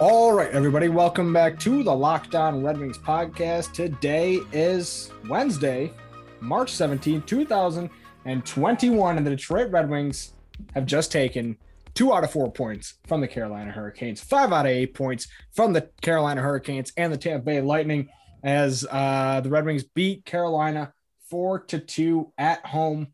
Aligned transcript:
All 0.00 0.32
right, 0.32 0.52
everybody, 0.52 0.88
welcome 0.88 1.32
back 1.32 1.58
to 1.58 1.82
the 1.82 1.92
Locked 1.92 2.36
On 2.36 2.62
Red 2.62 2.78
Wings 2.78 2.98
podcast. 2.98 3.72
Today 3.72 4.38
is 4.52 5.10
Wednesday, 5.28 5.92
March 6.38 6.70
17, 6.70 7.22
2021, 7.22 9.16
and 9.16 9.26
the 9.26 9.30
Detroit 9.30 9.72
Red 9.72 9.90
Wings 9.90 10.34
have 10.76 10.86
just 10.86 11.10
taken 11.10 11.58
two 11.94 12.12
out 12.14 12.22
of 12.22 12.30
four 12.30 12.52
points 12.52 12.94
from 13.08 13.20
the 13.20 13.26
Carolina 13.26 13.72
Hurricanes, 13.72 14.20
five 14.20 14.52
out 14.52 14.66
of 14.66 14.70
eight 14.70 14.94
points 14.94 15.26
from 15.50 15.72
the 15.72 15.90
Carolina 16.00 16.42
Hurricanes 16.42 16.92
and 16.96 17.12
the 17.12 17.18
Tampa 17.18 17.44
Bay 17.44 17.60
Lightning 17.60 18.08
as 18.44 18.86
uh, 18.92 19.40
the 19.40 19.50
Red 19.50 19.64
Wings 19.64 19.82
beat 19.82 20.24
Carolina 20.24 20.92
four 21.28 21.58
to 21.64 21.80
two 21.80 22.32
at 22.38 22.64
home 22.64 23.08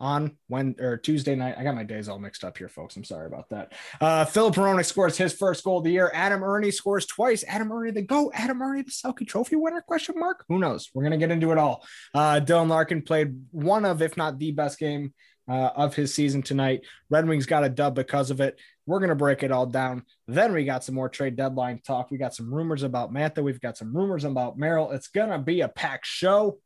on 0.00 0.36
when 0.48 0.74
or 0.80 0.96
Tuesday 0.96 1.34
night. 1.36 1.56
I 1.58 1.62
got 1.62 1.74
my 1.74 1.84
days 1.84 2.08
all 2.08 2.18
mixed 2.18 2.42
up 2.42 2.56
here, 2.56 2.68
folks. 2.68 2.96
I'm 2.96 3.04
sorry 3.04 3.26
about 3.26 3.48
that. 3.50 3.72
Uh, 4.00 4.24
Filip 4.24 4.54
Hronek 4.54 4.84
scores 4.84 5.16
his 5.16 5.34
first 5.34 5.62
goal 5.62 5.78
of 5.78 5.84
the 5.84 5.90
year. 5.90 6.10
Adam 6.14 6.42
Erne 6.42 6.72
scores 6.72 7.06
twice. 7.06 7.44
Adam 7.46 7.70
Erne 7.70 7.92
the 7.92 8.02
go. 8.02 8.32
Adam 8.34 8.62
Erne 8.62 8.84
the 8.84 8.90
Selke 8.90 9.26
Trophy 9.26 9.56
winner? 9.56 9.82
Question 9.82 10.18
mark. 10.18 10.44
Who 10.48 10.58
knows? 10.58 10.90
We're 10.94 11.04
gonna 11.04 11.18
get 11.18 11.30
into 11.30 11.52
it 11.52 11.58
all. 11.58 11.84
Uh, 12.14 12.40
Dylan 12.40 12.68
Larkin 12.68 13.02
played 13.02 13.34
one 13.50 13.84
of, 13.84 14.00
if 14.02 14.16
not 14.16 14.38
the 14.38 14.52
best 14.52 14.78
game 14.78 15.12
uh, 15.48 15.70
of 15.74 15.94
his 15.94 16.14
season 16.14 16.42
tonight. 16.42 16.86
Red 17.10 17.28
Wings 17.28 17.46
got 17.46 17.64
a 17.64 17.68
dub 17.68 17.94
because 17.94 18.30
of 18.30 18.40
it. 18.40 18.58
We're 18.86 19.00
gonna 19.00 19.14
break 19.14 19.42
it 19.42 19.52
all 19.52 19.66
down. 19.66 20.04
Then 20.26 20.52
we 20.52 20.64
got 20.64 20.82
some 20.82 20.94
more 20.94 21.08
trade 21.08 21.36
deadline 21.36 21.80
talk. 21.84 22.10
We 22.10 22.18
got 22.18 22.34
some 22.34 22.52
rumors 22.52 22.82
about 22.82 23.12
Mantha. 23.12 23.42
We've 23.42 23.60
got 23.60 23.76
some 23.76 23.94
rumors 23.94 24.24
about 24.24 24.58
Merrill. 24.58 24.92
It's 24.92 25.08
gonna 25.08 25.38
be 25.38 25.60
a 25.60 25.68
packed 25.68 26.06
show. 26.06 26.58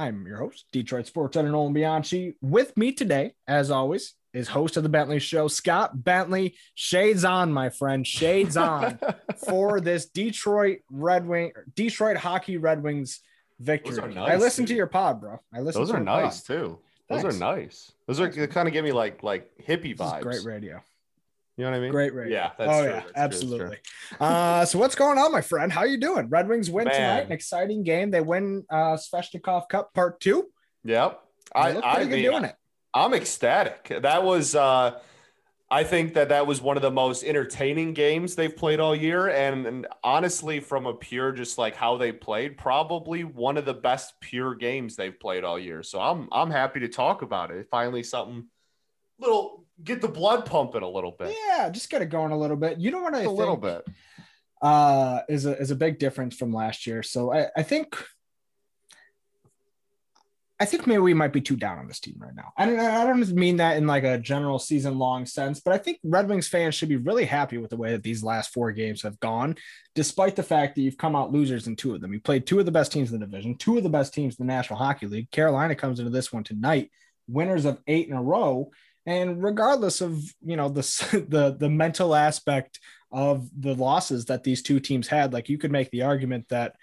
I'm 0.00 0.26
your 0.26 0.38
host, 0.38 0.64
Detroit 0.72 1.06
Sports 1.06 1.36
Editor 1.36 1.52
Nolan 1.52 1.74
Bianchi. 1.74 2.34
With 2.40 2.74
me 2.74 2.90
today, 2.92 3.34
as 3.46 3.70
always, 3.70 4.14
is 4.32 4.48
host 4.48 4.78
of 4.78 4.82
the 4.82 4.88
Bentley 4.88 5.18
Show, 5.18 5.46
Scott 5.46 6.02
Bentley. 6.02 6.54
Shades 6.74 7.22
on, 7.22 7.52
my 7.52 7.68
friend. 7.68 8.06
Shades 8.06 8.56
on 8.56 8.98
for 9.46 9.78
this 9.78 10.06
Detroit 10.06 10.78
Red 10.90 11.26
Wing, 11.26 11.52
Detroit 11.76 12.16
Hockey 12.16 12.56
Red 12.56 12.82
Wings 12.82 13.20
victory. 13.58 14.14
nice, 14.14 14.32
I 14.32 14.36
listened 14.36 14.68
to 14.68 14.74
your 14.74 14.86
pod, 14.86 15.20
bro. 15.20 15.38
I 15.52 15.60
listened. 15.60 15.82
Those 15.82 15.90
to 15.90 15.96
are 15.96 15.98
your 15.98 16.06
pod. 16.06 16.22
nice 16.22 16.42
too. 16.44 16.78
Those 17.10 17.20
Thanks. 17.20 17.36
are 17.36 17.38
nice. 17.38 17.92
Those 18.06 18.20
are 18.20 18.46
kind 18.46 18.68
of 18.68 18.72
give 18.72 18.86
me 18.86 18.92
like 18.92 19.22
like 19.22 19.50
hippie 19.62 19.94
vibes. 19.94 20.22
great 20.22 20.44
radio. 20.44 20.82
You 21.60 21.66
know 21.66 21.72
what 21.72 21.76
I 21.76 21.80
mean? 21.80 21.90
Great 21.90 22.14
radio. 22.14 22.34
Yeah, 22.38 22.50
that's 22.56 22.72
oh 22.72 22.82
true. 22.82 22.90
yeah, 22.90 23.02
That's 23.14 23.40
true, 23.40 23.48
true. 23.50 23.56
absolutely. 23.56 23.78
uh, 24.18 24.64
so 24.64 24.78
what's 24.78 24.94
going 24.94 25.18
on, 25.18 25.30
my 25.30 25.42
friend? 25.42 25.70
How 25.70 25.84
you 25.84 25.98
doing? 26.00 26.26
Red 26.30 26.48
Wings 26.48 26.70
win 26.70 26.86
Man. 26.86 26.94
tonight. 26.94 27.26
An 27.26 27.32
exciting 27.32 27.82
game. 27.82 28.10
They 28.10 28.22
win 28.22 28.64
uh 28.70 28.96
Svechnikov 28.96 29.68
Cup 29.68 29.92
Part 29.92 30.20
Two. 30.20 30.48
Yep. 30.84 31.20
I 31.54 31.76
I 31.76 31.94
pretty 31.96 32.10
good 32.10 32.16
mean, 32.16 32.30
doing 32.30 32.44
it. 32.44 32.54
I'm 32.94 33.12
ecstatic. 33.12 33.92
That 34.00 34.24
was 34.24 34.54
uh 34.54 34.98
I 35.70 35.84
think 35.84 36.14
that 36.14 36.30
that 36.30 36.46
was 36.46 36.62
one 36.62 36.76
of 36.76 36.82
the 36.82 36.90
most 36.90 37.22
entertaining 37.24 37.92
games 37.92 38.34
they've 38.36 38.56
played 38.56 38.80
all 38.80 38.96
year 38.96 39.28
and, 39.28 39.66
and 39.66 39.86
honestly 40.02 40.60
from 40.60 40.86
a 40.86 40.94
pure 40.94 41.30
just 41.30 41.58
like 41.58 41.76
how 41.76 41.96
they 41.98 42.10
played 42.10 42.56
probably 42.56 43.22
one 43.22 43.56
of 43.58 43.64
the 43.66 43.74
best 43.74 44.14
pure 44.20 44.54
games 44.54 44.96
they've 44.96 45.20
played 45.20 45.44
all 45.44 45.58
year. 45.58 45.82
So 45.82 46.00
I'm 46.00 46.26
I'm 46.32 46.50
happy 46.50 46.80
to 46.80 46.88
talk 46.88 47.20
about 47.20 47.50
it. 47.50 47.68
Finally 47.70 48.02
something 48.04 48.46
little 49.18 49.66
get 49.84 50.00
the 50.00 50.08
blood 50.08 50.46
pumping 50.46 50.82
a 50.82 50.88
little 50.88 51.12
bit. 51.18 51.34
Yeah, 51.48 51.70
just 51.70 51.90
get 51.90 52.02
it 52.02 52.06
going 52.10 52.32
a 52.32 52.38
little 52.38 52.56
bit. 52.56 52.78
You 52.78 52.90
know 52.90 53.00
what 53.02 53.14
I 53.14 53.20
a 53.20 53.24
think? 53.24 53.38
little 53.38 53.56
bit. 53.56 53.86
uh, 54.62 55.20
is 55.28 55.46
a 55.46 55.56
is 55.58 55.70
a 55.70 55.76
big 55.76 55.98
difference 55.98 56.36
from 56.36 56.52
last 56.52 56.86
year. 56.86 57.02
So 57.02 57.32
I, 57.32 57.46
I 57.56 57.62
think 57.62 57.96
I 60.62 60.66
think 60.66 60.86
maybe 60.86 60.98
we 60.98 61.14
might 61.14 61.32
be 61.32 61.40
too 61.40 61.56
down 61.56 61.78
on 61.78 61.88
this 61.88 62.00
team 62.00 62.16
right 62.18 62.34
now. 62.34 62.52
I 62.54 62.66
don't 62.66 62.78
I 62.78 63.04
don't 63.06 63.26
mean 63.30 63.56
that 63.56 63.78
in 63.78 63.86
like 63.86 64.04
a 64.04 64.18
general 64.18 64.58
season 64.58 64.98
long 64.98 65.24
sense, 65.24 65.58
but 65.60 65.72
I 65.72 65.78
think 65.78 65.98
Red 66.04 66.28
Wings 66.28 66.48
fans 66.48 66.74
should 66.74 66.90
be 66.90 66.96
really 66.96 67.24
happy 67.24 67.56
with 67.56 67.70
the 67.70 67.78
way 67.78 67.92
that 67.92 68.02
these 68.02 68.22
last 68.22 68.52
four 68.52 68.70
games 68.72 69.00
have 69.02 69.18
gone, 69.20 69.56
despite 69.94 70.36
the 70.36 70.42
fact 70.42 70.74
that 70.74 70.82
you've 70.82 70.98
come 70.98 71.16
out 71.16 71.32
losers 71.32 71.66
in 71.66 71.76
two 71.76 71.94
of 71.94 72.02
them. 72.02 72.12
You 72.12 72.20
played 72.20 72.46
two 72.46 72.58
of 72.58 72.66
the 72.66 72.72
best 72.72 72.92
teams 72.92 73.10
in 73.10 73.18
the 73.18 73.24
division, 73.24 73.56
two 73.56 73.78
of 73.78 73.82
the 73.82 73.88
best 73.88 74.12
teams 74.12 74.38
in 74.38 74.46
the 74.46 74.52
National 74.52 74.78
Hockey 74.78 75.06
League. 75.06 75.30
Carolina 75.30 75.74
comes 75.74 75.98
into 75.98 76.10
this 76.10 76.30
one 76.30 76.44
tonight, 76.44 76.90
winners 77.26 77.64
of 77.64 77.80
eight 77.86 78.08
in 78.08 78.14
a 78.14 78.22
row. 78.22 78.70
And 79.06 79.42
regardless 79.42 80.00
of 80.00 80.22
you 80.42 80.56
know 80.56 80.68
the 80.68 80.82
the 81.28 81.56
the 81.58 81.70
mental 81.70 82.14
aspect 82.14 82.78
of 83.12 83.48
the 83.58 83.74
losses 83.74 84.26
that 84.26 84.44
these 84.44 84.62
two 84.62 84.80
teams 84.80 85.08
had. 85.08 85.32
Like 85.32 85.48
you 85.48 85.58
could 85.58 85.72
make 85.72 85.90
the 85.90 86.02
argument 86.02 86.48
that 86.48 86.76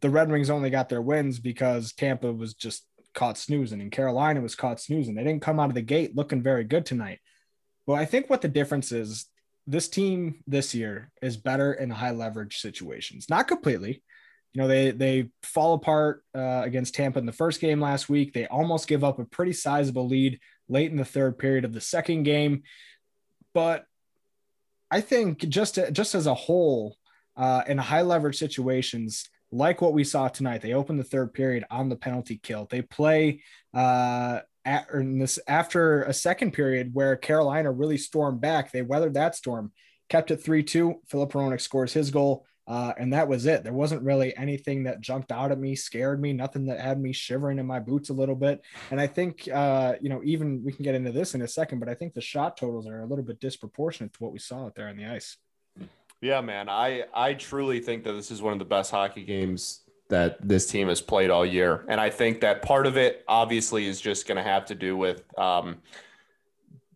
the 0.00 0.10
Red 0.10 0.30
Wings 0.30 0.50
only 0.50 0.70
got 0.70 0.88
their 0.88 1.02
wins 1.02 1.38
because 1.38 1.92
Tampa 1.92 2.32
was 2.32 2.54
just 2.54 2.84
caught 3.14 3.38
snoozing 3.38 3.80
and 3.80 3.92
Carolina 3.92 4.40
was 4.40 4.54
caught 4.54 4.80
snoozing. 4.80 5.14
They 5.14 5.24
didn't 5.24 5.42
come 5.42 5.60
out 5.60 5.68
of 5.68 5.74
the 5.74 5.82
gate 5.82 6.16
looking 6.16 6.42
very 6.42 6.64
good 6.64 6.86
tonight. 6.86 7.20
But 7.86 7.94
I 7.94 8.04
think 8.04 8.28
what 8.28 8.40
the 8.40 8.48
difference 8.48 8.92
is 8.92 9.26
this 9.66 9.88
team 9.88 10.42
this 10.46 10.74
year 10.74 11.10
is 11.22 11.36
better 11.36 11.72
in 11.72 11.90
high 11.90 12.10
leverage 12.10 12.58
situations. 12.58 13.26
Not 13.28 13.48
completely. 13.48 14.02
You 14.52 14.62
know, 14.62 14.68
they 14.68 14.90
they 14.90 15.28
fall 15.44 15.74
apart 15.74 16.24
uh, 16.34 16.62
against 16.64 16.94
Tampa 16.94 17.20
in 17.20 17.26
the 17.26 17.32
first 17.32 17.60
game 17.60 17.80
last 17.80 18.08
week. 18.08 18.32
They 18.32 18.46
almost 18.46 18.88
give 18.88 19.04
up 19.04 19.20
a 19.20 19.24
pretty 19.24 19.52
sizable 19.52 20.08
lead 20.08 20.40
late 20.70 20.90
in 20.90 20.96
the 20.96 21.04
third 21.04 21.38
period 21.38 21.64
of 21.64 21.72
the 21.72 21.80
second 21.80 22.22
game. 22.22 22.62
But 23.52 23.84
I 24.90 25.00
think 25.00 25.38
just 25.48 25.78
just 25.92 26.14
as 26.14 26.26
a 26.26 26.34
whole, 26.34 26.96
uh, 27.36 27.62
in 27.66 27.78
high 27.78 28.02
leverage 28.02 28.38
situations 28.38 29.28
like 29.52 29.80
what 29.80 29.92
we 29.92 30.04
saw 30.04 30.28
tonight, 30.28 30.62
they 30.62 30.74
open 30.74 30.96
the 30.96 31.04
third 31.04 31.34
period 31.34 31.64
on 31.70 31.88
the 31.88 31.96
penalty 31.96 32.38
kill. 32.42 32.66
They 32.70 32.82
play 32.82 33.42
uh, 33.74 34.40
at, 34.64 34.86
this 34.92 35.38
after 35.48 36.04
a 36.04 36.12
second 36.12 36.52
period 36.52 36.90
where 36.92 37.16
Carolina 37.16 37.72
really 37.72 37.98
stormed 37.98 38.40
back. 38.40 38.70
They 38.70 38.82
weathered 38.82 39.14
that 39.14 39.34
storm, 39.34 39.72
kept 40.08 40.30
it 40.30 40.36
three 40.36 40.62
two. 40.62 41.00
Filip 41.08 41.32
Hronek 41.32 41.60
scores 41.60 41.92
his 41.92 42.10
goal. 42.10 42.46
Uh, 42.66 42.92
and 42.98 43.12
that 43.12 43.26
was 43.26 43.46
it. 43.46 43.64
There 43.64 43.72
wasn't 43.72 44.02
really 44.02 44.36
anything 44.36 44.84
that 44.84 45.00
jumped 45.00 45.32
out 45.32 45.50
at 45.50 45.58
me, 45.58 45.74
scared 45.74 46.20
me, 46.20 46.32
nothing 46.32 46.66
that 46.66 46.80
had 46.80 47.00
me 47.00 47.12
shivering 47.12 47.58
in 47.58 47.66
my 47.66 47.80
boots 47.80 48.10
a 48.10 48.14
little 48.14 48.36
bit. 48.36 48.62
And 48.90 49.00
I 49.00 49.08
think, 49.08 49.48
uh, 49.52 49.94
you 50.00 50.08
know, 50.08 50.20
even 50.22 50.62
we 50.62 50.72
can 50.72 50.84
get 50.84 50.94
into 50.94 51.10
this 51.10 51.34
in 51.34 51.42
a 51.42 51.48
second, 51.48 51.80
but 51.80 51.88
I 51.88 51.94
think 51.94 52.14
the 52.14 52.20
shot 52.20 52.56
totals 52.56 52.86
are 52.86 53.00
a 53.00 53.06
little 53.06 53.24
bit 53.24 53.40
disproportionate 53.40 54.12
to 54.12 54.22
what 54.22 54.32
we 54.32 54.38
saw 54.38 54.66
out 54.66 54.76
there 54.76 54.88
on 54.88 54.96
the 54.96 55.06
ice. 55.06 55.36
Yeah, 56.20 56.40
man. 56.42 56.68
I 56.68 57.04
I 57.14 57.34
truly 57.34 57.80
think 57.80 58.04
that 58.04 58.12
this 58.12 58.30
is 58.30 58.42
one 58.42 58.52
of 58.52 58.58
the 58.58 58.64
best 58.64 58.90
hockey 58.90 59.24
games 59.24 59.80
that 60.10 60.36
this 60.46 60.66
team 60.66 60.88
has 60.88 61.00
played 61.00 61.30
all 61.30 61.46
year, 61.46 61.84
and 61.88 62.00
I 62.00 62.10
think 62.10 62.40
that 62.42 62.62
part 62.62 62.86
of 62.86 62.96
it 62.96 63.24
obviously 63.26 63.86
is 63.86 64.00
just 64.00 64.28
going 64.28 64.36
to 64.36 64.42
have 64.42 64.66
to 64.66 64.74
do 64.74 64.96
with 64.96 65.22
um, 65.38 65.78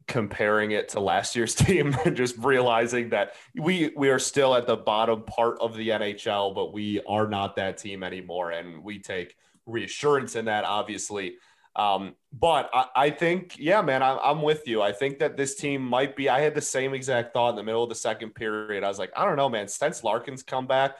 comparing 0.07 0.73
it 0.73 0.91
to 0.91 1.01
last 1.01 1.35
year's 1.37 1.55
team, 1.55 1.97
and 2.05 2.17
just 2.17 2.37
realizing 2.39 3.11
that 3.11 3.35
we 3.55 3.93
we 3.97 4.09
are 4.09 4.19
still 4.19 4.55
at 4.55 4.67
the 4.67 4.77
bottom 4.77 5.23
part 5.23 5.59
of 5.61 5.77
the 5.77 5.89
NHL, 5.89 6.55
but 6.55 6.73
we 6.73 7.01
are 7.07 7.29
not 7.29 7.57
that 7.57 7.79
team 7.79 8.03
anymore, 8.03 8.51
and 8.51 8.83
we 8.83 8.99
take 8.99 9.37
reassurance 9.67 10.37
in 10.37 10.47
that, 10.47 10.65
obviously. 10.65 11.37
Um, 11.77 12.15
but 12.33 12.71
I, 12.73 12.87
I 12.95 13.11
think, 13.11 13.59
yeah, 13.59 13.83
man, 13.83 14.03
I, 14.03 14.17
I'm 14.19 14.43
with 14.43 14.69
you. 14.69 14.81
I 14.81 14.93
think 14.93 15.19
that 15.19 15.37
this 15.37 15.57
team 15.57 15.83
might 15.83 16.15
be. 16.15 16.29
I 16.29 16.41
had 16.41 16.55
the 16.55 16.61
same 16.61 16.95
exact 16.95 17.33
thought 17.33 17.51
in 17.51 17.57
the 17.57 17.65
middle 17.65 17.83
of 17.83 17.89
the 17.89 17.97
second 17.97 18.35
period. 18.35 18.85
I 18.85 18.89
was 18.89 18.99
like, 18.99 19.11
I 19.17 19.25
don't 19.25 19.37
know, 19.37 19.49
man. 19.49 19.67
Since 19.67 20.05
Larkin's 20.05 20.43
come 20.43 20.67
back, 20.67 20.97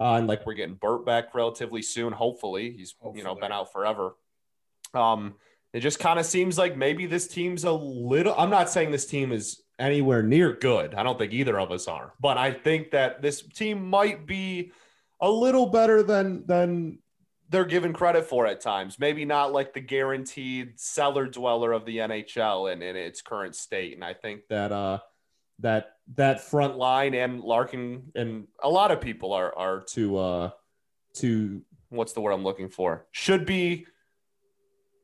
uh, 0.00 0.14
and 0.14 0.26
like 0.26 0.44
we're 0.44 0.54
getting 0.54 0.74
Burt 0.74 1.06
back 1.06 1.34
relatively 1.34 1.82
soon, 1.82 2.12
hopefully. 2.12 2.72
He's 2.72 2.94
you 3.14 3.22
know 3.22 3.36
been 3.36 3.52
out 3.52 3.72
forever. 3.72 4.16
Um, 4.94 5.34
it 5.72 5.80
just 5.80 5.98
kind 5.98 6.18
of 6.18 6.26
seems 6.26 6.58
like 6.58 6.76
maybe 6.76 7.06
this 7.06 7.26
team's 7.26 7.64
a 7.64 7.72
little. 7.72 8.34
I'm 8.36 8.50
not 8.50 8.70
saying 8.70 8.90
this 8.90 9.06
team 9.06 9.32
is 9.32 9.62
anywhere 9.78 10.22
near 10.22 10.52
good. 10.52 10.94
I 10.94 11.02
don't 11.02 11.18
think 11.18 11.32
either 11.32 11.58
of 11.58 11.72
us 11.72 11.88
are, 11.88 12.12
but 12.20 12.36
I 12.36 12.52
think 12.52 12.90
that 12.90 13.22
this 13.22 13.42
team 13.42 13.88
might 13.88 14.26
be 14.26 14.72
a 15.20 15.30
little 15.30 15.66
better 15.66 16.02
than 16.02 16.44
than 16.46 16.98
they're 17.48 17.64
given 17.64 17.92
credit 17.92 18.24
for 18.24 18.46
at 18.46 18.60
times. 18.60 18.98
Maybe 18.98 19.24
not 19.24 19.52
like 19.52 19.72
the 19.72 19.80
guaranteed 19.80 20.80
cellar 20.80 21.26
dweller 21.26 21.72
of 21.72 21.84
the 21.84 21.98
NHL 21.98 22.72
and 22.72 22.82
in 22.82 22.96
its 22.96 23.22
current 23.22 23.54
state. 23.54 23.94
And 23.94 24.04
I 24.04 24.14
think 24.14 24.42
that 24.48 24.72
uh 24.72 24.98
that 25.60 25.96
that 26.16 26.40
front 26.40 26.76
line 26.76 27.14
and 27.14 27.40
Larkin 27.40 28.10
and 28.14 28.48
a 28.62 28.68
lot 28.68 28.90
of 28.90 29.00
people 29.00 29.32
are 29.32 29.54
are 29.56 29.80
to 29.90 30.18
uh 30.18 30.50
to 31.14 31.62
what's 31.90 32.14
the 32.14 32.20
word 32.20 32.32
I'm 32.32 32.44
looking 32.44 32.68
for? 32.68 33.06
Should 33.12 33.46
be 33.46 33.86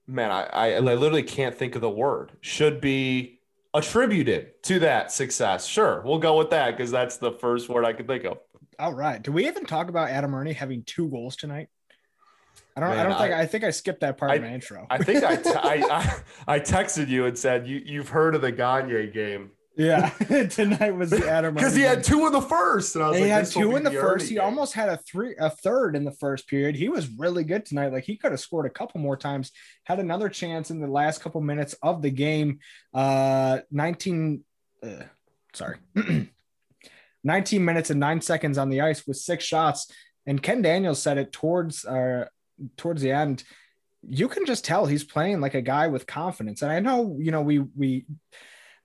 man, 0.09 0.31
I 0.33 0.43
I, 0.47 0.67
I 0.75 0.79
literally 0.81 1.23
can't 1.23 1.55
think 1.55 1.75
of 1.77 1.81
the 1.81 1.91
word. 1.91 2.33
Should 2.41 2.81
be 2.81 3.39
attributed 3.75 4.61
to 4.65 4.81
that 4.81 5.13
success. 5.13 5.67
Sure, 5.67 6.03
we'll 6.05 6.19
go 6.19 6.37
with 6.37 6.51
that 6.51 6.73
because 6.77 6.91
that's 6.91 7.19
the 7.19 7.33
first 7.33 7.69
word 7.69 7.85
I 7.85 7.93
could 7.93 8.07
think 8.09 8.25
of. 8.25 8.39
All 8.79 8.95
right. 8.95 9.21
Do 9.23 9.33
we 9.33 9.47
even 9.47 9.67
talk 9.67 9.89
about 9.89 10.09
Adam 10.11 10.35
Erne 10.35 10.55
having 10.55 10.83
two 10.85 11.09
goals 11.09 11.37
tonight? 11.37 11.69
I 12.77 12.81
don't. 12.81 12.91
Man, 12.91 12.99
I 12.99 13.03
don't 13.09 13.19
think. 13.19 13.35
I- 13.35 13.41
I, 13.41 13.47
think 13.47 13.65
I 13.65 13.71
skipped 13.71 14.01
that 14.01 14.17
part 14.17 14.31
I- 14.31 14.35
of 14.37 14.43
my 14.43 14.49
intro. 14.49 14.87
I 14.89 14.99
think 14.99 15.25
I, 15.25 15.33
I, 15.47 15.85
I 16.47 16.55
I 16.57 16.61
texted 16.61 17.09
you 17.09 17.27
and 17.27 17.37
said 17.37 17.67
you 17.67 17.83
you've 17.85 18.09
heard 18.09 18.35
of 18.35 18.41
the 18.41 18.53
Gagne 18.53 19.09
game 19.09 19.51
yeah, 19.79 20.09
tonight 20.51 20.91
was 20.97 21.11
the 21.11 21.29
Adam 21.29 21.55
because 21.55 21.77
he 21.77 21.83
had 21.83 22.03
two 22.03 22.27
in 22.27 22.33
the 22.33 22.43
first, 22.43 22.97
and 22.97 23.05
I 23.05 23.09
was 23.11 23.17
He 23.17 23.23
like, 23.23 23.33
had 23.33 23.47
two 23.47 23.77
in 23.77 23.85
the 23.85 23.93
first. 23.93 24.29
He 24.29 24.41
almost 24.41 24.75
had 24.75 24.89
a 24.89 24.97
three, 24.97 25.37
a 25.39 25.51
third 25.51 25.95
in 25.95 26.05
the 26.05 26.11
first 26.11 26.49
period. 26.49 26.75
He 26.75 26.89
was 26.89 27.09
really 27.09 27.45
good 27.45 27.65
tonight. 27.65 27.93
Like 27.93 28.03
he 28.03 28.17
could 28.17 28.33
have 28.33 28.41
scored 28.41 28.67
a 28.67 28.71
couple 28.71 29.01
more 29.01 29.17
times. 29.17 29.53
Had 29.85 30.01
another 30.01 30.29
chance 30.29 30.73
in 30.73 30.81
the 30.81 30.89
last 30.89 31.21
couple 31.21 31.41
minutes 31.41 31.77
of 31.81 32.03
the 32.03 32.11
game. 32.11 32.59
Uh, 32.93 33.61
nineteen. 33.71 34.43
Uh, 34.83 35.05
sorry, 35.53 35.77
nineteen 37.23 37.65
minutes 37.65 37.91
and 37.91 38.01
nine 38.01 38.21
seconds 38.21 38.59
on 38.59 38.71
the 38.71 38.81
ice 38.81 39.07
with 39.07 39.17
six 39.17 39.45
shots. 39.45 39.93
And 40.27 40.43
Ken 40.43 40.61
Daniels 40.61 41.01
said 41.01 41.19
it 41.19 41.31
towards 41.31 41.85
uh 41.85 42.25
towards 42.77 43.01
the 43.01 43.13
end. 43.13 43.45
You 44.03 44.27
can 44.29 44.45
just 44.45 44.65
tell 44.65 44.87
he's 44.87 45.05
playing 45.05 45.41
like 45.41 45.55
a 45.55 45.63
guy 45.63 45.87
with 45.87 46.05
confidence. 46.05 46.63
And 46.63 46.73
I 46.73 46.81
know, 46.81 47.17
you 47.21 47.31
know, 47.31 47.43
we 47.43 47.61
we 47.61 48.07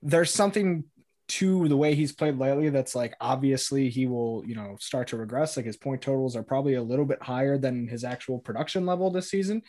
there's 0.04 0.32
something 0.32 0.84
to 1.26 1.66
the 1.68 1.76
way 1.76 1.94
he's 1.94 2.12
played 2.12 2.36
lately 2.38 2.68
that's 2.68 2.94
like 2.94 3.14
obviously 3.18 3.88
he 3.88 4.06
will 4.06 4.44
you 4.46 4.54
know 4.54 4.76
start 4.78 5.08
to 5.08 5.16
regress 5.16 5.56
like 5.56 5.64
his 5.64 5.76
point 5.76 6.02
totals 6.02 6.36
are 6.36 6.42
probably 6.42 6.74
a 6.74 6.82
little 6.82 7.06
bit 7.06 7.22
higher 7.22 7.56
than 7.56 7.88
his 7.88 8.04
actual 8.04 8.38
production 8.38 8.84
level 8.84 9.10
this 9.10 9.30
season 9.30 9.62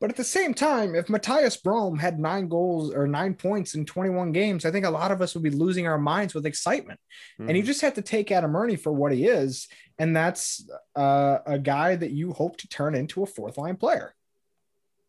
but 0.00 0.10
at 0.10 0.16
the 0.16 0.24
same 0.24 0.52
time 0.52 0.96
if 0.96 1.06
mathias 1.08 1.56
Brome 1.56 1.96
had 1.96 2.18
nine 2.18 2.48
goals 2.48 2.92
or 2.92 3.06
nine 3.06 3.34
points 3.34 3.76
in 3.76 3.86
21 3.86 4.32
games 4.32 4.64
i 4.64 4.70
think 4.72 4.84
a 4.84 4.90
lot 4.90 5.12
of 5.12 5.22
us 5.22 5.34
would 5.34 5.44
be 5.44 5.50
losing 5.50 5.86
our 5.86 5.96
minds 5.96 6.34
with 6.34 6.44
excitement 6.44 6.98
and 7.38 7.56
you 7.56 7.62
Mhm. 7.62 7.66
just 7.66 7.82
have 7.82 7.94
to 7.94 8.02
take 8.02 8.32
adam 8.32 8.56
erne 8.56 8.76
for 8.76 8.90
what 8.90 9.12
he 9.12 9.26
is 9.26 9.68
and 10.00 10.14
that's 10.16 10.68
uh, 10.96 11.38
a 11.46 11.58
guy 11.58 11.94
that 11.94 12.10
you 12.10 12.32
hope 12.32 12.56
to 12.56 12.68
turn 12.68 12.96
into 12.96 13.22
a 13.22 13.26
fourth 13.26 13.56
line 13.58 13.76
player 13.76 14.12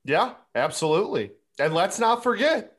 yeah, 0.05 0.35
absolutely. 0.55 1.31
And 1.59 1.73
let's 1.73 1.99
not 1.99 2.23
forget, 2.23 2.76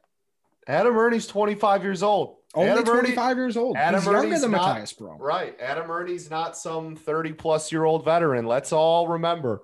Adam 0.68 0.96
Erne's 0.96 1.26
25 1.26 1.82
years 1.82 2.02
old. 2.02 2.36
only 2.54 2.70
Adam 2.70 2.84
Erne- 2.86 3.00
25 3.00 3.36
years 3.36 3.56
old 3.56 3.76
Adam 3.76 4.00
he's 4.00 4.06
younger 4.10 4.38
than 4.38 4.50
not- 4.52 4.68
mathias 4.68 4.92
Brome. 4.92 5.18
Right. 5.20 5.58
Adam 5.60 5.90
Erne's 5.90 6.30
not 6.30 6.56
some 6.56 6.94
30 6.94 7.32
plus 7.32 7.72
year 7.72 7.84
old 7.84 8.04
veteran. 8.04 8.46
Let's 8.46 8.72
all 8.72 9.08
remember 9.08 9.62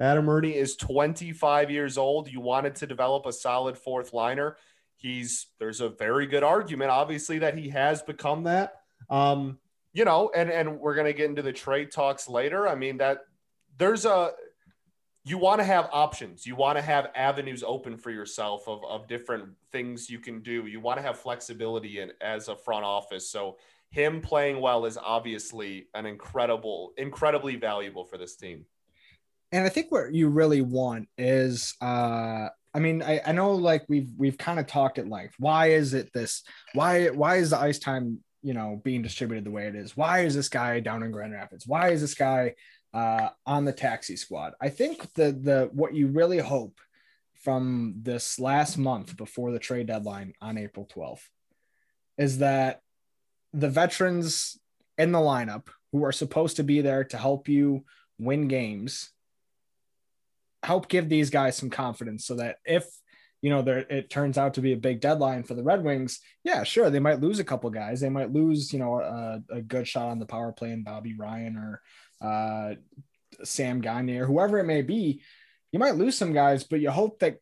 Adam 0.00 0.28
Erne 0.28 0.52
is 0.52 0.76
25 0.76 1.70
years 1.70 1.98
old. 1.98 2.30
You 2.30 2.40
wanted 2.40 2.74
to 2.76 2.86
develop 2.86 3.26
a 3.26 3.32
solid 3.32 3.76
fourth 3.76 4.12
liner. 4.12 4.56
He's 4.96 5.46
there's 5.58 5.80
a 5.80 5.88
very 5.88 6.26
good 6.26 6.42
argument, 6.42 6.90
obviously, 6.90 7.38
that 7.40 7.56
he 7.56 7.68
has 7.70 8.02
become 8.02 8.44
that. 8.44 8.80
Um, 9.10 9.58
you 9.92 10.04
know, 10.04 10.30
and 10.34 10.50
and 10.50 10.80
we're 10.80 10.94
gonna 10.94 11.12
get 11.12 11.28
into 11.30 11.42
the 11.42 11.52
trade 11.52 11.90
talks 11.90 12.28
later. 12.28 12.68
I 12.68 12.74
mean, 12.74 12.98
that 12.98 13.20
there's 13.76 14.04
a 14.04 14.32
you 15.28 15.38
want 15.38 15.60
to 15.60 15.64
have 15.64 15.88
options. 15.92 16.46
You 16.46 16.56
want 16.56 16.78
to 16.78 16.82
have 16.82 17.10
avenues 17.14 17.62
open 17.66 17.96
for 17.96 18.10
yourself 18.10 18.66
of, 18.68 18.84
of 18.84 19.06
different 19.08 19.50
things 19.72 20.08
you 20.08 20.18
can 20.18 20.40
do. 20.40 20.66
You 20.66 20.80
want 20.80 20.98
to 20.98 21.02
have 21.02 21.18
flexibility 21.18 22.00
in 22.00 22.12
as 22.20 22.48
a 22.48 22.56
front 22.56 22.84
office. 22.84 23.30
So 23.30 23.58
him 23.90 24.20
playing 24.20 24.60
well 24.60 24.86
is 24.86 24.96
obviously 24.96 25.88
an 25.94 26.06
incredible, 26.06 26.92
incredibly 26.96 27.56
valuable 27.56 28.04
for 28.04 28.18
this 28.18 28.36
team. 28.36 28.64
and 29.52 29.64
I 29.64 29.68
think 29.70 29.90
what 29.90 30.12
you 30.14 30.28
really 30.28 30.60
want 30.60 31.08
is 31.16 31.74
uh 31.80 32.48
I 32.74 32.78
mean 32.80 33.02
I, 33.02 33.20
I 33.26 33.32
know 33.32 33.52
like 33.52 33.84
we've 33.88 34.10
we've 34.16 34.38
kind 34.38 34.60
of 34.60 34.66
talked 34.66 34.98
at 34.98 35.08
length. 35.08 35.34
Why 35.38 35.68
is 35.68 35.94
it 35.94 36.12
this 36.12 36.42
why 36.74 37.08
why 37.08 37.36
is 37.36 37.50
the 37.50 37.58
ice 37.58 37.78
time 37.78 38.20
you 38.42 38.54
know 38.54 38.80
being 38.84 39.02
distributed 39.02 39.44
the 39.44 39.50
way 39.50 39.66
it 39.66 39.74
is? 39.74 39.96
Why 39.96 40.20
is 40.20 40.34
this 40.34 40.48
guy 40.48 40.80
down 40.80 41.02
in 41.02 41.10
Grand 41.10 41.32
Rapids? 41.32 41.66
Why 41.66 41.90
is 41.90 42.00
this 42.00 42.14
guy 42.14 42.54
uh 42.98 43.30
on 43.46 43.64
the 43.64 43.72
taxi 43.72 44.16
squad? 44.16 44.54
I 44.60 44.68
think 44.68 45.12
the 45.14 45.32
the 45.32 45.70
what 45.72 45.94
you 45.94 46.08
really 46.08 46.38
hope 46.38 46.80
from 47.42 47.94
this 48.02 48.38
last 48.38 48.76
month 48.76 49.16
before 49.16 49.52
the 49.52 49.58
trade 49.58 49.86
deadline 49.86 50.32
on 50.40 50.58
April 50.58 50.88
12th 50.92 51.22
is 52.16 52.38
that 52.38 52.82
the 53.52 53.68
veterans 53.68 54.58
in 54.96 55.12
the 55.12 55.18
lineup 55.18 55.68
who 55.92 56.04
are 56.04 56.12
supposed 56.12 56.56
to 56.56 56.64
be 56.64 56.80
there 56.80 57.04
to 57.04 57.16
help 57.16 57.48
you 57.48 57.84
win 58.18 58.48
games 58.48 59.12
help 60.62 60.88
give 60.88 61.08
these 61.08 61.30
guys 61.30 61.56
some 61.56 61.70
confidence 61.70 62.26
so 62.26 62.34
that 62.34 62.56
if 62.64 62.84
you 63.40 63.50
know 63.50 63.62
there 63.62 63.78
it 63.78 64.10
turns 64.10 64.36
out 64.36 64.54
to 64.54 64.60
be 64.60 64.72
a 64.72 64.76
big 64.76 65.00
deadline 65.00 65.44
for 65.44 65.54
the 65.54 65.62
Red 65.62 65.84
Wings, 65.84 66.20
yeah, 66.42 66.64
sure, 66.64 66.90
they 66.90 66.98
might 66.98 67.20
lose 67.20 67.38
a 67.38 67.44
couple 67.44 67.70
guys. 67.70 68.00
They 68.00 68.08
might 68.08 68.32
lose, 68.32 68.72
you 68.72 68.80
know, 68.80 68.98
a, 69.00 69.40
a 69.50 69.62
good 69.62 69.86
shot 69.86 70.08
on 70.08 70.18
the 70.18 70.26
power 70.26 70.52
play 70.52 70.72
in 70.72 70.82
Bobby 70.82 71.14
Ryan 71.14 71.56
or 71.56 71.80
uh, 72.20 72.74
Sam 73.44 73.80
Gagne 73.80 74.18
or 74.18 74.26
whoever 74.26 74.58
it 74.58 74.64
may 74.64 74.82
be. 74.82 75.22
You 75.72 75.78
might 75.78 75.96
lose 75.96 76.16
some 76.16 76.32
guys, 76.32 76.64
but 76.64 76.80
you 76.80 76.90
hope 76.90 77.18
that 77.20 77.38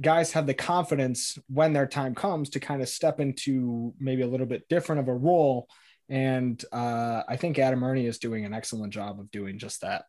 guys 0.00 0.32
have 0.32 0.46
the 0.46 0.54
confidence 0.54 1.38
when 1.48 1.72
their 1.72 1.86
time 1.86 2.14
comes 2.14 2.50
to 2.50 2.60
kind 2.60 2.82
of 2.82 2.88
step 2.88 3.20
into 3.20 3.94
maybe 3.98 4.22
a 4.22 4.26
little 4.26 4.46
bit 4.46 4.68
different 4.68 5.00
of 5.00 5.08
a 5.08 5.14
role. 5.14 5.68
And 6.08 6.62
uh, 6.72 7.22
I 7.28 7.36
think 7.36 7.58
Adam 7.58 7.82
Erne 7.82 8.06
is 8.06 8.18
doing 8.18 8.44
an 8.44 8.54
excellent 8.54 8.92
job 8.92 9.18
of 9.18 9.30
doing 9.30 9.58
just 9.58 9.80
that. 9.80 10.04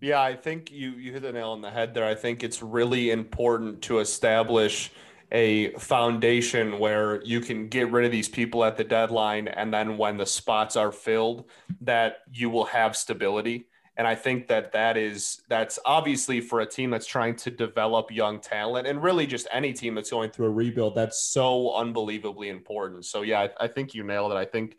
Yeah, 0.00 0.20
I 0.20 0.34
think 0.36 0.70
you 0.70 0.90
you 0.90 1.12
hit 1.12 1.22
the 1.22 1.32
nail 1.32 1.50
on 1.50 1.62
the 1.62 1.70
head 1.70 1.94
there. 1.94 2.04
I 2.04 2.14
think 2.14 2.44
it's 2.44 2.62
really 2.62 3.10
important 3.10 3.82
to 3.82 4.00
establish 4.00 4.92
a 5.32 5.72
foundation 5.72 6.78
where 6.78 7.22
you 7.24 7.40
can 7.40 7.68
get 7.68 7.90
rid 7.90 8.04
of 8.04 8.12
these 8.12 8.28
people 8.28 8.64
at 8.64 8.76
the 8.76 8.84
deadline 8.84 9.48
and 9.48 9.72
then 9.74 9.98
when 9.98 10.16
the 10.16 10.26
spots 10.26 10.76
are 10.76 10.92
filled 10.92 11.48
that 11.80 12.18
you 12.32 12.48
will 12.48 12.64
have 12.64 12.96
stability. 12.96 13.66
And 13.96 14.06
I 14.06 14.14
think 14.14 14.46
that 14.48 14.72
that 14.72 14.96
is 14.96 15.40
that's 15.48 15.78
obviously 15.84 16.40
for 16.40 16.60
a 16.60 16.66
team 16.66 16.90
that's 16.90 17.06
trying 17.06 17.34
to 17.36 17.50
develop 17.50 18.10
young 18.10 18.40
talent 18.40 18.86
and 18.86 19.02
really 19.02 19.26
just 19.26 19.48
any 19.50 19.72
team 19.72 19.94
that's 19.94 20.10
going 20.10 20.30
through 20.30 20.46
a 20.46 20.50
rebuild 20.50 20.94
that's 20.94 21.20
so 21.20 21.74
unbelievably 21.74 22.50
important. 22.50 23.06
So 23.06 23.22
yeah, 23.22 23.48
I, 23.58 23.64
I 23.64 23.68
think 23.68 23.94
you 23.94 24.04
nailed 24.04 24.32
it. 24.32 24.36
I 24.36 24.44
think 24.44 24.76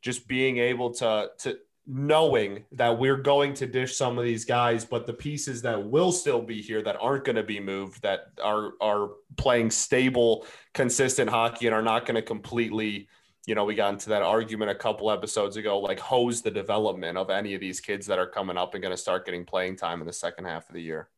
just 0.00 0.26
being 0.26 0.58
able 0.58 0.94
to 0.94 1.30
to 1.38 1.58
knowing 1.86 2.64
that 2.72 2.98
we're 2.98 3.16
going 3.16 3.54
to 3.54 3.66
dish 3.66 3.96
some 3.96 4.18
of 4.18 4.24
these 4.24 4.44
guys, 4.44 4.84
but 4.84 5.06
the 5.06 5.12
pieces 5.12 5.62
that 5.62 5.80
will 5.80 6.10
still 6.10 6.42
be 6.42 6.60
here 6.60 6.82
that 6.82 6.96
aren't 7.00 7.24
going 7.24 7.36
to 7.36 7.44
be 7.44 7.60
moved, 7.60 8.02
that 8.02 8.30
are 8.42 8.72
are 8.80 9.10
playing 9.36 9.70
stable, 9.70 10.44
consistent 10.74 11.30
hockey 11.30 11.66
and 11.66 11.74
are 11.74 11.82
not 11.82 12.04
going 12.04 12.16
to 12.16 12.22
completely, 12.22 13.08
you 13.46 13.54
know, 13.54 13.64
we 13.64 13.76
got 13.76 13.92
into 13.92 14.08
that 14.08 14.22
argument 14.22 14.70
a 14.70 14.74
couple 14.74 15.10
episodes 15.10 15.56
ago, 15.56 15.78
like 15.78 16.00
hose 16.00 16.42
the 16.42 16.50
development 16.50 17.16
of 17.16 17.30
any 17.30 17.54
of 17.54 17.60
these 17.60 17.80
kids 17.80 18.06
that 18.06 18.18
are 18.18 18.26
coming 18.26 18.56
up 18.56 18.74
and 18.74 18.82
going 18.82 18.94
to 18.94 19.00
start 19.00 19.24
getting 19.24 19.44
playing 19.44 19.76
time 19.76 20.00
in 20.00 20.06
the 20.06 20.12
second 20.12 20.44
half 20.44 20.68
of 20.68 20.74
the 20.74 20.82
year. 20.82 21.08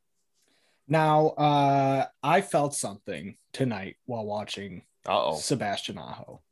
Now, 0.86 1.28
uh, 1.28 2.06
I 2.22 2.40
felt 2.42 2.74
something 2.74 3.36
tonight 3.52 3.96
while 4.04 4.26
watching 4.26 4.82
Uh 5.06 5.34
Sebastian 5.34 5.96
Aho. 5.96 6.42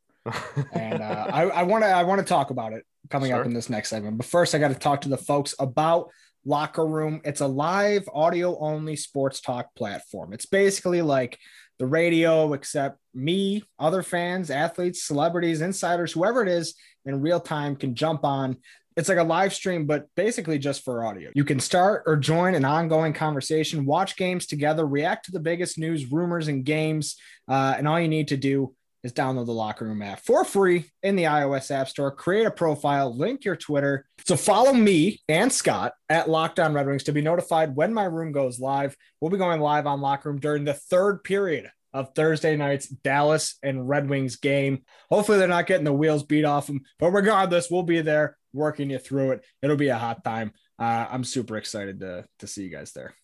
And 0.72 1.02
uh, 1.02 1.28
I 1.32 1.62
want 1.62 1.84
to 1.84 1.88
I 1.88 2.02
want 2.02 2.20
to 2.20 2.26
talk 2.26 2.50
about 2.50 2.72
it 2.72 2.84
coming 3.10 3.30
Sure. 3.30 3.40
up 3.40 3.46
in 3.46 3.54
this 3.54 3.70
next 3.70 3.90
segment. 3.90 4.16
But 4.18 4.26
first, 4.26 4.54
I 4.54 4.58
got 4.58 4.68
to 4.68 4.74
talk 4.74 5.02
to 5.02 5.08
the 5.08 5.16
folks 5.16 5.54
about 5.58 6.10
Locker 6.44 6.86
Room. 6.86 7.20
It's 7.24 7.40
a 7.40 7.46
live 7.46 8.08
audio 8.12 8.58
only 8.58 8.96
sports 8.96 9.40
talk 9.40 9.74
platform. 9.74 10.32
It's 10.32 10.46
basically 10.46 11.02
like 11.02 11.38
the 11.78 11.86
radio, 11.86 12.52
except 12.54 12.98
me, 13.14 13.62
other 13.78 14.02
fans, 14.02 14.50
athletes, 14.50 15.02
celebrities, 15.02 15.60
insiders, 15.60 16.12
whoever 16.12 16.42
it 16.42 16.48
is, 16.48 16.74
in 17.04 17.20
real 17.20 17.40
time 17.40 17.76
can 17.76 17.94
jump 17.94 18.24
on. 18.24 18.56
It's 18.96 19.10
like 19.10 19.18
a 19.18 19.22
live 19.24 19.52
stream, 19.52 19.84
but 19.86 20.06
basically 20.16 20.58
just 20.58 20.82
for 20.82 21.04
audio. 21.04 21.30
You 21.34 21.44
can 21.44 21.60
start 21.60 22.04
or 22.06 22.16
join 22.16 22.54
an 22.54 22.64
ongoing 22.64 23.12
conversation, 23.12 23.84
watch 23.84 24.16
games 24.16 24.46
together, 24.46 24.86
react 24.86 25.26
to 25.26 25.32
the 25.32 25.40
biggest 25.40 25.78
news, 25.78 26.10
rumors, 26.10 26.48
and 26.48 26.64
games. 26.64 27.16
Uh, 27.46 27.74
and 27.76 27.86
all 27.86 28.00
you 28.00 28.08
need 28.08 28.28
to 28.28 28.38
do 28.38 28.74
is 29.06 29.12
download 29.12 29.46
the 29.46 29.52
Locker 29.52 29.86
Room 29.86 30.02
app 30.02 30.20
for 30.20 30.44
free 30.44 30.90
in 31.02 31.16
the 31.16 31.24
iOS 31.24 31.70
App 31.70 31.88
Store. 31.88 32.10
Create 32.10 32.46
a 32.46 32.50
profile, 32.50 33.16
link 33.16 33.44
your 33.44 33.56
Twitter. 33.56 34.04
So 34.26 34.36
follow 34.36 34.72
me 34.72 35.22
and 35.28 35.50
Scott 35.52 35.92
at 36.08 36.28
Locked 36.28 36.58
On 36.60 36.74
Red 36.74 36.86
Wings 36.86 37.04
to 37.04 37.12
be 37.12 37.22
notified 37.22 37.76
when 37.76 37.94
my 37.94 38.04
room 38.04 38.32
goes 38.32 38.58
live. 38.60 38.96
We'll 39.20 39.30
be 39.30 39.38
going 39.38 39.60
live 39.60 39.86
on 39.86 40.00
Locker 40.00 40.28
Room 40.28 40.40
during 40.40 40.64
the 40.64 40.74
third 40.74 41.24
period 41.24 41.70
of 41.94 42.14
Thursday 42.14 42.56
night's 42.56 42.88
Dallas 42.88 43.56
and 43.62 43.88
Red 43.88 44.10
Wings 44.10 44.36
game. 44.36 44.82
Hopefully, 45.08 45.38
they're 45.38 45.48
not 45.48 45.66
getting 45.66 45.84
the 45.84 45.92
wheels 45.92 46.24
beat 46.24 46.44
off 46.44 46.66
them, 46.66 46.82
but 46.98 47.12
regardless, 47.12 47.70
we'll 47.70 47.84
be 47.84 48.02
there 48.02 48.36
working 48.52 48.90
you 48.90 48.98
through 48.98 49.32
it. 49.32 49.44
It'll 49.62 49.76
be 49.76 49.88
a 49.88 49.96
hot 49.96 50.24
time. 50.24 50.52
Uh, 50.78 51.06
I'm 51.10 51.24
super 51.24 51.56
excited 51.56 52.00
to, 52.00 52.26
to 52.40 52.46
see 52.46 52.64
you 52.64 52.70
guys 52.70 52.92
there. 52.92 53.14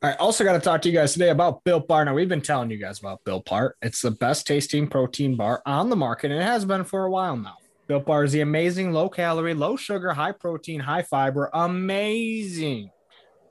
Right. 0.00 0.16
Also, 0.18 0.44
got 0.44 0.52
to 0.52 0.60
talk 0.60 0.82
to 0.82 0.88
you 0.88 0.94
guys 0.94 1.12
today 1.12 1.30
about 1.30 1.64
Built 1.64 1.88
Bar. 1.88 2.04
Now, 2.04 2.14
we've 2.14 2.28
been 2.28 2.40
telling 2.40 2.70
you 2.70 2.76
guys 2.76 3.00
about 3.00 3.24
Built 3.24 3.46
Bar. 3.46 3.74
It's 3.82 4.00
the 4.00 4.12
best 4.12 4.46
tasting 4.46 4.86
protein 4.86 5.34
bar 5.34 5.60
on 5.66 5.90
the 5.90 5.96
market, 5.96 6.30
and 6.30 6.40
it 6.40 6.44
has 6.44 6.64
been 6.64 6.84
for 6.84 7.04
a 7.04 7.10
while 7.10 7.36
now. 7.36 7.56
Built 7.88 8.06
Bar 8.06 8.22
is 8.22 8.30
the 8.30 8.42
amazing 8.42 8.92
low 8.92 9.08
calorie, 9.08 9.54
low 9.54 9.76
sugar, 9.76 10.12
high 10.12 10.30
protein, 10.30 10.78
high 10.78 11.02
fiber, 11.02 11.50
amazing 11.52 12.92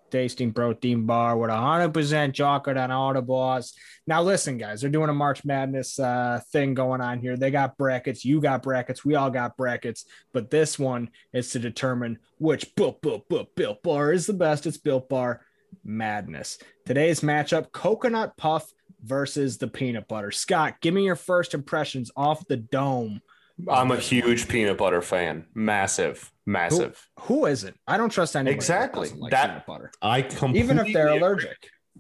tasting 0.10 0.54
protein 0.54 1.06
bar 1.06 1.38
with 1.38 1.50
100% 1.50 2.34
chocolate 2.34 2.77
on 2.77 2.92
all 2.92 3.13
the 3.13 3.22
bars. 3.22 3.74
Now, 4.06 4.22
listen, 4.22 4.58
guys, 4.58 4.80
they're 4.80 4.89
doing 4.89 5.10
a 5.10 5.13
March 5.13 5.44
Madness 5.44 6.00
uh, 6.00 6.39
thing 6.51 6.74
going 6.74 7.01
on 7.01 7.20
here. 7.20 7.36
They 7.36 7.51
got 7.51 7.77
brackets. 7.77 8.24
You 8.24 8.39
got 8.39 8.63
brackets. 8.63 9.04
We 9.04 9.16
all 9.16 9.30
got 9.30 9.58
brackets. 9.58 10.06
But 10.34 10.50
this 10.50 10.80
one 10.80 11.10
is 11.34 11.51
to 11.51 11.60
determine 11.60 12.20
which 12.38 12.74
Built, 12.75 13.01
Built, 13.01 13.27
Built, 13.27 13.54
Built 13.56 13.84
bar 13.84 14.13
is 14.13 14.25
the 14.25 14.34
best. 14.34 14.66
It's 14.66 14.77
Built 14.77 15.10
Bar 15.10 15.42
Madness. 15.84 16.58
Today's 16.86 17.22
matchup 17.22 17.72
coconut 17.72 18.36
puff 18.38 18.72
versus 19.04 19.58
the 19.58 19.68
peanut 19.68 20.08
butter. 20.08 20.32
Scott, 20.32 20.76
give 20.82 20.94
me 20.94 21.06
your 21.06 21.16
first 21.16 21.54
impressions 21.54 22.12
off 22.16 22.46
the 22.48 22.58
dome. 22.58 23.22
I'm 23.68 23.92
a 23.92 23.98
huge 23.98 24.48
peanut 24.48 24.78
butter 24.78 25.02
fan. 25.02 25.46
Massive, 25.56 26.32
massive. 26.46 27.08
Who, 27.22 27.40
who 27.40 27.46
isn't? 27.48 27.76
I 27.88 27.98
don't 27.98 28.10
trust 28.12 28.36
anyone. 28.36 28.54
Exactly. 28.54 29.10
That, 29.10 29.20
like 29.20 29.32
that 29.32 29.48
peanut 29.48 29.66
butter. 29.66 29.92
I 30.02 30.22
completely 30.22 30.60
Even 30.60 30.80
if 30.80 30.94
they're 30.94 31.08
allergic. 31.08 31.58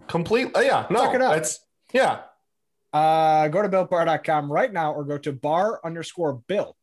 Complete. 0.07 0.51
oh, 0.53 0.61
Yeah. 0.61 0.85
No. 0.89 1.05
Suck 1.05 1.15
it 1.15 1.21
up. 1.21 1.33
That's 1.33 1.59
yeah. 1.93 2.19
Uh, 2.93 3.47
go 3.47 3.61
to 3.61 3.69
builtbar.com 3.69 4.51
right 4.51 4.71
now 4.71 4.93
or 4.93 5.03
go 5.03 5.17
to 5.17 5.33
bar 5.33 5.79
underscore 5.83 6.41
built 6.47 6.77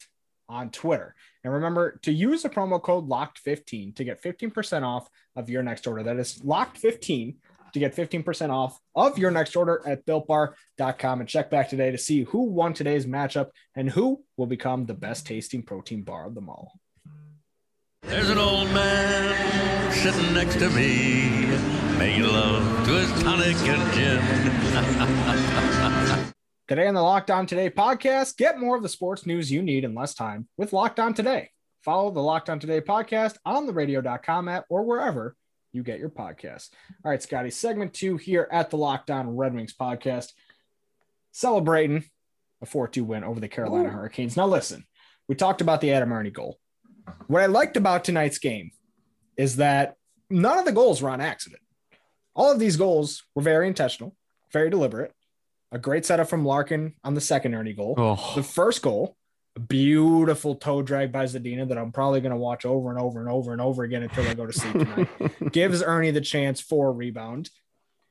on 0.49 0.71
Twitter. 0.71 1.15
And 1.45 1.53
remember 1.53 2.01
to 2.03 2.13
use 2.13 2.43
the 2.43 2.49
promo 2.49 2.83
code 2.83 3.09
locked15 3.09 3.95
to 3.97 4.05
get 4.05 4.23
15% 4.23 4.83
off 4.83 5.09
of 5.37 5.51
your 5.51 5.63
next 5.63 5.87
order. 5.87 6.03
That 6.03 6.17
is 6.17 6.39
locked15 6.39 7.37
to 7.75 7.79
get 7.79 7.95
15% 7.95 8.49
off 8.51 8.81
of 8.95 9.19
your 9.19 9.31
next 9.31 9.55
order 9.55 9.83
at 9.87 10.07
builtbar.com 10.07 11.21
and 11.21 11.29
check 11.29 11.51
back 11.51 11.69
today 11.69 11.91
to 11.91 11.99
see 11.99 12.23
who 12.23 12.45
won 12.45 12.73
today's 12.73 13.05
matchup 13.05 13.51
and 13.77 13.91
who 13.91 14.25
will 14.37 14.47
become 14.47 14.87
the 14.87 14.95
best 14.95 15.27
tasting 15.27 15.63
protein 15.63 16.03
bar 16.03 16.27
of 16.27 16.35
them 16.35 16.49
all. 16.49 16.81
There's 18.03 18.31
an 18.31 18.39
old 18.39 18.71
man 18.71 19.93
sitting 19.93 20.33
next 20.35 20.61
to 20.61 20.71
me, 20.71 21.45
making 21.99 22.25
love 22.25 22.87
to 22.87 22.93
his 22.93 23.13
tonic 23.23 23.57
and 23.57 23.93
gin. 23.93 24.23
Today 26.67 26.87
on 26.87 26.95
the 26.95 27.03
Locked 27.03 27.31
On 27.31 27.47
Today 27.47 27.69
podcast, 27.69 28.39
get 28.39 28.59
more 28.59 28.75
of 28.75 28.83
the 28.83 28.89
sports 28.89 29.27
news 29.27 29.53
you 29.53 29.61
need 29.61 29.85
in 29.85 29.95
less 29.95 30.15
time 30.15 30.49
with 30.57 30.73
Locked 30.73 30.99
On 30.99 31.13
Today. 31.13 31.51
Follow 31.85 32.11
the 32.11 32.23
Locked 32.23 32.49
On 32.49 32.59
Today 32.59 32.81
podcast 32.81 33.37
on 33.45 33.67
the 33.67 33.75
radio.com 33.75 34.49
app 34.49 34.65
or 34.71 34.83
wherever 34.83 35.37
you 35.73 35.83
get 35.83 35.99
your 35.99 36.09
podcasts. 36.09 36.71
All 37.05 37.11
right, 37.11 37.23
Scotty, 37.23 37.51
segment 37.51 37.93
two 37.93 38.17
here 38.17 38.49
at 38.51 38.71
the 38.71 38.79
Locked 38.79 39.11
On 39.11 39.37
Red 39.37 39.53
Wings 39.53 39.75
podcast, 39.79 40.33
celebrating 41.33 42.05
a 42.63 42.67
4 42.67 42.89
2 42.89 43.05
win 43.05 43.25
over 43.25 43.41
the 43.41 43.49
Carolina 43.49 43.91
Hurricanes. 43.91 44.35
Now, 44.35 44.47
listen, 44.47 44.87
we 45.29 45.35
talked 45.35 45.61
about 45.61 45.83
the 45.83 45.93
Adam 45.93 46.15
Erne 46.15 46.33
goal. 46.33 46.59
What 47.27 47.43
I 47.43 47.47
liked 47.47 47.77
about 47.77 48.05
tonight's 48.05 48.39
game 48.39 48.71
is 49.37 49.57
that 49.57 49.97
none 50.31 50.59
of 50.59 50.65
the 50.65 50.73
goals 50.73 51.03
were 51.03 51.11
on 51.11 51.21
accident. 51.21 51.61
All 52.35 52.51
of 52.51 52.59
these 52.59 52.79
goals 52.79 53.23
were 53.35 53.43
very 53.43 53.67
intentional, 53.67 54.17
very 54.51 54.71
deliberate. 54.71 55.13
A 55.75 55.79
great 55.79 56.07
setup 56.07 56.29
from 56.29 56.45
Larkin 56.45 56.95
on 57.03 57.15
the 57.15 57.21
second 57.21 57.53
Erne 57.53 57.75
goal. 57.75 57.95
Oh, 57.99 58.33
The 58.37 58.45
first 58.45 58.81
goal, 58.81 59.17
a 59.57 59.61
beautiful 59.61 60.55
toe 60.55 60.83
drag 60.83 61.11
by 61.11 61.25
Zadina 61.25 61.69
that 61.69 61.77
I'm 61.77 61.91
probably 61.91 62.21
going 62.21 62.31
to 62.31 62.37
watch 62.37 62.65
over 62.65 62.91
and 62.91 62.99
over 62.99 63.19
and 63.19 63.29
over 63.29 63.51
and 63.51 63.61
over 63.61 63.83
again 63.83 64.05
until 64.05 64.27
I 64.29 64.35
go 64.35 64.47
to 64.47 64.53
sleep 64.53 64.73
tonight. 64.73 65.09
Gives 65.53 65.83
Erne 65.83 66.15
the 66.15 66.21
chance 66.21 66.61
for 66.61 66.89
a 66.89 66.93
rebound. 66.93 67.51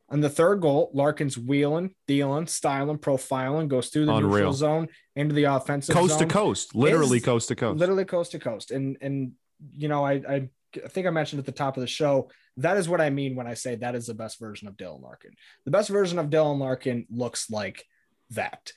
And 0.10 0.22
the 0.22 0.30
third 0.30 0.60
goal, 0.60 0.92
Larkin's 0.94 1.38
wheeling, 1.38 1.96
dealing, 2.06 2.48
styling, 2.48 2.98
profiling, 2.98 3.70
goes 3.70 3.88
through 3.88 4.08
the 4.08 4.14
Unreal. 4.14 4.32
neutral 4.32 4.54
zone 4.54 4.90
into 5.16 5.34
the 5.34 5.46
offensive 5.46 5.96
coast 5.96 6.20
to 6.20 6.26
coast, 6.26 6.76
literally 6.76 7.22
coast 7.22 7.48
to 7.48 7.56
coast. 7.56 7.80
literally 7.80 8.04
coast 8.04 8.32
to 8.34 8.40
coast. 8.40 8.72
And 8.72 8.98
and 9.00 9.32
you 9.72 9.88
know, 9.88 10.06
I 10.06 10.14
I 10.28 10.50
think 10.90 11.08
I 11.08 11.12
mentioned 11.12 11.40
at 11.40 11.46
the 11.46 11.54
top 11.54 11.78
of 11.78 11.82
the 11.82 11.88
show 11.88 12.30
that 12.58 12.78
is 12.78 12.88
what 12.88 13.02
I 13.02 13.10
mean 13.10 13.36
when 13.36 13.48
I 13.48 13.54
say 13.54 13.76
that 13.76 13.96
is 13.96 14.08
the 14.08 14.14
best 14.14 14.40
version 14.40 14.68
of 14.68 14.78
Dylan 14.78 15.02
Larkin. 15.02 15.32
The 15.66 15.72
best 15.72 15.90
version 15.90 16.20
of 16.20 16.30
Dylan 16.30 16.60
Larkin 16.60 17.08
looks 17.10 17.50
like 17.50 17.86
that. 18.32 18.72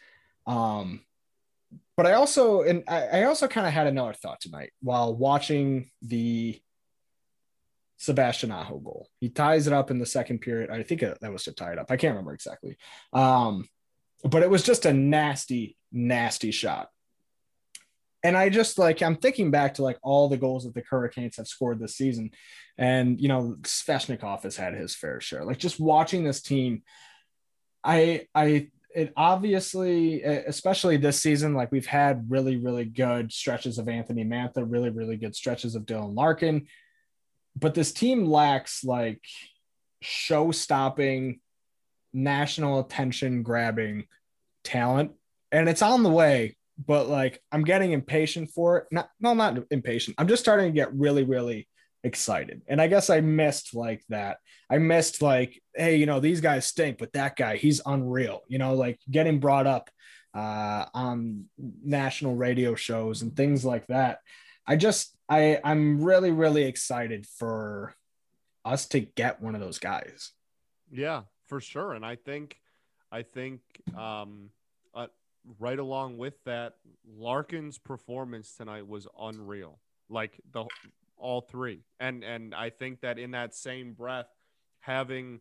Um, 0.47 1.01
but 1.97 2.07
I 2.07 2.13
also 2.13 2.63
and 2.63 2.85
I, 2.89 3.07
I 3.07 3.23
also 3.25 3.49
kind 3.49 3.67
of 3.67 3.73
had 3.73 3.87
another 3.87 4.13
thought 4.13 4.41
tonight 4.41 4.73
while 4.81 5.15
watching 5.15 5.91
the 6.03 6.61
Sebastian 7.99 8.53
Aho 8.53 8.79
goal. 8.79 9.09
He 9.21 9.29
ties 9.29 9.67
it 9.67 9.73
up 9.73 9.91
in 9.91 9.99
the 9.99 10.07
second 10.07 10.41
period. 10.41 10.71
I 10.71 10.83
think 10.83 11.01
that 11.01 11.33
was 11.33 11.45
to 11.45 11.53
tie 11.53 11.73
it 11.73 11.79
up. 11.79 11.91
I 11.91 11.97
can't 11.97 12.13
remember 12.13 12.35
exactly. 12.35 12.77
Um, 13.13 13.69
but 14.23 14.43
it 14.43 14.51
was 14.51 14.63
just 14.63 14.87
a 14.87 14.93
nasty, 14.93 15.77
nasty 15.93 16.51
shot. 16.51 16.89
And 18.27 18.37
I 18.37 18.49
just 18.49 18.77
like 18.77 19.03
I'm 19.03 19.15
thinking 19.15 19.53
back 19.53 19.75
to 19.75 19.85
like 19.85 19.99
all 20.03 20.29
the 20.29 20.37
goals 20.37 20.65
that 20.65 20.75
the 20.75 20.83
Hurricanes 20.91 21.37
have 21.37 21.47
scored 21.47 21.79
this 21.79 21.95
season, 21.95 22.33
and 22.77 23.21
you 23.21 23.29
know 23.29 23.55
Svechnikov 23.61 24.43
has 24.43 24.57
had 24.57 24.75
his 24.75 24.97
fair 24.97 25.21
share. 25.21 25.45
Like 25.45 25.59
just 25.59 25.79
watching 25.79 26.25
this 26.25 26.43
team, 26.43 26.83
I 27.85 28.27
I 28.35 28.71
it 28.93 29.13
obviously, 29.17 30.25
especially 30.25 30.97
this 30.97 31.23
season, 31.23 31.55
like 31.55 31.71
we've 31.71 31.87
had 31.87 32.29
really 32.29 32.57
really 32.57 32.85
good 32.85 33.31
stretches 33.31 33.79
of 33.79 33.89
Anthony 33.89 34.25
Mantha, 34.25 34.67
really 34.67 34.91
really 34.91 35.17
good 35.17 35.37
stretches 35.37 35.77
of 35.77 35.87
Dylan 35.87 36.17
Larkin, 36.17 36.67
but 37.55 37.75
this 37.75 37.93
team 37.93 38.27
lacks 38.27 38.83
like 38.83 39.23
show 40.03 40.51
stopping, 40.51 41.39
national 42.13 42.81
attention 42.81 43.45
grabbing 43.45 44.09
talent, 44.65 45.13
and 45.53 45.69
it's 45.69 45.83
on 45.83 46.03
the 46.03 46.11
way 46.11 46.57
but 46.85 47.09
like 47.09 47.43
I'm 47.53 47.65
getting 47.65 47.93
impatient 47.93 48.51
for 48.51 48.79
it. 48.79 48.87
Not 48.91 49.11
no, 49.21 49.35
not 49.35 49.59
impatient. 49.71 50.17
I'm 50.19 50.29
just 50.29 50.43
starting 50.43 50.67
to 50.67 50.73
get 50.73 50.95
really, 50.95 51.25
really 51.25 51.69
excited. 52.05 52.63
And 52.69 52.81
I 52.81 52.87
guess 52.87 53.11
I 53.11 53.21
missed 53.21 53.75
like 53.75 54.03
that. 54.09 54.39
I 54.71 54.79
missed 54.79 55.23
like, 55.23 55.61
hey, 55.75 55.97
you 55.97 56.07
know, 56.07 56.21
these 56.21 56.41
guys 56.41 56.67
stink, 56.67 56.99
but 56.99 57.13
that 57.13 57.37
guy, 57.37 57.57
he's 57.57 57.81
unreal. 57.85 58.43
You 58.49 58.59
know, 58.59 58.75
like 58.75 59.01
getting 59.11 59.41
brought 59.41 59.67
up 59.67 59.91
uh, 60.35 60.87
on 60.95 61.47
national 61.59 62.37
radio 62.37 62.75
shows 62.75 63.23
and 63.23 63.35
things 63.35 63.65
like 63.65 63.87
that. 63.87 64.19
I 64.67 64.77
just 64.77 65.17
I 65.29 65.61
I'm 65.65 66.03
really, 66.03 66.31
really 66.31 66.65
excited 66.65 67.27
for 67.27 67.95
us 68.65 68.87
to 68.89 69.01
get 69.01 69.41
one 69.41 69.55
of 69.55 69.61
those 69.61 69.79
guys. 69.79 70.33
Yeah, 70.91 71.23
for 71.47 71.61
sure. 71.61 71.95
And 71.95 72.05
I 72.05 72.17
think, 72.17 72.57
I 73.11 73.23
think, 73.23 73.61
um, 73.97 74.51
uh, 74.95 75.07
right 75.59 75.79
along 75.79 76.19
with 76.19 76.35
that, 76.45 76.75
Larkin's 77.07 77.79
performance 77.79 78.55
tonight 78.57 78.87
was 78.87 79.07
unreal. 79.21 79.79
Like 80.09 80.41
the 80.53 80.67
all 81.17 81.41
three, 81.41 81.83
and 81.99 82.23
and 82.23 82.55
I 82.55 82.71
think 82.71 83.01
that 83.01 83.19
in 83.19 83.33
that 83.33 83.55
same 83.55 83.93
breath, 83.93 84.29
having, 84.81 85.41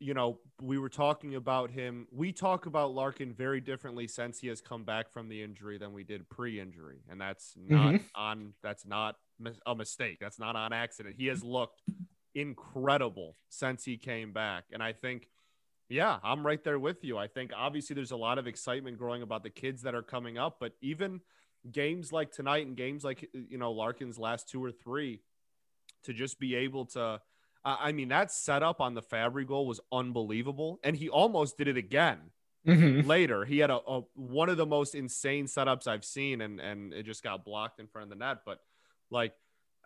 you 0.00 0.14
know, 0.14 0.40
we 0.60 0.78
were 0.78 0.88
talking 0.88 1.36
about 1.36 1.70
him. 1.70 2.08
We 2.10 2.32
talk 2.32 2.66
about 2.66 2.92
Larkin 2.92 3.32
very 3.32 3.60
differently 3.60 4.08
since 4.08 4.40
he 4.40 4.48
has 4.48 4.60
come 4.60 4.82
back 4.84 5.12
from 5.12 5.28
the 5.28 5.42
injury 5.42 5.78
than 5.78 5.92
we 5.92 6.02
did 6.02 6.28
pre-injury, 6.28 7.02
and 7.08 7.20
that's 7.20 7.54
not 7.56 7.94
mm-hmm. 7.94 8.04
on. 8.16 8.54
That's 8.62 8.84
not 8.84 9.16
a 9.66 9.74
mistake. 9.76 10.18
That's 10.20 10.40
not 10.40 10.56
on 10.56 10.72
accident. 10.72 11.14
He 11.16 11.26
has 11.26 11.44
looked 11.44 11.82
incredible 12.34 13.36
since 13.48 13.84
he 13.84 13.96
came 13.96 14.32
back, 14.32 14.64
and 14.72 14.82
I 14.82 14.92
think. 14.92 15.28
Yeah, 15.92 16.18
I'm 16.22 16.44
right 16.46 16.62
there 16.64 16.78
with 16.78 17.04
you. 17.04 17.18
I 17.18 17.26
think 17.26 17.52
obviously 17.54 17.92
there's 17.92 18.12
a 18.12 18.16
lot 18.16 18.38
of 18.38 18.46
excitement 18.46 18.96
growing 18.96 19.20
about 19.20 19.42
the 19.42 19.50
kids 19.50 19.82
that 19.82 19.94
are 19.94 20.02
coming 20.02 20.38
up, 20.38 20.56
but 20.58 20.72
even 20.80 21.20
games 21.70 22.12
like 22.12 22.32
tonight 22.32 22.66
and 22.66 22.74
games 22.74 23.04
like 23.04 23.28
you 23.34 23.58
know 23.58 23.72
Larkin's 23.72 24.18
last 24.18 24.48
two 24.48 24.64
or 24.64 24.70
three, 24.72 25.20
to 26.04 26.14
just 26.14 26.40
be 26.40 26.54
able 26.54 26.86
to, 26.86 27.20
I 27.64 27.88
I 27.88 27.92
mean 27.92 28.08
that 28.08 28.32
setup 28.32 28.80
on 28.80 28.94
the 28.94 29.02
Fabbri 29.02 29.46
goal 29.46 29.66
was 29.66 29.80
unbelievable, 29.92 30.80
and 30.82 30.96
he 30.96 31.10
almost 31.10 31.58
did 31.58 31.68
it 31.68 31.76
again 31.76 32.30
Mhm. 32.66 33.04
later. 33.04 33.44
He 33.44 33.58
had 33.58 33.70
a, 33.70 33.80
a 33.86 34.00
one 34.14 34.48
of 34.48 34.56
the 34.56 34.66
most 34.66 34.94
insane 34.94 35.44
setups 35.44 35.86
I've 35.86 36.06
seen, 36.06 36.40
and 36.40 36.58
and 36.58 36.94
it 36.94 37.02
just 37.04 37.22
got 37.22 37.44
blocked 37.44 37.80
in 37.80 37.86
front 37.86 38.04
of 38.04 38.08
the 38.18 38.24
net. 38.24 38.38
But 38.46 38.60
like, 39.10 39.34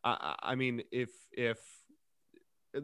I 0.05 0.37
I 0.41 0.55
mean, 0.55 0.85
if 0.93 1.11
if 1.33 1.59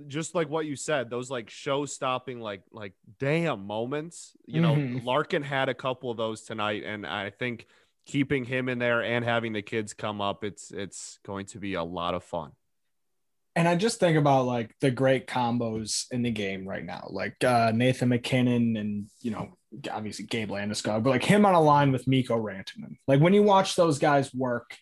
just 0.08 0.34
like 0.34 0.49
what 0.49 0.66
you 0.66 0.76
said, 0.76 1.11
those 1.11 1.30
like 1.30 1.50
show 1.50 1.84
stopping, 1.87 2.40
like 2.40 2.62
like 2.72 2.92
damn 3.18 3.66
moments. 3.66 4.37
You 4.46 4.61
know, 4.61 4.75
Mhm. 4.75 5.04
Larkin 5.04 5.42
had 5.42 5.68
a 5.68 5.75
couple 5.75 6.11
of 6.11 6.16
those 6.16 6.42
tonight, 6.42 6.82
and 6.84 7.06
I 7.06 7.30
think 7.30 7.66
keeping 8.06 8.44
him 8.44 8.68
in 8.68 8.78
there 8.78 9.02
and 9.02 9.25
having 9.25 9.52
the 9.52 9.62
kids 9.62 9.94
come 9.94 10.20
up, 10.20 10.44
it's 10.44 10.70
it's 10.70 11.18
going 11.25 11.46
to 11.46 11.58
be 11.58 11.75
a 11.75 11.84
lot 11.84 12.14
of 12.14 12.25
fun. 12.25 12.52
and 13.54 13.68
I 13.68 13.76
just 13.76 14.00
think 14.00 14.16
about 14.16 14.46
like 14.46 14.75
the 14.80 14.90
great 14.90 15.26
combos 15.26 16.06
in 16.11 16.22
the 16.22 16.30
game 16.30 16.66
right 16.66 16.82
now, 16.84 17.06
like 17.11 17.44
uh, 17.44 17.70
Nathan 17.75 18.08
MacKinnon 18.08 18.76
and 18.78 19.08
you 19.20 19.30
know 19.30 19.58
obviously 19.90 20.25
Gabe 20.25 20.50
Landeskog, 20.50 21.02
but 21.02 21.11
like 21.11 21.25
him 21.25 21.44
on 21.44 21.54
a 21.54 21.61
line 21.61 21.92
with 21.92 22.06
Mikko 22.08 22.37
Rantanen. 22.42 22.96
Like 23.06 23.20
when 23.20 23.34
you 23.34 23.42
watch 23.42 23.76
those 23.76 23.99
guys 23.99 24.32
work, 24.32 24.78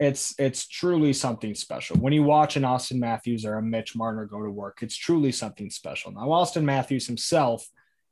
it's 0.00 0.34
it's 0.38 0.68
truly 0.68 1.12
something 1.12 1.54
special. 1.54 1.96
When 1.96 2.12
you 2.12 2.22
watch 2.22 2.56
an 2.56 2.62
Auston 2.62 2.98
Matthews 2.98 3.44
or 3.44 3.54
a 3.54 3.62
Mitch 3.62 3.96
Marner 3.96 4.26
go 4.26 4.42
to 4.42 4.50
work, 4.50 4.78
it's 4.82 4.96
truly 4.96 5.32
something 5.32 5.70
special. 5.70 6.12
Now 6.12 6.28
Auston 6.28 6.64
Matthews 6.64 7.06
himself 7.06 7.66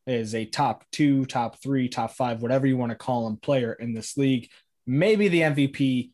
is 0.07 0.35
a 0.35 0.45
top 0.45 0.85
two, 0.91 1.25
top 1.27 1.61
three, 1.63 1.89
top 1.89 2.13
five, 2.13 2.43
whatever 2.43 2.67
you 2.67 2.77
want 2.77 2.91
to 2.91 2.97
call 2.97 3.27
him, 3.27 3.37
player 3.37 3.73
in 3.73 3.93
this 3.93 4.17
league, 4.17 4.49
maybe 4.87 5.29
the 5.29 5.41
MVP 5.41 6.11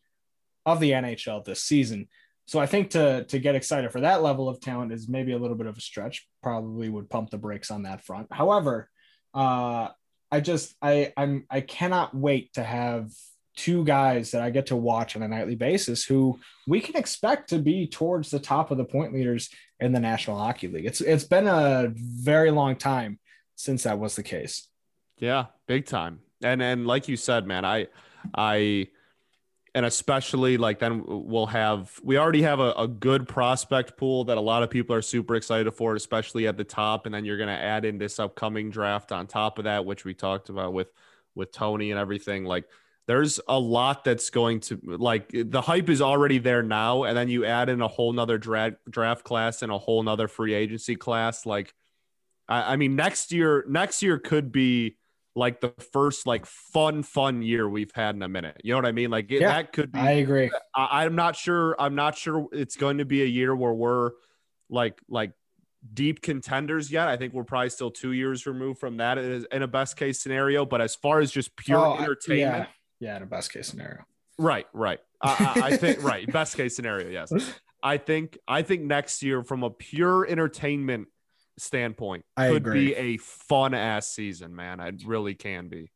of 0.65 0.79
the 0.79 0.91
NHL 0.91 1.43
this 1.43 1.63
season. 1.63 2.07
so 2.45 2.59
I 2.59 2.67
think 2.67 2.91
to 2.91 3.23
to 3.25 3.39
get 3.39 3.55
excited 3.55 3.91
for 3.91 4.01
that 4.01 4.21
level 4.21 4.47
of 4.49 4.59
talent 4.59 4.91
is 4.91 5.09
maybe 5.09 5.31
a 5.33 5.39
little 5.39 5.57
bit 5.57 5.67
of 5.67 5.77
a 5.77 5.81
stretch. 5.81 6.27
Probably 6.43 6.89
would 6.89 7.09
pump 7.09 7.31
the 7.31 7.37
brakes 7.37 7.71
on 7.71 7.83
that 7.83 8.05
front. 8.05 8.27
However, 8.31 8.89
uh, 9.33 9.89
I 10.31 10.39
just 10.39 10.75
I 10.81 11.13
I'm 11.17 11.45
I 11.49 11.61
cannot 11.61 12.15
wait 12.15 12.53
to 12.53 12.63
have 12.63 13.09
two 13.55 13.83
guys 13.83 14.31
that 14.31 14.41
I 14.41 14.49
get 14.49 14.67
to 14.67 14.75
watch 14.75 15.15
on 15.15 15.21
a 15.21 15.27
nightly 15.27 15.55
basis 15.55 16.03
who 16.03 16.39
we 16.67 16.79
can 16.81 16.95
expect 16.95 17.49
to 17.49 17.59
be 17.59 17.87
towards 17.87 18.31
the 18.31 18.39
top 18.39 18.71
of 18.71 18.77
the 18.77 18.85
point 18.85 19.13
leaders 19.13 19.49
in 19.79 19.91
the 19.91 19.99
National 19.99 20.37
Hockey 20.37 20.67
League. 20.67 20.85
It's 20.85 21.01
it's 21.01 21.23
been 21.23 21.47
a 21.47 21.91
very 21.95 22.51
long 22.51 22.75
time 22.75 23.19
since 23.55 23.83
that 23.83 23.99
was 23.99 24.15
the 24.15 24.23
case. 24.23 24.67
Yeah, 25.17 25.47
big 25.67 25.85
time. 25.85 26.19
And 26.43 26.61
and 26.61 26.87
like 26.87 27.07
you 27.07 27.17
said, 27.17 27.45
man, 27.45 27.65
I 27.65 27.87
I 28.33 28.87
and 29.75 29.85
especially 29.85 30.57
like 30.57 30.79
then 30.79 31.03
we'll 31.05 31.47
have 31.47 31.99
we 32.03 32.17
already 32.17 32.43
have 32.43 32.59
a, 32.59 32.71
a 32.73 32.87
good 32.87 33.27
prospect 33.27 33.97
pool 33.97 34.23
that 34.25 34.37
a 34.37 34.41
lot 34.41 34.63
of 34.63 34.69
people 34.69 34.95
are 34.95 35.01
super 35.01 35.35
excited 35.35 35.71
for, 35.71 35.95
especially 35.95 36.47
at 36.47 36.57
the 36.57 36.63
top. 36.63 37.05
And 37.05 37.13
then 37.13 37.25
you're 37.25 37.37
gonna 37.37 37.51
add 37.51 37.85
in 37.85 37.97
this 37.97 38.19
upcoming 38.19 38.69
draft 38.69 39.11
on 39.11 39.27
top 39.27 39.57
of 39.57 39.65
that, 39.65 39.85
which 39.85 40.05
we 40.05 40.13
talked 40.13 40.49
about 40.49 40.73
with 40.73 40.91
with 41.35 41.51
Tony 41.51 41.91
and 41.91 41.99
everything. 41.99 42.45
Like 42.45 42.65
there's 43.07 43.39
a 43.47 43.59
lot 43.59 44.03
that's 44.03 44.29
going 44.29 44.61
to 44.61 44.79
like 44.83 45.29
the 45.33 45.61
hype 45.61 45.89
is 45.89 46.01
already 46.01 46.37
there 46.37 46.63
now 46.63 47.03
and 47.03 47.17
then 47.17 47.29
you 47.29 47.45
add 47.45 47.69
in 47.69 47.81
a 47.81 47.87
whole 47.87 48.13
nother 48.13 48.37
draft 48.37 48.75
draft 48.89 49.23
class 49.23 49.61
and 49.61 49.71
a 49.71 49.77
whole 49.77 50.01
nother 50.03 50.27
free 50.27 50.53
agency 50.53 50.95
class 50.95 51.45
like 51.45 51.73
I, 52.47 52.73
I 52.73 52.75
mean 52.75 52.95
next 52.95 53.31
year 53.31 53.65
next 53.67 54.01
year 54.01 54.17
could 54.19 54.51
be 54.51 54.97
like 55.35 55.61
the 55.61 55.73
first 55.91 56.27
like 56.27 56.45
fun 56.45 57.03
fun 57.03 57.41
year 57.41 57.67
we've 57.67 57.91
had 57.93 58.15
in 58.15 58.21
a 58.21 58.29
minute. 58.29 58.61
You 58.63 58.73
know 58.73 58.77
what 58.77 58.85
i 58.85 58.91
mean? 58.91 59.09
Like 59.09 59.31
it, 59.31 59.41
Yeah, 59.41 59.49
that 59.49 59.73
could 59.73 59.91
be 59.91 59.99
I 59.99 60.11
agree. 60.11 60.51
I, 60.75 61.03
i'm 61.03 61.15
not 61.15 61.35
sure 61.35 61.75
i'm 61.79 61.95
not 61.95 62.17
sure 62.17 62.47
it's 62.51 62.75
going 62.75 62.99
to 62.99 63.05
be 63.05 63.23
a 63.23 63.27
year 63.27 63.55
where 63.55 63.73
we're 63.73 64.11
like 64.69 65.01
like 65.09 65.31
deep 65.93 66.21
contenders 66.21 66.89
yet. 66.89 67.09
I 67.09 67.17
think 67.17 67.33
we're 67.33 67.43
probably 67.43 67.69
still 67.69 67.91
two 67.91 68.13
years 68.13 68.45
removed 68.45 68.79
from 68.79 68.97
that 68.97 69.17
in 69.17 69.61
a 69.61 69.67
best 69.67 69.97
case 69.97 70.21
scenario 70.21 70.65
but 70.65 70.79
as 70.79 70.95
far 70.95 71.19
as 71.19 71.31
just 71.31 71.55
pure 71.57 71.85
Oh, 71.85 71.97
entertainment 71.97 72.39
Yeah, 72.39 72.65
yeah, 73.03 73.17
in 73.17 73.23
a 73.23 73.25
best 73.25 73.51
case 73.51 73.67
scenario. 73.67 74.05
Right, 74.37 74.65
right. 74.73 74.99
I, 75.21 75.53
I, 75.55 75.67
I 75.67 75.77
think 75.77 76.01
right. 76.11 76.31
Best 76.31 76.55
case 76.55 76.75
scenario, 76.75 77.09
yes. 77.09 77.31
I 77.83 77.97
think 77.97 78.37
I 78.47 78.61
think 78.61 78.83
next 78.83 79.21
year, 79.21 79.43
from 79.43 79.63
a 79.63 79.69
pure 79.69 80.25
entertainment 80.25 81.07
standpoint, 81.57 82.23
I 82.37 82.47
could 82.47 82.57
agree. 82.57 82.87
be 82.87 82.95
a 82.95 83.17
fun 83.17 83.73
ass 83.73 84.07
season, 84.07 84.55
man. 84.55 84.79
It 84.79 85.03
really 85.05 85.35
can 85.35 85.67
be. 85.67 85.91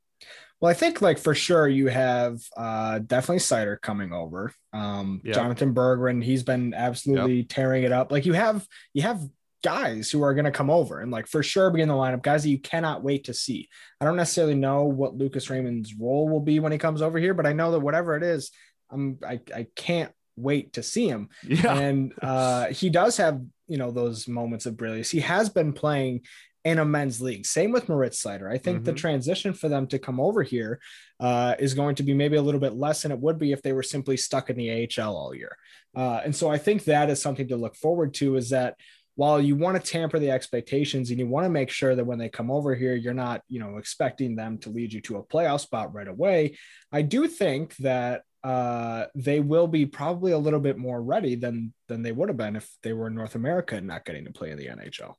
Well, 0.60 0.72
I 0.72 0.74
think 0.74 1.02
like 1.02 1.18
for 1.18 1.34
sure 1.34 1.68
you 1.68 1.88
have 1.88 2.42
uh 2.58 3.00
definitely 3.00 3.40
Seider 3.40 3.80
coming 3.80 4.12
over. 4.12 4.52
Um 4.74 5.22
Yeah. 5.24 5.36
Jonatan 5.36 5.74
Berggren, 5.74 6.22
he's 6.22 6.44
been 6.44 6.74
absolutely 6.74 7.44
tearing 7.44 7.84
it 7.84 7.92
up. 7.92 8.12
Like 8.12 8.26
you 8.26 8.34
have 8.34 8.68
you 8.94 9.04
have 9.04 9.22
guys 9.64 10.12
who 10.12 10.22
are 10.24 10.34
going 10.34 10.46
to 10.46 10.52
come 10.52 10.70
over 10.70 11.00
and 11.02 11.12
like 11.12 11.28
for 11.28 11.42
sure 11.44 11.70
be 11.72 11.82
in 11.82 11.88
the 11.88 11.94
lineup, 11.94 12.22
guys 12.22 12.44
that 12.44 12.50
you 12.50 12.60
cannot 12.60 13.04
wait 13.04 13.26
to 13.26 13.34
see. 13.34 13.68
I 14.00 14.06
don't 14.06 14.16
necessarily 14.18 14.56
know 14.56 14.84
what 14.86 15.16
Lucas 15.16 15.50
Raymond's 15.50 15.94
role 15.96 16.30
will 16.30 16.40
be 16.40 16.60
when 16.60 16.72
he 16.72 16.78
comes 16.78 17.02
over 17.02 17.18
here, 17.18 17.34
but 17.34 17.46
I 17.48 17.54
know 17.54 17.72
that 17.72 17.80
whatever 17.80 18.16
it 18.16 18.24
is, 18.24 18.52
I'm 18.92 19.18
I, 19.26 19.40
I 19.54 19.68
can't 19.76 20.12
wait 20.36 20.74
to 20.74 20.84
see 20.84 21.08
him. 21.08 21.30
Yeah, 21.44 21.74
And 21.78 22.14
uh, 22.22 22.68
he 22.68 22.90
does 22.90 23.18
have, 23.18 23.42
you 23.68 23.78
know, 23.78 23.92
those 23.92 24.28
moments 24.28 24.66
of 24.68 24.78
brilliance. 24.78 25.10
He 25.10 25.22
has 25.22 25.50
been 25.50 25.74
playing 25.74 26.22
in 26.64 26.80
a 26.80 26.86
men's 26.86 27.22
league. 27.22 27.46
Same 27.46 27.72
with 27.72 27.88
Moritz 27.88 28.22
Seider. 28.22 28.52
I 28.52 28.58
think 28.58 28.84
the 28.84 28.92
Mhm. 28.92 28.98
transition 28.98 29.54
for 29.54 29.70
them 29.70 29.88
to 29.88 29.98
come 30.00 30.20
over 30.20 30.44
here 30.44 30.80
uh, 31.20 31.56
is 31.58 31.74
going 31.74 31.96
to 31.96 32.04
be 32.04 32.14
maybe 32.14 32.36
a 32.36 32.42
little 32.42 32.60
bit 32.60 32.74
less 32.74 33.02
than 33.02 33.12
it 33.12 33.20
would 33.20 33.40
be 33.40 33.52
if 33.54 33.62
they 33.62 33.72
were 33.74 33.82
simply 33.84 34.18
stuck 34.18 34.50
in 34.50 34.58
the 34.58 34.70
AHL 34.70 35.16
all 35.16 35.34
year. 35.34 35.58
Uh, 35.96 36.20
and 36.26 36.36
so 36.36 36.50
I 36.52 36.58
think 36.58 36.84
that 36.84 37.10
is 37.10 37.22
something 37.22 37.48
to 37.48 37.56
look 37.56 37.76
forward 37.76 38.14
to 38.16 38.36
is 38.36 38.50
that 38.50 38.76
while 39.18 39.42
you 39.42 39.56
want 39.56 39.76
to 39.84 39.92
tamper 39.92 40.20
the 40.20 40.32
expectations 40.32 41.10
and 41.10 41.20
you 41.20 41.28
want 41.28 41.44
to 41.46 41.50
make 41.50 41.70
sure 41.70 41.94
that 41.96 42.06
when 42.06 42.18
they 42.20 42.30
come 42.30 42.50
over 42.50 42.74
here, 42.76 42.96
you're 42.96 43.14
not, 43.14 43.42
you 43.50 43.60
know, 43.60 43.78
expecting 43.78 44.36
them 44.36 44.58
to 44.60 44.70
lead 44.70 44.94
you 44.94 45.02
to 45.02 45.18
a 45.18 45.24
playoff 45.24 45.60
spot 45.62 45.94
right 45.94 46.08
away. 46.08 46.56
I 46.92 47.02
do 47.02 47.28
think 47.28 47.76
that 47.78 48.22
uh, 48.44 49.08
they 49.16 49.40
will 49.40 49.68
be 49.68 49.86
probably 49.86 50.32
a 50.32 50.38
little 50.38 50.60
bit 50.60 50.78
more 50.78 51.02
ready 51.02 51.36
than 51.36 51.74
than 51.88 52.04
they 52.04 52.12
would 52.12 52.30
have 52.30 52.38
been 52.38 52.56
if 52.56 52.70
they 52.84 52.94
were 52.94 53.08
in 53.08 53.16
North 53.16 53.36
America 53.36 53.76
and 53.76 53.88
not 53.88 54.06
getting 54.06 54.24
to 54.26 54.32
play 54.32 54.52
in 54.52 54.58
the 54.58 54.68
NHL. 54.68 55.16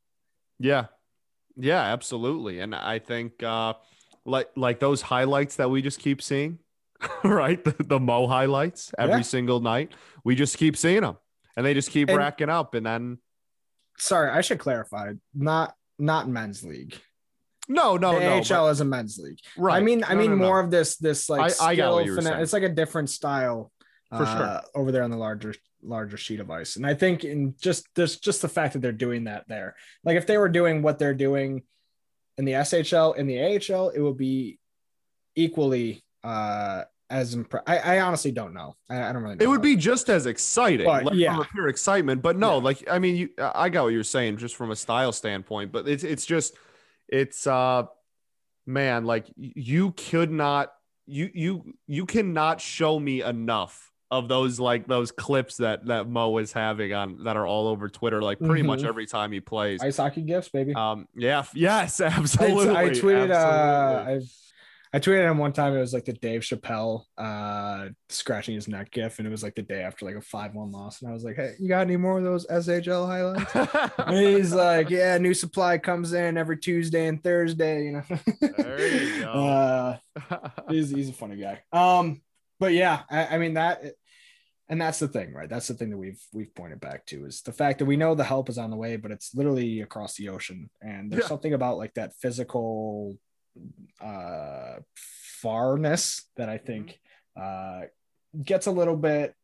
yeah, 0.59 0.87
yeah, 1.57 1.83
absolutely. 1.83 2.61
And 2.61 2.75
I 2.75 3.01
think 3.01 3.43
uh, 3.43 3.75
like 4.25 4.49
like 4.57 4.79
those 4.81 5.03
highlights 5.03 5.57
that 5.57 5.69
we 5.71 5.83
just 5.83 5.99
keep 5.99 6.23
seeing, 6.23 6.61
right? 7.25 7.63
The, 7.63 7.75
the 7.83 7.99
Mo 8.01 8.29
highlights 8.29 8.93
every 8.97 9.17
Yeah. 9.17 9.23
single 9.23 9.59
night. 9.61 9.91
We 10.25 10.37
just 10.37 10.57
keep 10.57 10.77
seeing 10.77 11.01
them, 11.03 11.17
and 11.57 11.67
they 11.67 11.75
just 11.75 11.91
keep 11.91 12.09
And- 12.09 12.17
racking 12.19 12.49
up, 12.49 12.75
and 12.75 12.87
then 12.87 13.19
Sorry, 13.99 14.31
I 14.31 14.41
should 14.41 14.59
clarify. 14.59 15.13
Not 15.35 15.75
not 15.99 16.29
men's 16.29 16.63
league. 16.65 16.95
no, 17.69 17.97
no, 17.97 18.15
the 18.19 18.21
no, 18.21 18.39
AHL 18.63 18.69
is 18.71 18.81
a 18.81 18.85
men's 18.85 19.19
league. 19.19 19.39
right? 19.57 19.77
I 19.77 19.81
mean, 19.81 20.03
I 20.05 20.15
No, 20.15 20.21
mean 20.21 20.31
no, 20.31 20.37
no. 20.37 20.45
more 20.47 20.61
of 20.61 20.71
this 20.71 20.97
this 20.97 21.29
like 21.29 21.41
I- 21.61 21.67
I 21.71 21.75
got 21.77 21.93
skill 21.95 22.07
you 22.07 22.17
fina- 22.17 22.41
It's 22.41 22.53
like 22.53 22.63
a 22.63 22.69
different 22.69 23.11
style 23.11 23.71
For 24.11 24.25
sure. 24.25 24.43
uh, 24.43 24.61
over 24.75 24.91
there 24.93 25.03
on 25.03 25.11
the 25.11 25.17
larger 25.17 25.55
larger 25.83 26.17
sheet 26.17 26.41
of 26.41 26.51
ice. 26.51 26.77
And 26.77 26.87
I 26.87 26.95
think 26.95 27.25
in 27.25 27.55
just 27.61 27.87
there's 27.95 28.19
just 28.19 28.43
the 28.43 28.49
fact 28.49 28.73
that 28.73 28.81
they're 28.83 28.91
doing 28.93 29.25
that 29.25 29.45
there. 29.49 29.77
Like 30.05 30.17
if 30.17 30.27
they 30.27 30.39
were 30.39 30.49
doing 30.49 30.83
what 30.83 30.99
they're 30.99 31.15
doing 31.15 31.63
in 32.37 32.45
the 32.45 32.53
SHL 32.55 33.13
in 33.17 33.27
the 33.27 33.39
AHL, 33.39 33.91
it 33.91 34.01
would 34.01 34.17
be 34.17 34.59
equally 35.37 36.03
uh 36.25 36.85
as 37.11 37.35
impre- 37.35 37.63
I, 37.67 37.79
I 37.79 38.01
honestly 38.01 38.31
don't 38.33 38.53
know. 38.53 38.77
I, 38.91 39.03
I 39.03 39.13
don't 39.13 39.23
really 39.23 39.37
know. 39.37 39.45
It 39.45 39.49
would 39.49 39.63
be 39.63 39.77
just 39.77 40.11
as 40.11 40.27
exciting, 40.27 40.87
But, 40.87 41.05
like 41.05 41.15
yeah. 41.15 41.33
from 41.33 41.43
a 41.43 41.45
pure 41.47 41.69
excitement. 41.69 42.21
But 42.23 42.37
no, 42.37 42.57
Yeah. 42.59 42.63
like 42.65 42.85
I 42.91 42.99
mean, 42.99 43.17
you, 43.17 43.29
I 43.39 43.69
got 43.71 43.85
what 43.85 43.93
you're 43.93 44.05
saying, 44.05 44.37
just 44.37 44.57
from 44.57 44.71
a 44.71 44.77
style 44.77 45.13
standpoint. 45.13 45.73
But 45.73 45.89
it's 45.89 46.05
it's 46.05 46.27
just 46.27 46.55
it's 47.09 47.47
uh, 47.47 47.85
man, 48.67 49.05
like 49.05 49.27
you 49.37 49.93
could 49.93 50.31
not 50.31 50.73
you 51.07 51.31
you 51.33 51.75
you 51.87 52.05
cannot 52.05 52.61
show 52.61 52.99
me 53.01 53.23
enough 53.23 53.91
of 54.11 54.27
those 54.29 54.59
like 54.61 54.87
those 54.87 55.11
clips 55.11 55.59
that 55.59 55.87
that 55.87 56.09
Mo 56.09 56.37
is 56.39 56.53
having 56.53 56.93
on 56.95 57.25
that 57.25 57.37
are 57.37 57.47
all 57.47 57.69
over 57.69 57.89
Twitter, 57.89 58.21
like 58.23 58.39
pretty 58.39 58.63
much 58.63 58.81
Mhm. 58.81 58.89
every 58.89 59.07
time 59.07 59.33
he 59.33 59.41
plays. 59.41 59.81
ice 59.83 59.97
hockey 59.97 60.23
gifts, 60.23 60.49
baby. 60.51 60.75
Um, 60.75 61.09
yeah, 61.17 61.45
yes, 61.55 62.01
absolutely. 62.01 62.77
I 62.77 62.91
tweeted 62.91 63.31
uh 63.31 63.35
absolutely. 63.35 64.29
I 64.93 64.99
tweeted 65.01 65.31
him 65.31 65.39
one 65.39 65.53
time 65.53 65.75
it 65.77 65.81
was 65.81 65.93
like 65.93 66.07
the 66.07 66.15
Dave 66.15 66.41
Chappelle 66.43 67.03
uh 67.19 67.89
scratching 68.09 68.55
his 68.55 68.69
neck 68.69 68.91
gif 68.91 69.19
and 69.19 69.29
it 69.29 69.31
was 69.31 69.43
like 69.43 69.55
the 69.55 69.63
day 69.63 69.83
after 69.83 70.07
like 70.07 70.15
a 70.15 70.19
5-1 70.19 70.73
loss 70.73 71.03
and 71.03 71.11
I 71.11 71.13
was 71.15 71.25
like, 71.25 71.37
"Hey, 71.37 71.55
you 71.59 71.69
got 71.69 71.83
any 71.83 71.97
more 71.97 72.19
of 72.19 72.25
those 72.25 72.47
SHL 72.47 73.07
highlights?" 73.07 73.55
And 73.99 74.17
he's 74.17 74.53
like, 74.67 74.89
"Yeah, 74.91 75.19
new 75.19 75.35
supply 75.35 75.77
comes 75.79 76.13
in 76.15 76.37
every 76.39 76.57
Tuesday 76.59 77.07
and 77.07 77.23
Thursday, 77.23 77.85
you 77.85 77.93
know." 77.93 78.03
There 78.57 78.87
you 78.97 79.21
go. 79.21 79.29
Uh 80.29 80.49
he's 80.69 80.91
he's 80.91 81.09
a 81.11 81.13
funny 81.13 81.37
guy. 81.37 81.63
Um 81.73 82.23
but 82.61 82.73
yeah, 82.73 83.03
I, 83.11 83.27
I 83.27 83.39
mean 83.39 83.55
that 83.55 83.83
and 84.71 84.81
that's 84.81 84.99
the 84.99 85.09
thing, 85.09 85.33
right? 85.33 85.49
That's 85.49 85.69
the 85.69 85.75
thing 85.75 85.91
that 85.91 85.97
we've 85.97 86.21
we've 86.33 86.55
pointed 86.55 86.81
back 86.81 87.07
to 87.07 87.25
is 87.25 87.41
the 87.43 87.53
fact 87.53 87.79
that 87.79 87.85
we 87.87 87.97
know 87.97 88.15
the 88.15 88.25
help 88.25 88.49
is 88.49 88.59
on 88.59 88.71
the 88.71 88.77
way, 88.77 88.97
but 88.97 89.11
it's 89.11 89.35
literally 89.35 89.81
across 89.81 90.17
the 90.17 90.29
ocean. 90.31 90.69
And 90.83 91.11
there's 91.11 91.23
Yeah. 91.25 91.29
something 91.29 91.53
about 91.55 91.79
like 91.79 91.95
that 91.95 92.15
physical 92.17 93.17
uh 94.01 94.77
farness 95.43 96.23
that 96.37 96.49
I 96.49 96.59
think 96.59 96.99
uh 97.41 97.83
gets 98.43 98.67
a 98.67 98.73
little 98.73 98.97
bit 98.97 99.35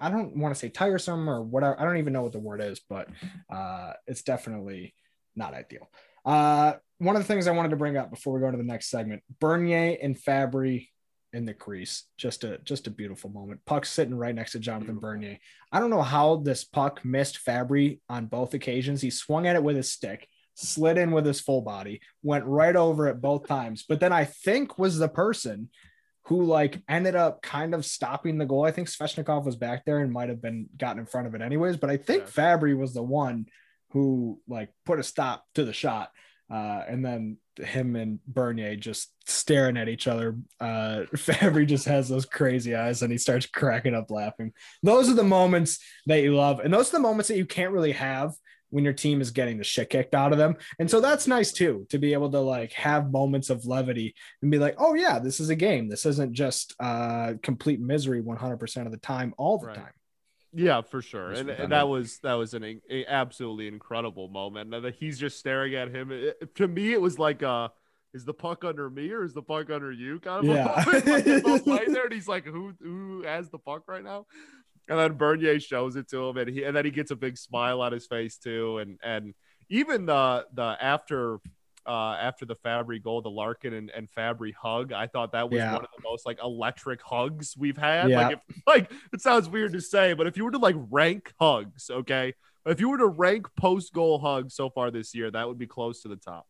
I 0.00 0.10
don't 0.10 0.36
want 0.36 0.54
to 0.54 0.58
say 0.58 0.68
tiresome 0.70 1.30
or 1.30 1.40
whatever. 1.40 1.80
I 1.80 1.84
don't 1.84 1.98
even 1.98 2.12
know 2.12 2.22
what 2.22 2.32
the 2.32 2.38
word 2.38 2.60
is, 2.60 2.80
but 2.88 3.08
uh 3.50 3.92
it's 4.06 4.22
definitely 4.22 4.94
not 5.36 5.54
ideal. 5.54 5.88
Uh 6.24 6.74
one 6.98 7.14
of 7.14 7.22
the 7.22 7.28
things 7.28 7.46
I 7.46 7.52
wanted 7.52 7.70
to 7.70 7.76
bring 7.76 7.96
up 7.96 8.10
before 8.10 8.34
we 8.34 8.40
go 8.40 8.50
to 8.50 8.56
the 8.56 8.64
next 8.64 8.90
segment, 8.90 9.22
Bernier 9.40 9.96
and 10.02 10.16
Fabbri 10.16 10.88
in 11.32 11.44
the 11.44 11.54
crease. 11.54 12.04
Just 12.16 12.44
a 12.44 12.58
just 12.58 12.86
a 12.86 12.90
beautiful 12.90 13.30
moment. 13.30 13.60
Puck 13.66 13.86
sitting 13.86 14.14
right 14.16 14.34
next 14.34 14.52
to 14.52 14.58
Jonathan 14.58 14.94
Beautiful. 14.94 15.10
Bernier. 15.10 15.38
I 15.70 15.78
don't 15.78 15.90
know 15.90 16.02
how 16.02 16.36
this 16.36 16.64
puck 16.64 17.04
missed 17.04 17.38
Fabbri 17.46 18.00
on 18.08 18.26
both 18.26 18.54
occasions. 18.54 19.00
He 19.00 19.10
swung 19.10 19.46
at 19.46 19.56
it 19.56 19.62
with 19.62 19.76
his 19.76 19.92
stick, 19.92 20.26
slid 20.58 20.98
in 20.98 21.10
with 21.12 21.24
his 21.26 21.40
full 21.40 21.62
body, 21.62 22.00
went 22.22 22.44
right 22.44 22.76
over 22.76 23.06
it 23.08 23.20
both 23.20 23.46
times. 23.46 23.84
But 23.88 24.00
then 24.00 24.12
I 24.12 24.24
think 24.24 24.78
was 24.78 24.98
the 24.98 25.08
person 25.08 25.70
who 26.24 26.44
like 26.44 26.82
ended 26.88 27.16
up 27.16 27.40
kind 27.40 27.74
of 27.74 27.86
stopping 27.86 28.36
the 28.36 28.44
goal. 28.44 28.64
I 28.64 28.70
think 28.70 28.88
Svechnikov 28.88 29.44
was 29.44 29.56
back 29.56 29.84
there 29.84 29.98
and 30.00 30.12
might 30.12 30.28
have 30.28 30.42
been 30.42 30.66
gotten 30.76 30.98
in 31.00 31.06
front 31.06 31.26
of 31.26 31.34
it 31.34 31.40
anyways. 31.40 31.76
But 31.78 31.90
I 31.90 31.96
think 31.96 32.24
Yeah. 32.24 32.56
Fabbri 32.56 32.76
was 32.76 32.92
the 32.92 33.02
one 33.02 33.46
who 33.92 34.40
like 34.46 34.70
put 34.84 34.98
a 34.98 35.02
stop 35.02 35.44
to 35.54 35.64
the 35.64 35.72
shot. 35.72 36.10
Uh, 36.50 36.82
and 36.88 37.04
then 37.04 37.36
him 37.58 37.96
and 37.96 38.20
Bernier 38.26 38.76
just 38.76 39.10
staring 39.26 39.76
at 39.78 39.88
each 39.88 40.06
other. 40.06 40.36
Uh, 40.60 41.04
Fabbri 41.14 41.66
just 41.66 41.86
has 41.86 42.08
those 42.08 42.26
crazy 42.26 42.74
eyes 42.74 43.02
and 43.02 43.10
he 43.12 43.18
starts 43.18 43.46
cracking 43.46 43.94
up 43.94 44.10
laughing. 44.10 44.52
Those 44.82 45.08
are 45.08 45.14
the 45.14 45.24
moments 45.24 45.78
that 46.06 46.22
you 46.22 46.34
love. 46.36 46.60
And 46.60 46.72
those 46.72 46.88
are 46.90 46.96
the 46.98 47.02
moments 47.02 47.28
that 47.28 47.38
you 47.38 47.46
can't 47.46 47.72
really 47.72 47.92
have 47.92 48.32
when 48.70 48.84
your 48.84 48.92
team 48.92 49.20
is 49.20 49.30
getting 49.30 49.56
the 49.58 49.64
shit 49.64 49.90
kicked 49.90 50.14
out 50.14 50.32
of 50.32 50.38
them. 50.38 50.56
And 50.78 50.90
so 50.90 51.00
that's 51.00 51.26
nice 51.26 51.52
too, 51.52 51.86
to 51.90 51.98
be 51.98 52.12
able 52.12 52.30
to 52.32 52.40
like 52.40 52.72
have 52.72 53.10
moments 53.10 53.50
of 53.50 53.64
levity 53.66 54.14
and 54.42 54.50
be 54.50 54.58
like, 54.58 54.74
oh 54.78 54.94
yeah, 54.94 55.18
this 55.18 55.40
is 55.40 55.48
a 55.50 55.56
game. 55.56 55.88
This 55.88 56.04
isn't 56.06 56.32
just 56.32 56.74
uh, 56.80 57.34
complete 57.42 57.80
misery 57.80 58.22
100% 58.22 58.86
of 58.86 58.92
the 58.92 58.98
time, 58.98 59.34
all 59.38 59.58
the 59.58 59.68
Right. 59.68 59.76
time. 59.76 59.92
Yeah, 60.54 60.80
for 60.80 61.02
sure, 61.02 61.32
and, 61.32 61.50
and 61.50 61.72
that 61.72 61.88
was 61.88 62.20
that 62.20 62.32
was 62.32 62.54
an 62.54 62.80
a 62.90 63.04
absolutely 63.06 63.68
incredible 63.68 64.28
moment. 64.28 64.72
And 64.74 64.82
that 64.82 64.94
he's 64.94 65.18
just 65.18 65.38
staring 65.38 65.74
at 65.74 65.94
him. 65.94 66.10
It- 66.10 66.54
to 66.56 66.66
me, 66.66 66.92
it 66.94 67.00
was 67.00 67.18
like, 67.18 67.42
uh, 67.42 67.68
"Is 68.14 68.24
the 68.24 68.32
puck 68.32 68.64
under 68.64 68.88
me 68.88 69.10
or 69.10 69.24
is 69.24 69.34
the 69.34 69.42
puck 69.42 69.68
under 69.68 69.92
you?" 69.92 70.18
Kind 70.20 70.48
of. 70.48 70.50
a 70.50 70.54
Yeah. 70.56 70.84
moment. 70.86 71.06
Like, 71.06 71.24
they're 71.24 71.40
both 71.42 71.66
laying 71.66 71.92
there, 71.92 72.04
and 72.06 72.14
he's 72.14 72.28
like, 72.28 72.46
"Who 72.46 72.72
who 72.80 73.24
has 73.24 73.50
the 73.50 73.58
puck 73.58 73.82
right 73.88 74.02
now?" 74.02 74.24
And 74.88 74.98
then 74.98 75.14
Bernier 75.14 75.60
shows 75.60 75.96
it 75.96 76.08
to 76.10 76.28
him, 76.28 76.36
and 76.38 76.48
he 76.48 76.64
and 76.64 76.74
then 76.76 76.84
he 76.84 76.90
gets 76.90 77.10
a 77.10 77.16
big 77.16 77.36
smile 77.36 77.80
on 77.80 77.92
his 77.92 78.06
face 78.06 78.38
too, 78.38 78.78
and 78.78 78.98
and 79.02 79.34
even 79.68 80.06
the 80.06 80.46
the 80.54 80.76
after. 80.80 81.38
Uh, 81.86 82.18
after 82.20 82.44
the 82.44 82.56
Fabbri 82.56 83.02
goal, 83.02 83.22
the 83.22 83.30
Larkin 83.30 83.72
and, 83.72 83.90
and 83.92 84.10
Fabbri 84.10 84.52
hug, 84.52 84.92
I 84.92 85.06
thought 85.06 85.32
that 85.32 85.48
was 85.48 85.56
Yeah. 85.56 85.72
one 85.72 85.80
of 85.84 85.88
the 85.96 86.02
most 86.04 86.26
like 86.26 86.38
electric 86.42 87.00
hugs 87.00 87.54
we've 87.56 87.78
had. 87.78 88.10
Yeah. 88.10 88.20
Like, 88.28 88.36
if, 88.36 88.56
like 88.66 88.92
it 89.10 89.22
sounds 89.22 89.48
weird 89.48 89.72
to 89.72 89.80
say, 89.80 90.12
but 90.12 90.26
if 90.26 90.36
you 90.36 90.44
were 90.44 90.50
to 90.50 90.58
like 90.58 90.76
rank 90.90 91.32
hugs, 91.40 91.88
okay, 91.90 92.34
if 92.66 92.78
you 92.78 92.90
were 92.90 92.98
to 92.98 93.06
rank 93.06 93.46
post 93.56 93.94
goal 93.94 94.18
hugs 94.18 94.54
so 94.54 94.68
far 94.68 94.90
this 94.90 95.14
year, 95.14 95.30
that 95.30 95.48
would 95.48 95.56
be 95.56 95.66
close 95.66 96.02
to 96.02 96.08
the 96.08 96.16
top. 96.16 96.46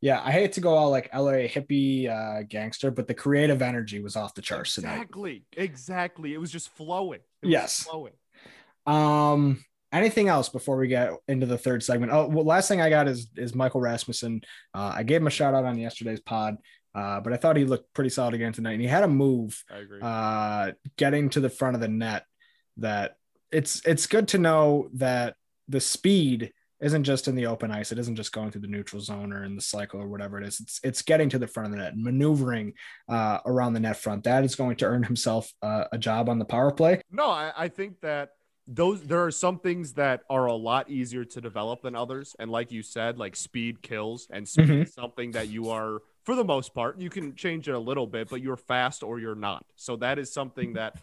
Yeah, 0.00 0.22
I 0.24 0.30
hate 0.30 0.52
to 0.52 0.60
go 0.60 0.74
all 0.76 0.90
like 0.90 1.12
LA 1.12 1.48
hippie 1.48 2.08
uh, 2.08 2.44
gangster, 2.48 2.92
but 2.92 3.08
the 3.08 3.14
creative 3.14 3.62
energy 3.62 3.98
was 4.00 4.14
off 4.14 4.34
the 4.34 4.42
charts 4.42 4.76
tonight. 4.76 4.92
Exactly, 4.92 5.44
exactly. 5.56 6.34
It 6.34 6.38
was 6.38 6.52
just 6.52 6.68
flowing. 6.76 7.20
Yes. 7.42 7.84
flowing. 7.84 8.12
Um, 8.86 9.64
anything 9.92 10.28
else 10.28 10.48
before 10.48 10.76
we 10.76 10.88
get 10.88 11.12
into 11.28 11.46
the 11.46 11.58
third 11.58 11.82
segment? 11.82 12.12
Oh, 12.12 12.26
well, 12.28 12.44
last 12.44 12.68
thing 12.68 12.80
I 12.80 12.90
got 12.90 13.08
is 13.08 13.28
is 13.36 13.54
Michael 13.54 13.80
Rasmussen. 13.80 14.42
Uh, 14.74 14.92
I 14.96 15.02
gave 15.02 15.20
him 15.20 15.26
a 15.26 15.30
shout 15.30 15.54
out 15.54 15.64
on 15.64 15.78
yesterday's 15.78 16.20
pod, 16.20 16.56
uh, 16.94 17.20
but 17.20 17.32
I 17.32 17.36
thought 17.36 17.56
he 17.56 17.64
looked 17.64 17.92
pretty 17.94 18.10
solid 18.10 18.34
again 18.34 18.52
tonight, 18.52 18.72
and 18.72 18.80
he 18.82 18.86
had 18.88 19.04
a 19.04 19.08
move 19.08 19.62
I 19.70 19.78
agree. 19.78 20.00
uh, 20.02 20.72
getting 20.96 21.28
to 21.30 21.40
the 21.40 21.50
front 21.50 21.74
of 21.74 21.80
the 21.80 21.88
net. 21.88 22.24
That 22.78 23.16
it's 23.50 23.84
it's 23.86 24.06
good 24.06 24.28
to 24.28 24.38
know 24.38 24.88
that 24.94 25.34
the 25.68 25.80
speed 25.80 26.52
isn't 26.80 27.04
just 27.04 27.26
in 27.28 27.34
the 27.34 27.46
open 27.46 27.70
ice. 27.70 27.90
It 27.92 27.98
isn't 27.98 28.16
just 28.16 28.32
going 28.32 28.50
through 28.50 28.60
the 28.60 28.68
neutral 28.68 29.00
zone 29.02 29.32
or 29.32 29.44
in 29.44 29.56
the 29.56 29.62
cycle 29.62 30.00
or 30.00 30.08
whatever 30.08 30.38
it 30.40 30.46
is. 30.46 30.60
It's 30.60 30.80
it's 30.84 31.02
getting 31.02 31.28
to 31.30 31.38
the 31.38 31.46
front 31.46 31.66
of 31.66 31.72
the 31.72 31.78
net, 31.78 31.94
maneuvering 31.96 32.74
uh, 33.08 33.38
around 33.46 33.72
the 33.72 33.80
net 33.80 33.96
front. 33.96 34.24
That 34.24 34.44
is 34.44 34.54
going 34.54 34.76
to 34.76 34.86
earn 34.86 35.02
himself 35.02 35.52
uh, 35.62 35.84
a 35.92 35.98
job 35.98 36.28
on 36.28 36.38
the 36.38 36.44
power 36.44 36.70
play. 36.70 37.00
No, 37.10 37.28
I, 37.28 37.52
I 37.56 37.68
think 37.68 38.00
that 38.02 38.30
those 38.66 39.02
there 39.02 39.24
are 39.24 39.30
some 39.30 39.58
things 39.58 39.94
that 39.94 40.22
are 40.28 40.46
a 40.46 40.52
lot 40.54 40.90
easier 40.90 41.24
to 41.24 41.40
develop 41.40 41.82
than 41.82 41.96
others, 41.96 42.36
and 42.38 42.50
like 42.50 42.70
you 42.70 42.82
said, 42.82 43.18
like 43.18 43.34
speed 43.34 43.80
kills, 43.82 44.28
and 44.30 44.46
speed 44.46 44.68
Mhm. 44.68 44.82
is 44.84 44.92
something 44.94 45.30
that 45.32 45.48
you 45.48 45.70
are 45.70 46.00
for 46.24 46.34
the 46.36 46.44
most 46.44 46.74
part. 46.74 47.00
You 47.00 47.08
can 47.10 47.34
change 47.34 47.68
it 47.68 47.72
a 47.74 47.78
little 47.78 48.06
bit, 48.06 48.28
but 48.28 48.42
you're 48.42 48.58
fast 48.58 49.02
or 49.02 49.18
you're 49.18 49.34
not. 49.34 49.64
So 49.76 49.96
that 49.96 50.18
is 50.18 50.30
something 50.32 50.74
that 50.74 50.96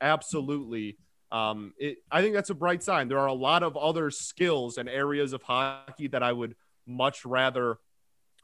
absolutely. 0.00 0.96
Um, 1.32 1.74
it, 1.78 1.98
I 2.10 2.22
think 2.22 2.34
that's 2.34 2.50
a 2.50 2.54
bright 2.54 2.82
sign. 2.82 3.08
There 3.08 3.18
are 3.18 3.26
a 3.26 3.32
lot 3.32 3.62
of 3.62 3.76
other 3.76 4.10
skills 4.10 4.78
and 4.78 4.88
areas 4.88 5.32
of 5.32 5.42
hockey 5.42 6.08
that 6.08 6.22
I 6.22 6.32
would 6.32 6.56
much 6.86 7.24
rather, 7.24 7.78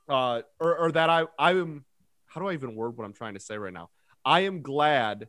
uh, 0.08 0.42
or, 0.60 0.78
or 0.78 0.92
that 0.92 1.10
I 1.10 1.24
I 1.38 1.52
am. 1.52 1.84
How 2.26 2.40
do 2.40 2.48
I 2.48 2.52
even 2.52 2.74
word 2.76 2.96
what 2.96 3.04
I'm 3.04 3.14
trying 3.14 3.34
to 3.34 3.40
say 3.40 3.56
right 3.56 3.72
now? 3.72 3.90
I 4.24 4.40
am 4.40 4.60
glad 4.62 5.28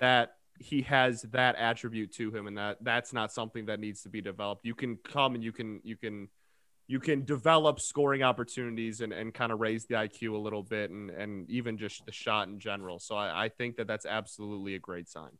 that 0.00 0.32
he 0.58 0.82
has 0.82 1.22
that 1.22 1.56
attribute 1.56 2.12
to 2.12 2.34
him 2.34 2.46
and 2.46 2.58
that 2.58 2.78
that's 2.82 3.12
not 3.12 3.32
something 3.32 3.66
that 3.66 3.80
needs 3.80 4.02
to 4.02 4.08
be 4.08 4.20
developed 4.20 4.64
you 4.64 4.74
can 4.74 4.96
come 4.96 5.34
and 5.34 5.44
you 5.44 5.52
can 5.52 5.80
you 5.84 5.96
can 5.96 6.28
you 6.88 6.98
can 6.98 7.24
develop 7.24 7.78
scoring 7.80 8.22
opportunities 8.22 9.00
and, 9.00 9.12
and 9.12 9.34
kind 9.34 9.52
of 9.52 9.60
raise 9.60 9.84
the 9.86 9.94
iq 9.94 10.32
a 10.32 10.36
little 10.36 10.62
bit 10.62 10.90
and 10.90 11.10
and 11.10 11.48
even 11.48 11.78
just 11.78 12.04
the 12.06 12.12
shot 12.12 12.48
in 12.48 12.58
general 12.58 12.98
so 12.98 13.14
I, 13.14 13.44
I 13.44 13.48
think 13.48 13.76
that 13.76 13.86
that's 13.86 14.06
absolutely 14.06 14.74
a 14.74 14.78
great 14.78 15.08
sign 15.08 15.30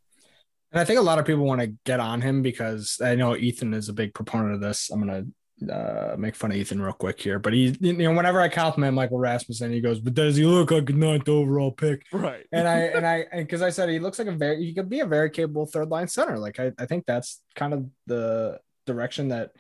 And 0.73 0.81
I 0.81 0.85
think 0.85 0.99
a 0.99 1.03
lot 1.03 1.19
of 1.19 1.25
people 1.25 1.45
want 1.45 1.61
to 1.61 1.75
get 1.85 2.01
on 2.01 2.21
him 2.21 2.43
because 2.43 2.99
I 3.03 3.15
know 3.15 3.37
Ethan 3.37 3.73
is 3.73 3.89
a 3.89 3.95
big 3.95 4.13
proponent 4.13 4.55
of 4.55 4.61
this. 4.61 4.91
I'm 4.91 5.01
gonna 5.01 5.25
uh, 5.73 6.15
make 6.19 6.37
fun 6.37 6.51
of 6.51 6.57
Ethan 6.57 6.81
real 6.81 6.93
quick 6.93 7.21
here, 7.21 7.39
but 7.39 7.53
he, 7.53 7.77
you 7.81 7.95
know, 7.95 8.13
whenever 8.13 8.41
I 8.41 8.49
compliment 8.49 8.95
Michael 8.95 9.19
Rasmussen, 9.19 9.73
he 9.73 9.81
goes, 9.81 9.99
"But 9.99 10.15
does 10.15 10.37
he 10.37 10.45
look 10.45 10.71
like 10.71 10.91
a 10.91 10.93
ninth 10.93 11.29
overall 11.29 11.73
pick?" 11.73 12.03
right 12.13 12.47
And 12.53 12.69
I 12.69 12.79
and 12.97 13.07
I 13.07 13.27
because 13.33 13.63
I 13.63 13.71
said 13.71 13.89
he 13.89 13.99
looks 13.99 14.19
like 14.19 14.29
a 14.29 14.33
very 14.33 14.65
he 14.65 14.75
could 14.75 14.89
be 14.89 15.01
a 15.01 15.07
very 15.07 15.31
capable 15.31 15.67
third 15.67 15.89
line 15.89 16.09
center. 16.09 16.39
Like 16.39 16.61
I, 16.61 16.73
I 16.79 16.87
think 16.87 17.07
that's 17.07 17.41
kind 17.55 17.73
of 17.73 17.87
the 18.07 18.61
direction 18.87 19.29
that 19.29 19.53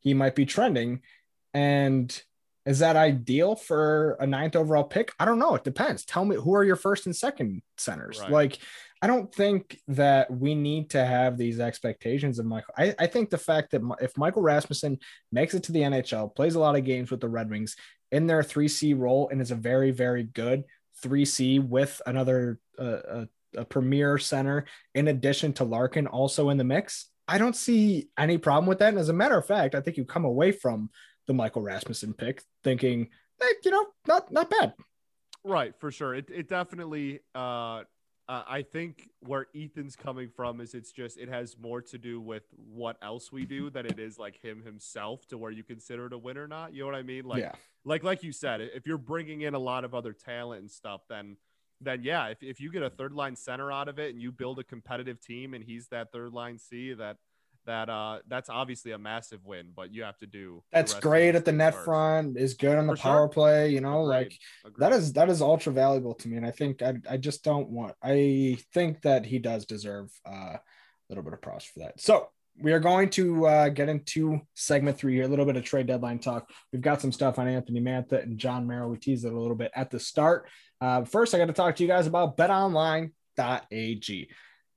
he 0.00 0.14
might 0.14 0.34
be 0.34 0.46
trending. 0.46 1.02
And 1.52 2.22
is 2.66 2.78
that 2.78 2.96
ideal 2.96 3.56
for 3.56 4.16
a 4.20 4.26
ninth 4.26 4.56
overall 4.56 4.84
pick? 4.84 5.12
I 5.18 5.24
don't 5.24 5.38
know. 5.38 5.54
It 5.54 5.64
depends. 5.64 6.04
Tell 6.04 6.24
me 6.24 6.36
who 6.36 6.54
are 6.54 6.64
your 6.64 6.76
first 6.76 7.06
and 7.06 7.14
second 7.14 7.62
centers. 7.76 8.20
Right. 8.20 8.30
Like 8.30 8.58
I 9.02 9.06
don't 9.06 9.32
think 9.34 9.78
that 9.88 10.30
we 10.30 10.54
need 10.54 10.88
to 10.90 11.04
have 11.04 11.36
these 11.36 11.60
expectations 11.60 12.38
of 12.38 12.46
Michael. 12.46 12.72
I, 12.78 12.94
I 12.98 13.06
think 13.06 13.28
the 13.28 13.36
fact 13.36 13.72
that 13.72 13.82
if 14.00 14.16
Michael 14.16 14.40
Rasmussen 14.40 14.98
makes 15.30 15.52
it 15.52 15.62
to 15.64 15.72
the 15.72 15.80
NHL, 15.80 16.34
plays 16.34 16.54
a 16.54 16.60
lot 16.60 16.74
of 16.74 16.86
games 16.86 17.10
with 17.10 17.20
the 17.20 17.28
Red 17.28 17.50
Wings 17.50 17.76
in 18.12 18.26
their 18.26 18.42
3C 18.42 18.98
role, 18.98 19.28
and 19.30 19.42
is 19.42 19.50
a 19.50 19.56
very, 19.56 19.90
very 19.90 20.22
good 20.22 20.64
3C 21.04 21.68
with 21.68 22.00
another 22.06 22.58
uh, 22.78 22.98
a, 23.08 23.28
a 23.58 23.64
premier 23.66 24.16
center 24.16 24.64
in 24.94 25.08
addition 25.08 25.52
to 25.54 25.64
Larkin 25.64 26.06
also 26.06 26.48
in 26.48 26.56
the 26.56 26.64
mix. 26.64 27.10
I 27.28 27.36
don't 27.36 27.56
see 27.56 28.08
any 28.18 28.38
problem 28.38 28.66
with 28.66 28.78
that. 28.78 28.88
And 28.88 28.98
as 28.98 29.10
a 29.10 29.14
matter 29.14 29.36
of 29.36 29.46
fact, 29.46 29.74
I 29.74 29.80
think 29.80 29.98
you 29.98 30.06
come 30.06 30.24
away 30.24 30.52
from 30.52 30.88
the 31.26 31.34
Michael 31.34 31.62
Rasmussen 31.62 32.14
pick 32.14 32.42
thinking, 32.62 33.08
hey, 33.40 33.48
you 33.64 33.70
know, 33.70 33.86
not 34.06 34.30
not 34.32 34.50
bad. 34.50 34.74
Right, 35.44 35.74
for 35.78 35.90
sure. 35.90 36.14
It 36.14 36.30
it 36.30 36.48
definitely 36.48 37.20
uh 37.34 37.84
uh, 38.26 38.42
I 38.48 38.62
think 38.62 39.10
where 39.20 39.48
Ethan's 39.54 39.96
coming 39.96 40.30
from 40.34 40.60
is 40.62 40.74
it's 40.74 40.92
just 40.92 41.18
it 41.18 41.28
has 41.28 41.58
more 41.58 41.82
to 41.82 41.98
do 41.98 42.20
with 42.20 42.44
what 42.56 42.96
else 43.02 43.30
we 43.30 43.44
do 43.44 43.68
than 43.68 43.84
it 43.84 43.98
is 43.98 44.18
like 44.18 44.40
him 44.42 44.62
himself 44.62 45.26
to 45.28 45.36
where 45.36 45.50
you 45.50 45.62
consider 45.62 46.06
it 46.06 46.12
a 46.14 46.18
win 46.18 46.38
or 46.38 46.48
not. 46.48 46.72
You 46.72 46.80
know 46.80 46.86
what 46.86 46.94
I 46.94 47.02
mean? 47.02 47.24
Like 47.24 47.40
yeah. 47.40 47.52
like 47.84 48.02
like 48.02 48.22
you 48.22 48.32
said, 48.32 48.62
if 48.62 48.86
you're 48.86 48.96
bringing 48.96 49.42
in 49.42 49.52
a 49.52 49.58
lot 49.58 49.84
of 49.84 49.94
other 49.94 50.14
talent 50.14 50.62
and 50.62 50.70
stuff, 50.70 51.02
then 51.08 51.36
then 51.82 52.00
yeah, 52.02 52.28
if, 52.28 52.42
if 52.42 52.60
you 52.60 52.72
get 52.72 52.82
a 52.82 52.88
third 52.88 53.12
line 53.12 53.36
center 53.36 53.70
out 53.70 53.88
of 53.88 53.98
it 53.98 54.14
and 54.14 54.22
you 54.22 54.32
build 54.32 54.58
a 54.58 54.64
competitive 54.64 55.20
team 55.20 55.52
and 55.52 55.62
he's 55.62 55.88
that 55.88 56.10
third 56.10 56.32
line 56.32 56.58
C, 56.58 56.94
that 56.94 57.18
that 57.66 57.88
uh 57.88 58.18
that's 58.28 58.48
obviously 58.48 58.92
a 58.92 58.98
massive 58.98 59.44
win. 59.44 59.68
But 59.74 59.92
you 59.92 60.02
have 60.04 60.18
to 60.18 60.26
do 60.26 60.62
That's 60.72 60.94
great 60.94 61.34
at 61.34 61.44
the 61.44 61.52
net 61.52 61.74
front, 61.74 62.36
is 62.38 62.54
good 62.54 62.76
on 62.78 62.86
the 62.86 62.92
For 62.94 62.96
sure. 63.02 63.10
power 63.10 63.28
play, 63.28 63.70
you 63.70 63.80
know, 63.80 64.02
Agreed. 64.02 64.14
like 64.64 64.76
that 64.78 64.86
Agreed. 64.88 64.98
is 64.98 65.12
that 65.14 65.28
is 65.28 65.42
ultra 65.42 65.72
valuable 65.72 66.14
to 66.14 66.28
me 66.28 66.36
and 66.36 66.46
i 66.46 66.50
think 66.50 66.82
i, 66.82 66.94
I 67.08 67.16
just 67.16 67.44
don't 67.44 67.68
want 67.70 67.94
i 68.02 68.56
think 68.72 69.02
that 69.02 69.24
he 69.26 69.38
does 69.38 69.66
deserve 69.66 70.10
uh, 70.26 70.56
a 70.56 70.60
little 71.08 71.24
bit 71.24 71.32
of 71.32 71.42
props 71.42 71.64
for 71.64 71.80
that 71.80 72.00
so 72.00 72.28
we 72.60 72.72
are 72.72 72.78
going 72.80 73.10
to 73.10 73.46
uh, 73.46 73.68
get 73.68 73.88
into 73.88 74.40
segment 74.54 74.96
three 74.96 75.14
here 75.14 75.24
a 75.24 75.28
little 75.28 75.44
bit 75.44 75.56
of 75.56 75.64
trade 75.64 75.86
deadline 75.86 76.18
talk 76.18 76.48
we've 76.72 76.82
got 76.82 77.00
some 77.00 77.12
stuff 77.12 77.38
on 77.38 77.48
anthony 77.48 77.80
mantha 77.80 78.22
and 78.22 78.38
jon 78.38 78.66
merrill 78.66 78.90
we 78.90 78.96
teased 78.96 79.24
it 79.24 79.32
a 79.32 79.38
little 79.40 79.56
bit 79.56 79.70
at 79.74 79.90
the 79.90 79.98
start 80.00 80.48
uh, 80.80 81.04
first 81.04 81.34
i 81.34 81.38
got 81.38 81.46
to 81.46 81.52
talk 81.52 81.76
to 81.76 81.82
you 81.82 81.88
guys 81.88 82.06
about 82.06 82.36
betonline.ag 82.36 84.28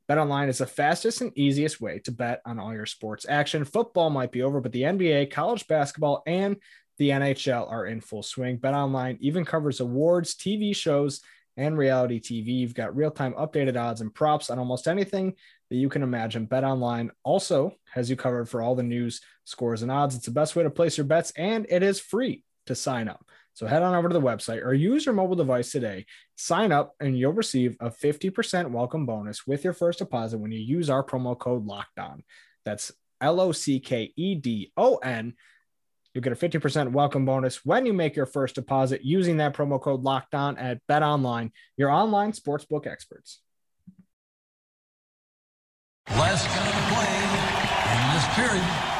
BetOnline 0.09 0.47
is 0.47 0.59
the 0.59 0.65
fastest 0.65 1.21
and 1.21 1.37
easiest 1.37 1.81
way 1.81 1.99
to 1.99 2.11
bet 2.11 2.41
on 2.45 2.59
all 2.59 2.73
your 2.73 2.85
sports 2.85 3.25
action. 3.27 3.65
Football 3.65 4.09
might 4.09 4.31
be 4.31 4.41
over, 4.41 4.61
but 4.61 4.71
the 4.71 4.83
NBA, 4.83 5.31
college 5.31 5.67
basketball, 5.67 6.23
and 6.25 6.55
the 6.97 7.09
NHL 7.09 7.69
are 7.69 7.85
in 7.85 8.01
full 8.01 8.23
swing. 8.23 8.57
BetOnline 8.57 9.17
even 9.19 9.43
covers 9.43 9.79
awards, 9.81 10.35
TV 10.35 10.75
shows, 10.75 11.21
and 11.57 11.77
reality 11.77 12.19
TV. 12.19 12.59
You've 12.59 12.73
got 12.73 12.95
real-time 12.95 13.33
updated 13.33 13.75
odds 13.75 14.01
and 14.01 14.13
props 14.13 14.49
on 14.49 14.59
almost 14.59 14.87
anything 14.87 15.33
that 15.69 15.75
you 15.75 15.89
can 15.89 16.03
imagine. 16.03 16.47
BetOnline 16.47 17.09
also 17.23 17.73
has 17.91 18.09
you 18.09 18.15
covered 18.15 18.47
for 18.47 18.61
all 18.61 18.75
the 18.75 18.83
news, 18.83 19.21
scores, 19.43 19.81
and 19.81 19.91
odds. 19.91 20.15
It's 20.15 20.25
the 20.25 20.31
best 20.31 20.55
way 20.55 20.63
to 20.63 20.69
place 20.69 20.97
your 20.97 21.05
bets, 21.05 21.31
and 21.35 21.65
it 21.69 21.83
is 21.83 21.99
free 21.99 22.43
to 22.67 22.75
sign 22.75 23.07
up. 23.09 23.25
So 23.57 23.65
head 23.65 23.81
on 23.81 23.95
over 23.95 24.07
to 24.07 24.13
the 24.13 24.21
website 24.21 24.63
or 24.63 24.75
use 24.75 25.07
your 25.07 25.15
mobile 25.15 25.35
device 25.35 25.71
today. 25.71 26.05
Sign 26.35 26.71
up, 26.71 26.93
and 26.99 27.17
you'll 27.17 27.33
receive 27.33 27.75
a 27.79 27.89
50% 27.89 28.69
welcome 28.69 29.07
bonus 29.07 29.47
with 29.47 29.63
your 29.63 29.73
first 29.73 29.97
deposit 29.97 30.37
when 30.37 30.51
you 30.51 30.59
use 30.59 30.91
our 30.91 31.03
promo 31.03 31.35
code 31.35 31.65
Locked 31.65 31.97
On. 31.97 32.23
That's 32.65 32.91
L 33.19 33.39
O 33.41 33.51
C 33.51 33.79
K 33.79 34.13
E 34.15 34.35
D 34.35 34.71
O 34.77 34.97
N. 34.97 35.33
You'll 36.13 36.21
get 36.21 36.33
a 36.33 36.35
50% 36.35 36.91
welcome 36.91 37.25
bonus 37.25 37.65
when 37.65 37.87
you 37.87 37.93
make 37.93 38.15
your 38.15 38.27
first 38.27 38.53
deposit 38.53 39.03
using 39.03 39.37
that 39.37 39.55
promo 39.55 39.81
code 39.81 40.03
locked 40.03 40.35
on 40.35 40.59
at 40.59 40.79
Bet 40.87 41.01
Online, 41.01 41.51
your 41.77 41.89
online 41.89 42.33
sportsbook 42.33 42.85
experts. 42.85 43.39
Last 46.11 46.47
play 46.93 47.15
in 47.95 48.13
this 48.13 48.35
period. 48.35 48.96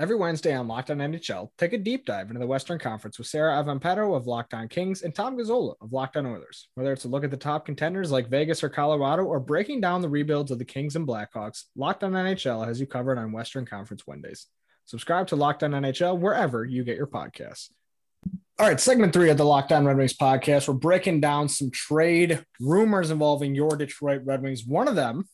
Every 0.00 0.16
Wednesday 0.16 0.54
on 0.54 0.66
Locked 0.66 0.90
On 0.90 0.96
NHL, 0.96 1.50
take 1.58 1.74
a 1.74 1.78
deep 1.78 2.06
dive 2.06 2.28
into 2.28 2.40
the 2.40 2.46
Western 2.46 2.78
Conference 2.78 3.18
with 3.18 3.26
Sarah 3.26 3.62
Avampado 3.62 4.16
of 4.16 4.26
Locked 4.26 4.54
On 4.54 4.66
Kings 4.66 5.02
and 5.02 5.14
Tom 5.14 5.36
Gazzola 5.36 5.74
of 5.82 5.92
Locked 5.92 6.16
On 6.16 6.24
Oilers. 6.24 6.68
Whether 6.74 6.94
it's 6.94 7.04
a 7.04 7.08
look 7.08 7.22
at 7.22 7.30
the 7.30 7.36
top 7.36 7.66
contenders 7.66 8.10
like 8.10 8.30
Vegas 8.30 8.64
or 8.64 8.70
Colorado 8.70 9.24
or 9.24 9.38
breaking 9.38 9.82
down 9.82 10.00
the 10.00 10.08
rebuilds 10.08 10.50
of 10.50 10.58
the 10.58 10.64
Kings 10.64 10.96
and 10.96 11.06
Blackhawks, 11.06 11.64
Locked 11.76 12.02
On 12.02 12.12
NHL 12.12 12.66
has 12.66 12.80
you 12.80 12.86
covered 12.86 13.18
on 13.18 13.30
Western 13.30 13.66
Conference 13.66 14.06
Wednesdays. 14.06 14.46
Subscribe 14.86 15.26
to 15.26 15.36
Locked 15.36 15.64
On 15.64 15.72
NHL 15.72 16.18
wherever 16.18 16.64
you 16.64 16.82
get 16.82 16.96
your 16.96 17.06
podcasts. 17.06 17.68
All 18.58 18.66
right, 18.66 18.80
segment 18.80 19.12
three 19.12 19.28
of 19.28 19.36
the 19.36 19.44
Locked 19.44 19.70
On 19.70 19.84
Red 19.84 19.98
Wings 19.98 20.16
podcast. 20.16 20.66
We're 20.66 20.74
breaking 20.76 21.20
down 21.20 21.50
some 21.50 21.70
trade 21.70 22.42
rumors 22.58 23.10
involving 23.10 23.54
your 23.54 23.76
Detroit 23.76 24.22
Red 24.24 24.40
Wings. 24.40 24.64
One 24.64 24.88
of 24.88 24.94
them 24.94 25.28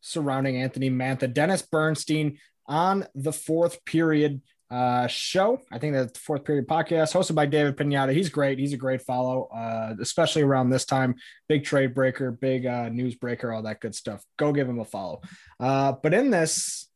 surrounding 0.00 0.56
Anthony 0.56 0.90
Mantha. 0.90 1.32
Dennis 1.32 1.62
Bernstein 1.62 2.38
on 2.68 3.06
the 3.14 3.32
fourth 3.32 3.84
period 3.84 4.42
uh, 4.70 5.06
show. 5.06 5.60
I 5.72 5.78
think 5.78 5.94
that's 5.94 6.12
the 6.12 6.18
fourth 6.18 6.44
period 6.44 6.68
podcast 6.68 7.14
hosted 7.14 7.34
by 7.34 7.46
David 7.46 7.76
Pagnotta. 7.76 8.12
He's 8.12 8.28
great. 8.28 8.58
He's 8.58 8.74
a 8.74 8.76
great 8.76 9.00
follow, 9.02 9.48
uh, 9.54 9.94
especially 10.00 10.42
around 10.42 10.70
this 10.70 10.84
time. 10.84 11.14
Big 11.48 11.64
trade 11.64 11.94
breaker, 11.94 12.30
big 12.30 12.66
uh, 12.66 12.90
news 12.90 13.14
breaker, 13.14 13.52
all 13.52 13.62
that 13.62 13.80
good 13.80 13.94
stuff. 13.94 14.22
Go 14.36 14.52
give 14.52 14.68
him 14.68 14.78
a 14.78 14.84
follow. 14.84 15.22
Uh, 15.58 15.92
but 15.92 16.12
in 16.12 16.30
this, 16.30 16.88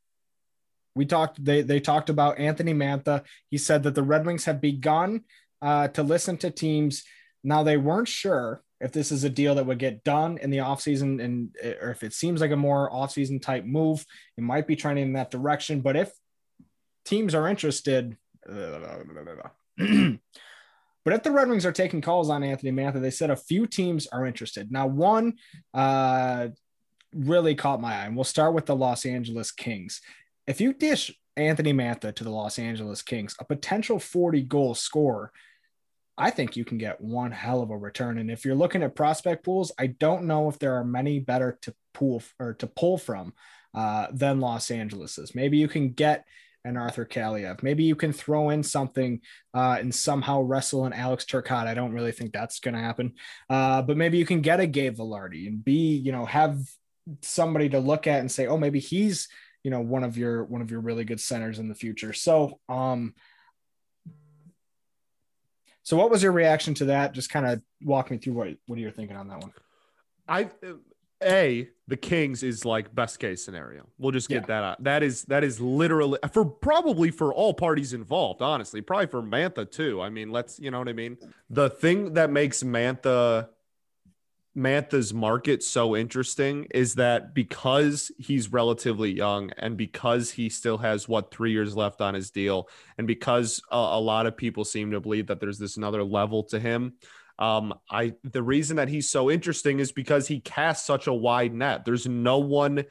we 0.95 1.07
talked. 1.07 1.43
They 1.43 1.63
they 1.63 1.81
talked 1.81 2.11
about 2.11 2.39
Anthony 2.39 2.75
Mantha. 2.75 3.25
He 3.49 3.57
said 3.57 3.83
that 3.85 3.95
the 3.95 4.03
Red 4.03 4.27
Wings 4.27 4.45
have 4.45 4.61
begun 4.61 5.23
uh, 5.63 5.89
to 5.89 6.03
listen 6.03 6.37
to 6.39 6.51
teams. 6.51 7.05
Now 7.43 7.63
they 7.63 7.79
weren't 7.79 8.09
sure 8.09 8.63
if 8.83 8.91
this 8.91 9.13
is 9.13 9.23
a 9.23 9.31
deal 9.31 9.55
that 9.55 9.65
would 9.65 9.79
get 9.79 10.03
done 10.03 10.39
in 10.39 10.51
the 10.51 10.59
offseason 10.59 11.23
and 11.23 11.57
or 11.81 11.91
if 11.91 12.03
it 12.03 12.13
seems 12.13 12.41
like 12.41 12.51
a 12.51 12.57
more 12.57 12.91
offseason 12.91 13.41
type 13.41 13.65
move, 13.65 14.05
it 14.37 14.43
might 14.43 14.67
be 14.67 14.75
trending 14.75 15.07
in 15.07 15.13
that 15.13 15.31
direction. 15.31 15.81
But 15.81 15.97
if 15.97 16.11
teams 17.05 17.35
are 17.35 17.49
interested, 17.49 18.17
but 21.05 21.15
if 21.15 21.23
the 21.23 21.31
Red 21.31 21.49
Wings 21.49 21.65
are 21.65 21.73
taking 21.73 22.01
calls 22.01 22.29
on 22.29 22.43
Anthony 22.43 22.73
Mantha, 22.73 23.01
they 23.01 23.11
said 23.11 23.31
a 23.31 23.37
few 23.37 23.69
teams 23.69 24.09
are 24.09 24.27
interested. 24.27 24.73
Now, 24.73 24.89
one 24.89 25.35
uh, 25.73 26.49
really 27.15 27.55
caught 27.55 27.81
my 27.81 27.95
eye, 27.95 28.07
and 28.07 28.17
we'll 28.17 28.25
start 28.25 28.53
with 28.53 28.67
the 28.67 28.77
Los 28.77 29.07
Angeles 29.07 29.53
Kings. 29.53 30.01
If 30.49 30.61
you 30.61 30.73
dish 30.73 31.17
Anthony 31.37 31.73
Mantha 31.73 32.13
to 32.17 32.25
the 32.25 32.31
Los 32.31 32.59
Angeles 32.59 33.01
Kings, 33.01 33.37
a 33.39 33.45
potential 33.45 34.01
40 34.01 34.43
goal 34.43 34.75
scorer, 34.75 35.31
I 36.19 36.31
think 36.31 36.57
you 36.57 36.65
can 36.65 36.79
get 36.79 37.01
one 37.01 37.31
hell 37.31 37.63
of 37.63 37.71
a 37.71 37.77
return. 37.77 38.19
And 38.19 38.31
if 38.31 38.45
you're 38.45 38.55
looking 38.55 38.83
at 38.83 38.95
prospect 38.95 39.45
pools, 39.45 39.73
I 39.79 39.89
don't 39.89 40.25
know 40.25 40.49
if 40.49 40.59
there 40.59 40.77
are 40.77 40.85
many 40.85 41.19
better 41.19 41.59
to 41.63 41.75
pool 41.95 42.23
or 42.39 42.55
to 42.55 42.67
pull 42.67 42.99
from 42.99 43.33
uh, 43.75 44.09
than 44.13 44.41
Los 44.41 44.71
Angeles's. 44.71 45.35
Maybe 45.35 45.57
you 45.57 45.69
can 45.69 45.93
get 45.93 46.25
an 46.65 46.77
Arthur 46.77 47.05
Kaliyev. 47.05 47.63
Maybe 47.63 47.85
you 47.85 47.97
can 47.97 48.13
throw 48.13 48.51
in 48.51 48.63
something 48.63 49.21
uh, 49.55 49.77
and 49.81 49.95
somehow 49.95 50.43
wrestle 50.43 50.85
an 50.85 50.93
Alex 50.93 51.25
Turcotte. 51.25 51.67
I 51.67 51.75
don't 51.75 51.93
really 51.93 52.13
think 52.13 52.33
that's 52.33 52.61
going 52.61 52.75
to 52.75 52.81
happen. 52.81 53.15
Uh, 53.51 53.83
but 53.83 53.97
maybe 53.97 54.19
you 54.19 54.27
can 54.27 54.43
get 54.43 54.61
a 54.61 54.67
Gabe 54.67 54.97
Vilardi 54.97 55.49
and 55.49 55.65
be, 55.65 55.97
you 55.97 56.13
know, 56.13 56.25
have 56.25 56.59
somebody 57.23 57.69
to 57.71 57.81
look 57.81 58.07
at 58.07 58.21
and 58.21 58.31
say, 58.31 58.47
oh, 58.47 58.59
maybe 58.59 58.79
he's, 58.79 59.29
you 59.65 59.71
know, 59.71 59.81
one 59.81 60.05
of 60.05 60.17
your 60.17 60.45
one 60.45 60.63
of 60.63 60.71
your 60.71 60.81
really 60.81 61.05
good 61.05 61.21
centers 61.21 61.59
in 61.59 61.69
the 61.69 61.75
future. 61.75 62.13
So, 62.13 62.61
um, 62.69 63.15
so 65.93 65.99
what 65.99 66.11
was 66.11 66.23
your 66.23 66.33
reaction 66.33 66.73
to 66.73 66.87
that? 66.87 67.13
Just 67.13 67.29
kind 67.29 67.45
of 67.45 67.61
walk 67.83 68.11
me 68.11 68.17
through 68.17 68.33
what 68.33 68.49
what 68.65 68.79
you're 68.79 68.91
thinking 68.91 69.15
on 69.15 69.29
that 69.29 69.43
one. 69.43 69.53
I 70.27 70.49
a 71.23 71.69
the 71.87 71.99
Kings 71.99 72.43
is 72.43 72.65
like 72.65 72.95
best 72.95 73.19
case 73.19 73.45
scenario. 73.45 73.87
We'll 73.99 74.13
just 74.13 74.31
get 74.31 74.45
yeah. 74.45 74.47
that 74.47 74.65
out. 74.65 74.85
That 74.85 75.03
is 75.03 75.25
that 75.25 75.45
is 75.45 75.61
literally 75.61 76.19
for 76.33 76.47
probably 76.47 77.11
for 77.11 77.35
all 77.35 77.53
parties 77.53 77.93
involved. 77.93 78.41
Honestly, 78.41 78.81
probably 78.81 79.09
for 79.09 79.23
Mantha 79.23 79.71
too. 79.71 80.01
I 80.01 80.09
mean, 80.09 80.31
let's 80.31 80.59
you 80.59 80.71
know 80.71 80.79
what 80.79 80.89
I 80.89 80.95
mean. 80.95 81.19
The 81.51 81.69
thing 81.69 82.15
that 82.15 82.31
makes 82.31 82.63
Mantha 82.63 83.51
Mantha's 84.55 85.15
market 85.15 85.63
so 85.63 85.97
interesting 85.97 86.67
is 86.73 86.95
that 86.97 87.35
because 87.35 88.13
he's 88.19 88.53
relatively 88.53 89.11
young 89.11 89.51
and 89.57 89.77
because 89.77 90.31
he 90.31 90.49
still 90.49 90.79
has 90.79 91.09
what 91.09 91.31
three 91.31 91.53
years 91.53 91.75
left 91.75 92.01
on 92.01 92.15
his 92.15 92.31
deal, 92.31 92.69
and 92.99 93.07
because 93.07 93.63
a, 93.71 93.77
a 93.77 94.01
lot 94.01 94.27
of 94.27 94.37
people 94.37 94.65
seem 94.65 94.91
to 94.91 95.01
believe 95.01 95.29
that 95.29 95.41
there's 95.41 95.59
this 95.59 95.77
another 95.77 96.05
level 96.05 96.43
to 96.45 96.61
him 96.61 96.95
um, 97.39 97.75
I 97.91 98.15
the 98.23 98.43
reason 98.43 98.77
that 98.77 98.89
he's 98.89 99.11
so 99.11 99.31
interesting 99.31 99.81
is 99.81 99.91
because 99.91 100.29
he 100.29 100.41
casts 100.41 100.87
such 100.87 101.07
a 101.07 101.13
wide 101.13 101.53
net. 101.53 101.85
There's 101.85 102.07
no 102.07 102.39
one 102.39 102.85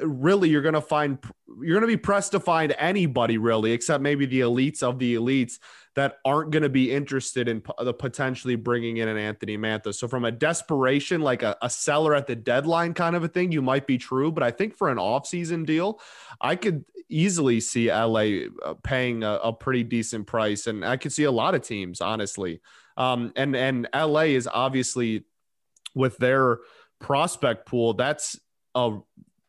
really 0.00 0.48
you're 0.48 0.62
going 0.62 0.74
to 0.74 0.80
find 0.80 1.18
you're 1.62 1.78
going 1.78 1.88
to 1.90 1.96
be 1.96 1.96
pressed 1.96 2.32
to 2.32 2.40
find 2.40 2.74
anybody 2.78 3.38
really 3.38 3.72
except 3.72 4.02
maybe 4.02 4.26
the 4.26 4.40
elites 4.40 4.82
of 4.82 4.98
the 4.98 5.14
elites 5.14 5.58
that 5.98 6.18
aren't 6.24 6.52
going 6.52 6.62
to 6.62 6.68
be 6.68 6.92
interested 6.92 7.48
in 7.48 7.60
the 7.80 7.92
potentially 7.92 8.54
bringing 8.54 8.98
in 8.98 9.08
an 9.08 9.16
Anthony 9.16 9.58
Mantha. 9.58 9.92
So 9.92 10.06
from 10.06 10.24
a 10.24 10.30
desperation 10.30 11.20
like 11.22 11.42
a, 11.42 11.56
a 11.60 11.68
seller 11.68 12.14
at 12.14 12.28
the 12.28 12.36
deadline 12.36 12.94
kind 12.94 13.16
of 13.16 13.24
a 13.24 13.28
thing 13.28 13.50
you 13.50 13.62
might 13.62 13.84
be 13.84 13.98
true, 13.98 14.30
but 14.30 14.44
I 14.44 14.52
think 14.52 14.76
for 14.76 14.90
an 14.90 14.98
offseason 14.98 15.66
deal, 15.66 16.00
I 16.40 16.54
could 16.54 16.84
easily 17.08 17.58
see 17.58 17.90
LA 17.92 18.46
uh, 18.64 18.74
paying 18.84 19.24
a, 19.24 19.32
a 19.42 19.52
pretty 19.52 19.82
decent 19.82 20.28
price 20.28 20.68
and 20.68 20.84
I 20.84 20.98
could 20.98 21.12
see 21.12 21.24
a 21.24 21.32
lot 21.32 21.56
of 21.56 21.62
teams 21.62 22.00
honestly 22.00 22.60
um, 22.96 23.32
and 23.34 23.56
and 23.56 23.88
LA 23.94 24.22
is 24.22 24.48
obviously 24.52 25.24
with 25.94 26.18
their 26.18 26.58
prospect 27.00 27.66
pool. 27.66 27.94
That's 27.94 28.38
a 28.74 28.98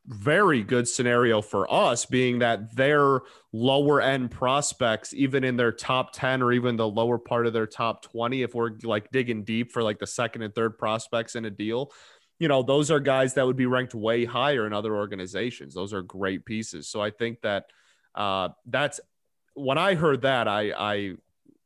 very 0.10 0.64
good 0.64 0.88
scenario 0.88 1.40
for 1.40 1.72
us, 1.72 2.06
being 2.06 2.40
that 2.40 2.76
their 2.76 3.22
lower 3.54 4.02
end 4.02 4.32
prospects, 4.32 5.14
even 5.14 5.44
in 5.44 5.56
their 5.56 5.72
top 5.72 6.12
10 6.14 6.42
or 6.42 6.52
even 6.52 6.76
the 6.76 6.88
lower 6.88 7.20
part 7.20 7.46
of 7.46 7.54
their 7.54 7.68
top 7.68 8.02
20, 8.02 8.42
if 8.42 8.56
we're 8.56 8.72
like 8.84 9.12
digging 9.12 9.44
deep 9.44 9.72
for 9.72 9.84
like 9.84 10.00
the 10.00 10.08
second 10.08 10.42
and 10.42 10.54
third 10.56 10.80
prospects 10.80 11.36
in 11.36 11.46
a 11.46 11.50
deal, 11.50 11.92
you 12.40 12.48
know, 12.48 12.64
those 12.64 12.90
are 12.90 13.00
guys 13.00 13.36
that 13.36 13.46
would 13.46 13.56
be 13.56 13.68
ranked 13.68 13.94
way 13.94 14.26
higher 14.26 14.66
in 14.66 14.74
other 14.74 14.96
organizations. 14.96 15.76
Those 15.76 15.94
are 15.94 16.02
great 16.02 16.44
pieces. 16.44 16.88
So 16.88 17.02
I 17.02 17.12
think 17.12 17.42
that 17.42 17.66
uh, 18.16 18.50
that's 18.66 19.00
when 19.54 19.78
I 19.78 19.94
heard 19.94 20.24
that, 20.24 20.48
I, 20.48 20.72
I 20.72 21.14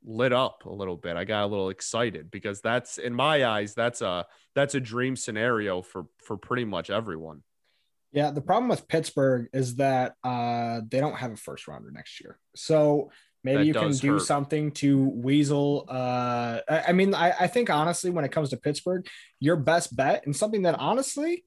lit 0.03 0.33
up 0.33 0.65
a 0.65 0.73
little 0.73 0.97
bit. 0.97 1.15
I 1.15 1.23
got 1.23 1.45
a 1.45 1.47
little 1.47 1.69
excited 1.69 2.29
because 2.29 2.59
that's 2.59 2.97
in 2.97 3.13
my 3.13 3.45
eyes 3.45 3.73
that's 3.73 4.01
a 4.01 4.25
that's 4.53 4.75
a 4.75 4.81
dream 4.81 5.15
scenario 5.15 5.81
for 5.81 6.07
for 6.17 6.35
pretty 6.35 6.65
much 6.65 6.89
everyone. 6.89 7.41
Yeah, 8.13 8.31
the 8.31 8.41
problem 8.41 8.69
with 8.69 8.87
Pittsburgh 8.87 9.49
is 9.53 9.75
that 9.77 10.13
uh, 10.23 10.81
they 10.87 10.99
don't 10.99 11.15
have 11.15 11.31
a 11.31 11.37
first 11.37 11.67
rounder 11.67 11.91
next 11.91 12.21
year. 12.21 12.39
So 12.55 13.11
maybe 13.43 13.57
that 13.57 13.65
you 13.65 13.73
can 13.73 13.91
do 13.91 14.13
hurt. 14.13 14.21
something 14.21 14.71
to 14.73 15.09
weasel. 15.09 15.85
Uh, 15.89 16.59
I, 16.69 16.83
I 16.89 16.91
mean, 16.93 17.13
I, 17.15 17.33
I 17.41 17.47
think 17.47 17.69
honestly, 17.69 18.11
when 18.11 18.23
it 18.23 18.31
comes 18.31 18.51
to 18.51 18.57
Pittsburgh, 18.57 19.07
your 19.39 19.55
best 19.55 19.95
bet 19.95 20.25
and 20.25 20.35
something 20.35 20.61
that 20.61 20.79
honestly 20.79 21.43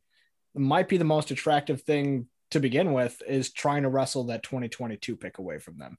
might 0.54 0.88
be 0.88 0.96
the 0.96 1.04
most 1.04 1.30
attractive 1.30 1.82
thing 1.82 2.26
to 2.50 2.60
begin 2.60 2.92
with 2.92 3.22
is 3.26 3.52
trying 3.52 3.82
to 3.84 3.88
wrestle 3.88 4.24
that 4.24 4.42
2022 4.42 5.16
pick 5.16 5.38
away 5.38 5.58
from 5.58 5.78
them 5.78 5.96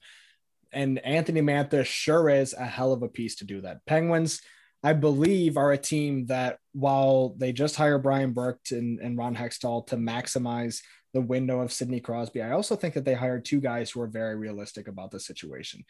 and 0.72 1.00
Anthony 1.00 1.42
Mantha 1.42 1.86
sure 1.86 2.30
is 2.30 2.54
a 2.54 2.66
hell 2.66 2.94
of 2.94 3.02
a 3.04 3.08
piece 3.08 3.38
to 3.38 3.46
do 3.46 3.62
that. 3.62 3.86
Penguins, 3.86 4.42
I 4.84 4.94
believe, 4.94 5.58
are 5.58 5.72
a 5.72 5.78
team 5.78 6.28
that 6.28 6.60
while 6.74 7.36
they 7.38 7.52
just 7.52 7.76
hire 7.76 7.98
Brian 7.98 8.34
Burke 8.34 8.60
and, 8.72 9.00
and 9.00 9.18
Ron 9.18 9.36
Hextall 9.36 9.88
to 9.88 9.98
maximize 9.98 10.82
the 11.14 11.22
window 11.22 11.62
of 11.62 11.72
Sidney 11.72 12.00
Crosby, 12.00 12.42
I 12.42 12.52
also 12.52 12.76
think 12.76 12.94
that 12.94 13.04
they 13.04 13.16
hired 13.16 13.44
two 13.44 13.60
guys 13.60 13.90
who 13.90 14.02
are 14.02 14.08
very 14.08 14.36
realistic 14.36 14.88
about 14.88 15.12
the 15.12 15.20
situation. 15.20 15.84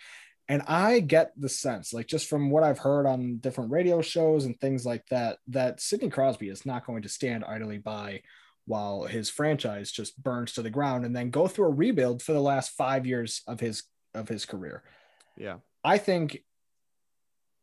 And 0.49 0.61
I 0.67 1.01
get 1.01 1.33
the 1.37 1.49
sense, 1.49 1.91
like 1.91 2.07
just 2.07 2.29
from 2.29 2.49
what 2.49 2.63
I've 2.63 2.79
heard 2.79 3.05
on 3.05 3.39
different 3.39 3.71
radio 3.71 4.01
shows 4.01 4.45
and 4.45 4.57
things 4.59 4.85
like 4.85 5.05
that, 5.09 5.39
that 5.47 5.81
Sidney 5.81 6.09
Crosby 6.09 6.47
is 6.47 6.65
not 6.65 6.85
going 6.85 7.01
to 7.01 7.09
stand 7.09 7.43
idly 7.43 7.79
by 7.79 8.21
while 8.65 9.03
his 9.03 9.29
franchise 9.29 9.91
just 9.91 10.21
burns 10.21 10.53
to 10.53 10.61
the 10.61 10.69
ground 10.69 11.05
and 11.05 11.15
then 11.15 11.29
go 11.29 11.47
through 11.47 11.65
a 11.65 11.73
rebuild 11.73 12.21
for 12.21 12.33
the 12.33 12.41
last 12.41 12.71
five 12.71 13.05
years 13.05 13.41
of 13.47 13.59
his 13.59 13.83
of 14.13 14.29
his 14.29 14.45
career. 14.45 14.83
Yeah. 15.37 15.57
I 15.83 15.97
think 15.97 16.43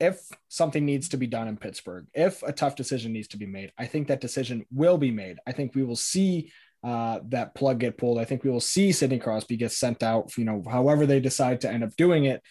if 0.00 0.28
something 0.48 0.85
needs 0.85 1.09
to 1.11 1.16
be 1.16 1.26
done 1.26 1.48
in 1.48 1.57
Pittsburgh, 1.57 2.07
if 2.14 2.42
a 2.42 2.52
tough 2.52 2.76
decision 2.76 3.12
needs 3.12 3.28
to 3.28 3.37
be 3.37 3.46
made, 3.46 3.72
I 3.78 3.87
think 3.87 4.09
that 4.09 4.20
decision 4.20 4.66
will 4.72 4.98
be 4.98 5.11
made. 5.11 5.38
I 5.46 5.52
think 5.52 5.74
we 5.74 5.85
will 5.85 5.96
see 5.96 6.52
uh, 6.83 7.20
that 7.28 7.54
plug 7.54 7.80
get 7.80 7.96
pulled. 7.96 8.18
I 8.18 8.24
think 8.24 8.44
we 8.44 8.50
will 8.50 8.61
see 8.61 8.92
Sidney 8.92 9.18
Crosby 9.18 9.57
get 9.57 9.72
sent 9.72 10.02
out, 10.02 10.37
you 10.37 10.44
know, 10.44 10.62
however 10.68 11.07
they 11.07 11.20
decide 11.20 11.62
to 11.62 11.70
end 11.70 11.85
up 11.85 11.96
doing 11.96 12.24
it. 12.24 12.42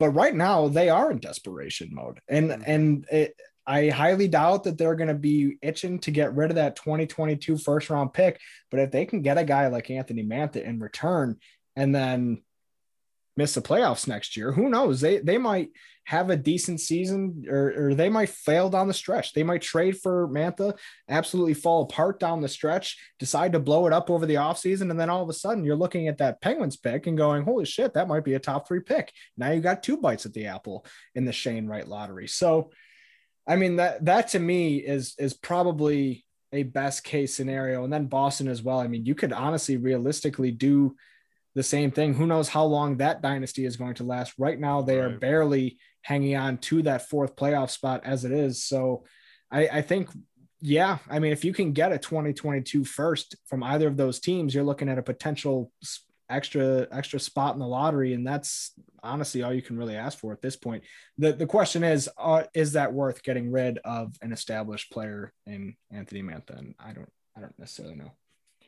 But 0.00 0.10
right 0.10 0.34
now 0.34 0.68
they 0.68 0.88
are 0.88 1.10
in 1.10 1.20
desperation 1.20 1.90
mode. 1.92 2.18
And 2.28 2.50
mm-hmm. 2.50 2.62
and 2.66 3.06
it, 3.12 3.34
I 3.64 3.90
highly 3.90 4.26
doubt 4.26 4.64
that 4.64 4.76
they're 4.76 4.96
going 4.96 5.08
to 5.08 5.14
be 5.14 5.56
itching 5.62 6.00
to 6.00 6.10
get 6.10 6.34
rid 6.34 6.50
of 6.50 6.56
that 6.56 6.74
2022 6.74 7.58
first 7.58 7.90
round 7.90 8.12
pick. 8.12 8.40
But 8.70 8.80
if 8.80 8.90
they 8.90 9.04
can 9.04 9.22
get 9.22 9.38
a 9.38 9.44
guy 9.44 9.68
like 9.68 9.90
Anthony 9.90 10.24
Mantha 10.24 10.64
in 10.64 10.80
return 10.80 11.36
and 11.76 11.94
then 11.94 12.42
miss 13.36 13.54
the 13.54 13.62
playoffs 13.62 14.06
next 14.06 14.36
year. 14.36 14.52
Who 14.52 14.68
knows? 14.68 15.00
They 15.00 15.18
they 15.18 15.38
might 15.38 15.70
have 16.04 16.30
a 16.30 16.36
decent 16.36 16.80
season 16.80 17.44
or, 17.48 17.72
or 17.76 17.94
they 17.94 18.08
might 18.08 18.28
fail 18.28 18.68
down 18.68 18.88
the 18.88 18.94
stretch. 18.94 19.32
They 19.32 19.44
might 19.44 19.62
trade 19.62 19.98
for 19.98 20.28
Mantha, 20.28 20.76
absolutely 21.08 21.54
fall 21.54 21.82
apart 21.82 22.18
down 22.18 22.40
the 22.40 22.48
stretch, 22.48 22.98
decide 23.20 23.52
to 23.52 23.60
blow 23.60 23.86
it 23.86 23.92
up 23.92 24.10
over 24.10 24.26
the 24.26 24.34
offseason. 24.34 24.90
And 24.90 24.98
then 24.98 25.08
all 25.08 25.22
of 25.22 25.28
a 25.28 25.32
sudden 25.32 25.64
you're 25.64 25.76
looking 25.76 26.08
at 26.08 26.18
that 26.18 26.40
Penguins 26.40 26.76
pick 26.76 27.06
and 27.06 27.16
going, 27.16 27.44
holy 27.44 27.64
shit, 27.64 27.94
that 27.94 28.08
might 28.08 28.24
be 28.24 28.34
a 28.34 28.40
top 28.40 28.66
three 28.66 28.80
pick. 28.80 29.12
Now 29.36 29.52
you 29.52 29.60
got 29.60 29.82
two 29.84 29.96
bites 29.96 30.26
at 30.26 30.32
the 30.32 30.46
apple 30.46 30.84
in 31.14 31.24
the 31.24 31.32
Shane 31.32 31.66
Wright 31.66 31.86
lottery. 31.86 32.26
So 32.26 32.70
I 33.46 33.56
mean 33.56 33.76
that 33.76 34.04
that 34.04 34.28
to 34.28 34.38
me 34.38 34.78
is 34.78 35.14
is 35.18 35.34
probably 35.34 36.24
a 36.52 36.64
best 36.64 37.04
case 37.04 37.34
scenario. 37.34 37.84
And 37.84 37.92
then 37.92 38.06
Boston 38.06 38.48
as 38.48 38.62
well. 38.62 38.78
I 38.78 38.86
mean, 38.86 39.06
you 39.06 39.14
could 39.14 39.32
honestly 39.32 39.76
realistically 39.76 40.50
do 40.50 40.96
the 41.54 41.62
same 41.62 41.90
thing. 41.90 42.14
Who 42.14 42.26
knows 42.26 42.48
how 42.48 42.64
long 42.64 42.96
that 42.96 43.22
dynasty 43.22 43.64
is 43.64 43.76
going 43.76 43.94
to 43.94 44.04
last? 44.04 44.34
Right 44.38 44.58
now, 44.58 44.82
they 44.82 44.98
right. 44.98 45.12
are 45.12 45.18
barely 45.18 45.78
hanging 46.02 46.36
on 46.36 46.58
to 46.58 46.82
that 46.82 47.08
fourth 47.08 47.36
playoff 47.36 47.70
spot 47.70 48.02
as 48.04 48.24
it 48.24 48.32
is. 48.32 48.64
So 48.64 49.04
I, 49.50 49.68
I 49.68 49.82
think 49.82 50.08
yeah, 50.64 50.98
I 51.10 51.18
mean, 51.18 51.32
if 51.32 51.44
you 51.44 51.52
can 51.52 51.72
get 51.72 51.90
a 51.90 51.98
2022 51.98 52.84
first 52.84 53.34
from 53.46 53.64
either 53.64 53.88
of 53.88 53.96
those 53.96 54.20
teams, 54.20 54.54
you're 54.54 54.62
looking 54.62 54.88
at 54.88 54.96
a 54.96 55.02
potential 55.02 55.72
extra 56.30 56.86
extra 56.92 57.18
spot 57.18 57.54
in 57.54 57.60
the 57.60 57.66
lottery, 57.66 58.14
and 58.14 58.24
that's 58.24 58.72
honestly 59.02 59.42
all 59.42 59.52
you 59.52 59.60
can 59.60 59.76
really 59.76 59.96
ask 59.96 60.18
for 60.18 60.32
at 60.32 60.40
this 60.40 60.54
point. 60.54 60.84
the 61.18 61.32
The 61.32 61.46
question 61.46 61.82
is, 61.82 62.08
uh, 62.16 62.44
is 62.54 62.72
that 62.74 62.92
worth 62.92 63.24
getting 63.24 63.50
rid 63.50 63.78
of 63.78 64.14
an 64.22 64.32
established 64.32 64.92
player 64.92 65.32
in 65.46 65.74
Anthony 65.90 66.22
Mantha? 66.22 66.56
And 66.56 66.74
I 66.78 66.92
don't, 66.92 67.10
I 67.36 67.40
don't 67.40 67.58
necessarily 67.58 67.96
know. 67.96 68.12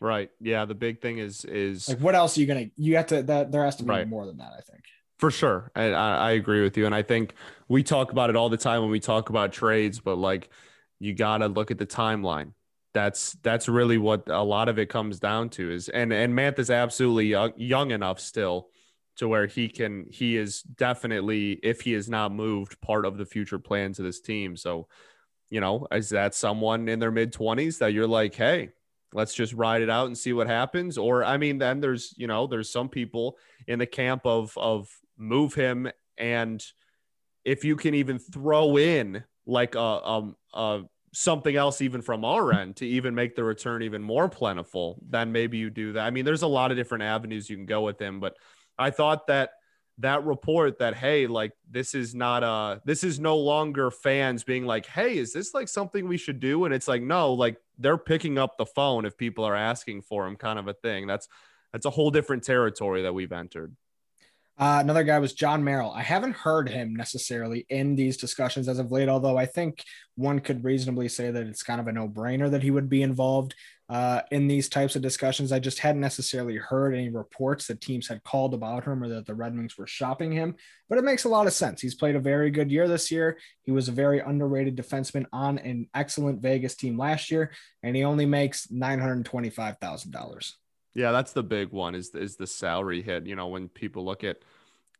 Right. 0.00 0.30
Yeah. 0.40 0.64
The 0.64 0.74
big 0.74 1.00
thing 1.00 1.18
is 1.18 1.44
is 1.44 1.88
like 1.88 1.98
what 2.00 2.14
else 2.14 2.36
are 2.36 2.40
you 2.40 2.46
gonna? 2.46 2.66
You 2.76 2.96
have 2.96 3.06
to 3.08 3.22
that 3.24 3.52
there 3.52 3.64
has 3.64 3.76
to 3.76 3.84
be 3.84 3.90
Right. 3.90 4.08
more 4.08 4.26
than 4.26 4.38
that. 4.38 4.52
I 4.56 4.60
think. 4.60 4.84
For 5.18 5.30
sure. 5.30 5.70
I, 5.76 5.84
I 5.90 6.30
agree 6.32 6.62
with 6.62 6.76
you. 6.76 6.86
And 6.86 6.94
I 6.94 7.02
think 7.02 7.34
we 7.68 7.82
talk 7.82 8.10
about 8.10 8.30
it 8.30 8.36
all 8.36 8.48
the 8.48 8.56
time 8.56 8.82
when 8.82 8.90
we 8.90 9.00
talk 9.00 9.30
about 9.30 9.52
trades, 9.52 10.00
but 10.00 10.16
like 10.16 10.50
you 10.98 11.14
got 11.14 11.38
to 11.38 11.46
look 11.48 11.70
at 11.70 11.78
the 11.78 11.86
timeline. 11.86 12.52
That's 12.92 13.32
that's 13.42 13.68
really 13.68 13.98
what 13.98 14.28
a 14.28 14.42
lot 14.42 14.68
of 14.68 14.78
it 14.78 14.88
comes 14.88 15.18
down 15.20 15.50
to 15.50 15.70
is 15.70 15.88
and 15.88 16.12
and 16.12 16.32
Mantha 16.34 16.60
is 16.60 16.70
absolutely 16.70 17.26
young, 17.26 17.52
young 17.56 17.90
enough 17.90 18.20
still 18.20 18.68
to 19.16 19.28
where 19.28 19.46
he 19.46 19.68
can 19.68 20.06
he 20.10 20.36
is 20.36 20.62
definitely 20.62 21.52
if 21.62 21.80
he 21.82 21.94
is 21.94 22.08
not 22.08 22.32
moved 22.32 22.80
part 22.80 23.04
of 23.06 23.16
the 23.16 23.24
future 23.26 23.58
plans 23.58 23.98
of 23.98 24.04
this 24.04 24.20
team. 24.20 24.56
So, 24.56 24.88
you 25.50 25.60
know, 25.60 25.86
is 25.92 26.10
that 26.10 26.34
someone 26.34 26.88
in 26.88 26.98
their 26.98 27.10
mid 27.12 27.32
20s 27.32 27.78
that 27.78 27.92
you're 27.92 28.06
like, 28.08 28.34
"Hey, 28.34 28.70
let's 29.14 29.32
just 29.32 29.54
ride 29.54 29.80
it 29.80 29.88
out 29.88 30.06
and 30.06 30.18
see 30.18 30.34
what 30.34 30.46
happens?" 30.46 30.98
Or 30.98 31.24
I 31.24 31.38
mean, 31.38 31.56
then 31.56 31.80
there's, 31.80 32.12
you 32.18 32.26
know, 32.26 32.46
there's 32.46 32.70
some 32.70 32.90
people 32.90 33.38
in 33.66 33.78
the 33.78 33.86
camp 33.86 34.26
of 34.26 34.56
of 34.58 34.90
move 35.16 35.54
him 35.54 35.90
and 36.18 36.64
if 37.44 37.64
you 37.64 37.76
can 37.76 37.94
even 37.94 38.18
throw 38.18 38.76
in 38.76 39.22
like 39.46 39.74
a 39.74 39.80
um 39.80 40.36
uh 40.52 40.80
something 41.12 41.54
else 41.54 41.80
even 41.80 42.02
from 42.02 42.24
our 42.24 42.52
end 42.52 42.74
to 42.76 42.86
even 42.86 43.14
make 43.14 43.36
the 43.36 43.44
return 43.44 43.82
even 43.82 44.02
more 44.02 44.28
plentiful 44.28 45.00
then 45.08 45.30
maybe 45.30 45.58
you 45.58 45.70
do 45.70 45.92
that 45.92 46.04
i 46.04 46.10
mean 46.10 46.24
there's 46.24 46.42
a 46.42 46.46
lot 46.46 46.70
of 46.70 46.76
different 46.76 47.04
avenues 47.04 47.48
you 47.48 47.56
can 47.56 47.66
go 47.66 47.82
with 47.82 48.00
him 48.00 48.18
but 48.18 48.36
i 48.78 48.90
thought 48.90 49.26
that 49.28 49.50
that 49.98 50.24
report 50.24 50.78
that 50.80 50.96
hey 50.96 51.26
like 51.26 51.52
this 51.70 51.94
is 51.94 52.14
not 52.14 52.42
uh 52.42 52.78
this 52.84 53.04
is 53.04 53.20
no 53.20 53.36
longer 53.36 53.90
fans 53.90 54.42
being 54.42 54.66
like 54.66 54.86
hey 54.86 55.16
is 55.16 55.32
this 55.32 55.54
like 55.54 55.68
something 55.68 56.08
we 56.08 56.16
should 56.16 56.40
do? 56.40 56.64
And 56.64 56.74
it's 56.74 56.88
like 56.88 57.02
no 57.02 57.32
like 57.32 57.56
they're 57.78 57.98
picking 57.98 58.38
up 58.38 58.56
the 58.56 58.66
phone 58.66 59.04
if 59.04 59.16
people 59.16 59.44
are 59.44 59.54
asking 59.54 60.02
for 60.02 60.26
him 60.26 60.36
kind 60.36 60.58
of 60.58 60.68
a 60.68 60.74
thing. 60.74 61.06
That's 61.06 61.28
that's 61.72 61.86
a 61.86 61.90
whole 61.90 62.10
different 62.10 62.44
territory 62.44 63.02
that 63.02 63.14
we've 63.14 63.32
entered 63.32 63.74
Uh, 64.56 64.78
another 64.80 65.02
guy 65.02 65.18
was 65.18 65.32
Jon 65.32 65.64
Merrill. 65.64 65.90
I 65.90 66.02
haven't 66.02 66.36
heard 66.36 66.68
him 66.68 66.94
necessarily 66.94 67.66
in 67.70 67.96
these 67.96 68.16
discussions 68.16 68.68
as 68.68 68.78
of 68.78 68.92
late, 68.92 69.08
although 69.08 69.36
I 69.36 69.46
think 69.46 69.82
one 70.14 70.38
could 70.38 70.62
reasonably 70.62 71.08
say 71.08 71.32
that 71.32 71.46
it's 71.46 71.64
kind 71.64 71.80
of 71.80 71.88
a 71.88 71.92
no 71.92 72.08
brainer 72.08 72.48
that 72.50 72.62
he 72.62 72.70
would 72.70 72.88
be 72.88 73.02
involved 73.02 73.54
uh, 73.88 74.22
in 74.30 74.46
these 74.46 74.68
types 74.68 74.94
of 74.94 75.02
discussions. 75.02 75.50
I 75.50 75.58
just 75.58 75.80
hadn't 75.80 76.00
necessarily 76.00 76.56
heard 76.56 76.94
any 76.94 77.08
reports 77.08 77.66
that 77.66 77.80
teams 77.80 78.06
had 78.06 78.22
called 78.22 78.54
about 78.54 78.84
him 78.84 79.02
or 79.02 79.08
that 79.08 79.26
the 79.26 79.34
Red 79.34 79.56
Wings 79.56 79.76
were 79.76 79.88
shopping 79.88 80.30
him, 80.30 80.54
but 80.88 80.98
it 80.98 81.04
makes 81.04 81.24
a 81.24 81.28
lot 81.28 81.48
of 81.48 81.52
sense. 81.52 81.80
He's 81.80 81.96
played 81.96 82.16
a 82.16 82.20
very 82.20 82.50
good 82.50 82.70
year 82.70 82.86
this 82.86 83.10
year. 83.10 83.38
He 83.62 83.72
was 83.72 83.88
a 83.88 83.92
very 83.92 84.20
underrated 84.20 84.76
defenseman 84.76 85.26
on 85.32 85.58
an 85.58 85.88
excellent 85.94 86.40
Vegas 86.40 86.76
team 86.76 86.96
last 86.96 87.30
year, 87.30 87.50
and 87.82 87.96
he 87.96 88.04
only 88.04 88.24
makes 88.24 88.68
$925,000. 88.68 90.52
Yeah, 90.94 91.12
that's 91.12 91.32
the 91.32 91.42
big 91.42 91.70
one 91.70 91.94
is 91.94 92.14
is 92.14 92.36
the 92.36 92.46
salary 92.46 93.02
hit. 93.02 93.26
You 93.26 93.36
know, 93.36 93.48
when 93.48 93.68
people 93.68 94.04
look 94.04 94.24
at 94.24 94.38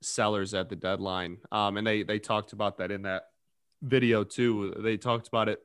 sellers 0.01 0.55
at 0.55 0.69
the 0.69 0.77
deadline, 0.77 1.39
um, 1.53 1.77
and 1.77 1.87
they 1.87 2.03
they 2.03 2.19
talked 2.19 2.53
about 2.53 2.79
that 2.79 2.91
in 2.91 3.03
that 3.03 3.25
video 3.83 4.25
too. 4.25 4.75
They 4.79 4.97
talked 4.97 5.29
about 5.29 5.49
it. 5.49 5.61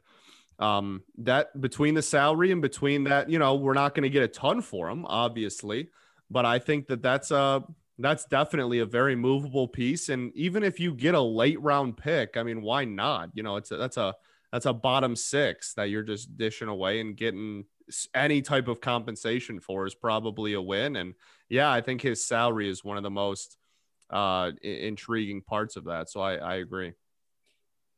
Um, 0.59 1.03
that 1.19 1.59
between 1.59 1.93
the 1.93 2.01
salary 2.01 2.51
and 2.51 2.61
between 2.61 3.05
that, 3.05 3.29
you 3.29 3.39
know, 3.39 3.55
we're 3.55 3.73
not 3.73 3.95
going 3.95 4.03
to 4.03 4.09
get 4.09 4.23
a 4.23 4.27
ton 4.27 4.61
for 4.61 4.89
him, 4.89 5.05
obviously, 5.05 5.87
but 6.29 6.45
I 6.45 6.59
think 6.59 6.87
that 6.87 7.01
that's 7.01 7.31
a 7.31 7.63
that's 7.97 8.25
definitely 8.25 8.79
a 8.79 8.85
very 8.85 9.15
movable 9.15 9.67
piece. 9.67 10.09
And 10.09 10.33
even 10.35 10.63
if 10.63 10.79
you 10.79 10.93
get 10.93 11.15
a 11.15 11.21
late 11.21 11.59
round 11.61 11.97
pick, 11.97 12.37
I 12.37 12.43
mean, 12.43 12.61
why 12.61 12.85
not? 12.85 13.29
You 13.33 13.43
know, 13.43 13.55
it's 13.55 13.71
a, 13.71 13.77
that's 13.77 13.97
a 13.97 14.15
that's 14.51 14.65
a 14.65 14.73
bottom 14.73 15.15
six 15.15 15.73
that 15.75 15.89
you're 15.89 16.03
just 16.03 16.37
dishing 16.37 16.67
away 16.67 16.99
and 16.99 17.15
getting 17.15 17.65
any 18.13 18.41
type 18.41 18.67
of 18.67 18.81
compensation 18.81 19.59
for 19.59 19.85
is 19.85 19.95
probably 19.95 20.53
a 20.53 20.61
win. 20.61 20.95
And 20.95 21.13
yeah, 21.49 21.71
I 21.71 21.81
think 21.81 22.01
his 22.01 22.25
salary 22.25 22.69
is 22.69 22.83
one 22.83 22.97
of 22.97 23.03
the 23.03 23.09
most 23.09 23.57
uh, 24.09 24.51
intriguing 24.61 25.41
parts 25.41 25.75
of 25.75 25.85
that. 25.85 26.09
So 26.09 26.21
I, 26.21 26.35
I 26.35 26.55
agree. 26.55 26.93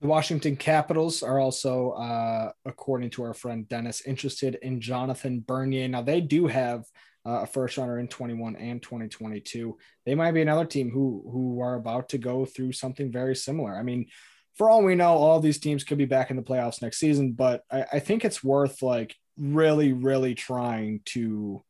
The 0.02 0.08
Washington 0.08 0.56
Capitals 0.56 1.22
are 1.22 1.40
also, 1.40 1.92
uh, 1.92 2.52
according 2.66 3.12
to 3.12 3.24
our 3.24 3.36
friend 3.36 3.68
Dennis, 3.70 4.02
interested 4.02 4.56
in 4.64 4.82
Jonathan 4.82 5.44
Bernier. 5.46 5.88
Now, 5.88 6.02
they 6.02 6.22
do 6.22 6.48
have 6.48 6.86
uh, 7.24 7.42
a 7.44 7.46
first 7.46 7.78
runner 7.78 8.00
in 8.00 8.08
21 8.08 8.56
and 8.56 8.82
2022. 8.82 9.78
They 10.06 10.16
might 10.16 10.32
be 10.32 10.42
another 10.42 10.66
team 10.66 10.90
who 10.90 11.24
who 11.32 11.62
are 11.62 11.76
about 11.76 12.10
to 12.10 12.18
go 12.18 12.46
through 12.46 12.72
something 12.72 13.12
very 13.12 13.36
similar. 13.36 13.78
I 13.78 13.84
mean, 13.84 14.08
for 14.56 14.70
all 14.70 14.84
we 14.84 14.96
know, 14.96 15.14
all 15.14 15.40
these 15.40 15.60
teams 15.60 15.84
could 15.84 16.00
be 16.00 16.06
back 16.06 16.32
in 16.32 16.36
the 16.36 16.42
playoffs 16.42 16.82
next 16.82 16.98
season, 16.98 17.34
but 17.34 17.62
I, 17.72 17.86
I 17.94 18.00
think 18.00 18.26
it's 18.26 18.44
worth 18.44 18.82
like 18.82 19.16
really, 19.38 19.94
really 19.94 20.36
trying 20.36 21.02
to 21.06 21.63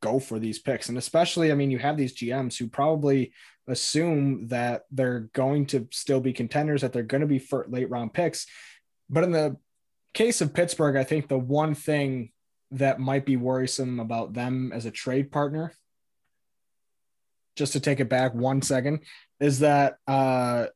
go 0.00 0.18
for 0.18 0.38
these 0.38 0.58
picks. 0.58 0.88
And 0.88 0.98
especially, 0.98 1.50
I 1.50 1.54
mean, 1.54 1.70
you 1.70 1.78
have 1.78 1.96
these 1.96 2.14
GMs 2.14 2.58
who 2.58 2.66
probably 2.66 3.32
assume 3.68 4.48
that 4.48 4.84
they're 4.90 5.30
going 5.32 5.66
to 5.66 5.88
still 5.90 6.20
be 6.20 6.32
contenders, 6.32 6.82
that 6.82 6.92
they're 6.92 7.02
going 7.02 7.20
to 7.20 7.26
be 7.26 7.42
late 7.68 7.88
round 7.88 8.12
picks. 8.12 8.46
But 9.08 9.24
in 9.24 9.32
the 9.32 9.56
case 10.12 10.40
of 10.40 10.52
Pittsburgh, 10.54 10.96
I 10.96 11.04
think 11.04 11.28
the 11.28 11.38
one 11.38 11.74
thing 11.74 12.32
that 12.72 12.98
might 12.98 13.24
be 13.24 13.36
worrisome 13.36 14.00
about 14.00 14.32
them 14.32 14.72
as 14.74 14.86
a 14.86 14.90
trade 14.90 15.30
partner, 15.30 15.72
just 17.56 17.74
to 17.74 17.80
take 17.80 18.00
it 18.00 18.08
back 18.08 18.34
one 18.34 18.62
second, 18.62 19.00
is 19.40 19.60
that 19.60 19.98
uh, 20.06 20.66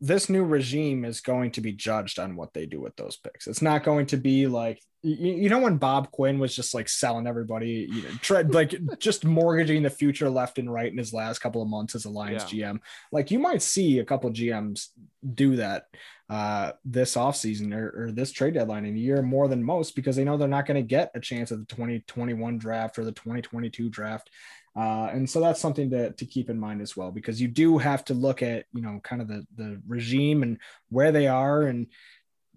this 0.00 0.28
new 0.28 0.44
regime 0.44 1.04
is 1.04 1.20
going 1.20 1.50
to 1.52 1.60
be 1.60 1.72
judged 1.72 2.18
on 2.18 2.36
what 2.36 2.54
they 2.54 2.66
do 2.66 2.80
with 2.80 2.96
those 2.96 3.16
picks. 3.16 3.46
It's 3.46 3.62
not 3.62 3.84
going 3.84 4.06
to 4.06 4.16
be 4.16 4.46
like 4.46 4.80
you, 5.02 5.32
you 5.32 5.48
know 5.48 5.58
when 5.58 5.78
Bob 5.78 6.10
Quinn 6.10 6.38
was 6.38 6.54
just 6.54 6.74
like 6.74 6.88
selling 6.88 7.26
everybody, 7.26 7.88
you 7.90 8.02
know, 8.02 8.40
like 8.50 8.74
just 8.98 9.24
mortgaging 9.24 9.82
the 9.82 9.90
future 9.90 10.30
left 10.30 10.58
and 10.58 10.72
right 10.72 10.90
in 10.90 10.98
his 10.98 11.12
last 11.12 11.40
couple 11.40 11.62
of 11.62 11.68
months 11.68 11.94
as 11.94 12.04
a 12.04 12.10
Lions 12.10 12.44
GM. 12.44 12.80
Like 13.12 13.30
you 13.30 13.38
might 13.38 13.62
see 13.62 13.98
a 13.98 14.04
couple 14.04 14.30
GMs 14.30 14.88
do 15.34 15.56
that 15.56 15.84
uh, 16.30 16.72
this 16.84 17.16
offseason 17.16 17.74
or, 17.74 18.04
or 18.04 18.12
this 18.12 18.30
trade 18.30 18.54
deadline 18.54 18.86
in 18.86 18.94
a 18.94 18.98
year 18.98 19.20
more 19.20 19.48
than 19.48 19.62
most 19.62 19.96
because 19.96 20.14
they 20.14 20.22
know 20.22 20.36
they're 20.36 20.46
not 20.46 20.64
going 20.64 20.76
to 20.80 20.86
get 20.86 21.10
a 21.16 21.20
chance 21.20 21.50
at 21.50 21.58
the 21.58 21.64
2021 21.64 22.56
draft 22.56 22.98
or 22.98 23.04
the 23.04 23.10
2022 23.10 23.90
draft. 23.90 24.30
Uh, 24.76 25.08
and 25.12 25.28
so 25.28 25.40
that's 25.40 25.60
something 25.60 25.90
to, 25.90 26.12
to 26.12 26.24
keep 26.24 26.48
in 26.48 26.58
mind 26.58 26.80
as 26.80 26.96
well, 26.96 27.10
because 27.10 27.40
you 27.40 27.48
do 27.48 27.76
have 27.78 28.04
to 28.04 28.14
look 28.14 28.42
at, 28.42 28.66
you 28.72 28.82
know, 28.82 29.00
kind 29.02 29.20
of 29.20 29.28
the, 29.28 29.44
the 29.56 29.80
regime 29.86 30.42
and 30.42 30.58
where 30.90 31.10
they 31.12 31.26
are. 31.26 31.62
And 31.62 31.88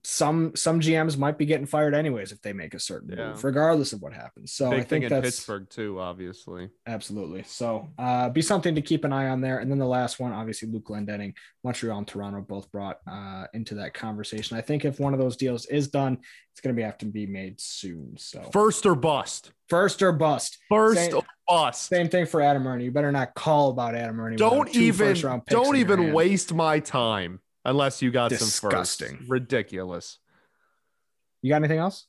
some, 0.05 0.53
some 0.53 0.81
GMs 0.81 1.17
might 1.17 1.37
be 1.37 1.45
getting 1.45 1.65
fired 1.65 1.95
anyways 1.95 2.33
if 2.33 2.41
they 2.41 2.51
make 2.51 2.73
a 2.73 2.79
certain 2.79 3.15
Yeah. 3.17 3.29
move, 3.29 3.43
regardless 3.43 3.93
of 3.93 4.01
what 4.01 4.11
happens. 4.13 4.51
So 4.53 4.69
Big 4.69 4.79
I 4.79 4.81
thing 4.81 4.87
think 5.01 5.03
in 5.05 5.09
that's 5.21 5.37
Pittsburgh 5.37 5.69
too, 5.69 5.97
obviously. 6.01 6.69
absolutely. 6.85 7.43
So 7.43 7.87
uh, 7.97 8.27
be 8.29 8.41
something 8.41 8.75
to 8.75 8.81
keep 8.81 9.05
an 9.05 9.13
eye 9.13 9.29
on 9.29 9.39
there. 9.39 9.59
And 9.59 9.71
then 9.71 9.79
the 9.79 9.85
last 9.87 10.19
one, 10.19 10.33
obviously 10.33 10.67
Luke 10.69 10.83
Glendening, 10.85 11.33
Montreal 11.63 11.97
and 11.99 12.07
Toronto 12.07 12.41
both 12.41 12.69
brought 12.69 12.97
uh, 13.07 13.45
into 13.53 13.75
that 13.75 13.93
conversation. 13.93 14.57
I 14.57 14.61
think 14.61 14.83
if 14.83 14.99
one 14.99 15.13
of 15.13 15.19
those 15.19 15.37
deals 15.37 15.65
is 15.67 15.87
done, 15.87 16.17
it's 16.51 16.59
going 16.59 16.75
to 16.75 16.79
be 16.79 16.83
have 16.83 16.97
to 16.97 17.05
be 17.05 17.25
made 17.25 17.61
soon. 17.61 18.15
So 18.17 18.41
First 18.51 18.85
or 18.85 18.95
bust. 18.95 19.53
first 19.69 20.01
or 20.03 20.11
bust. 20.11 20.57
First 20.67 21.13
or 21.13 21.23
bust. 21.47 21.87
Same 21.87 22.09
thing 22.09 22.25
for 22.25 22.41
Adam 22.41 22.65
Erne. 22.67 22.81
You 22.81 22.91
better 22.91 23.11
not 23.11 23.33
call 23.35 23.71
about 23.71 23.95
Adam 23.95 24.19
Erne. 24.19 24.35
don't 24.35 24.73
even 24.75 25.15
don't 25.47 25.75
even 25.75 26.13
waste 26.13 26.53
my 26.53 26.79
time 26.79 27.39
unless 27.65 28.01
you 28.01 28.11
got 28.11 28.31
some 28.31 28.47
Disgusting. 28.47 29.17
first. 29.17 29.29
Ridiculous. 29.29 30.19
You 31.41 31.49
got 31.49 31.57
anything 31.57 31.79
else? 31.79 32.07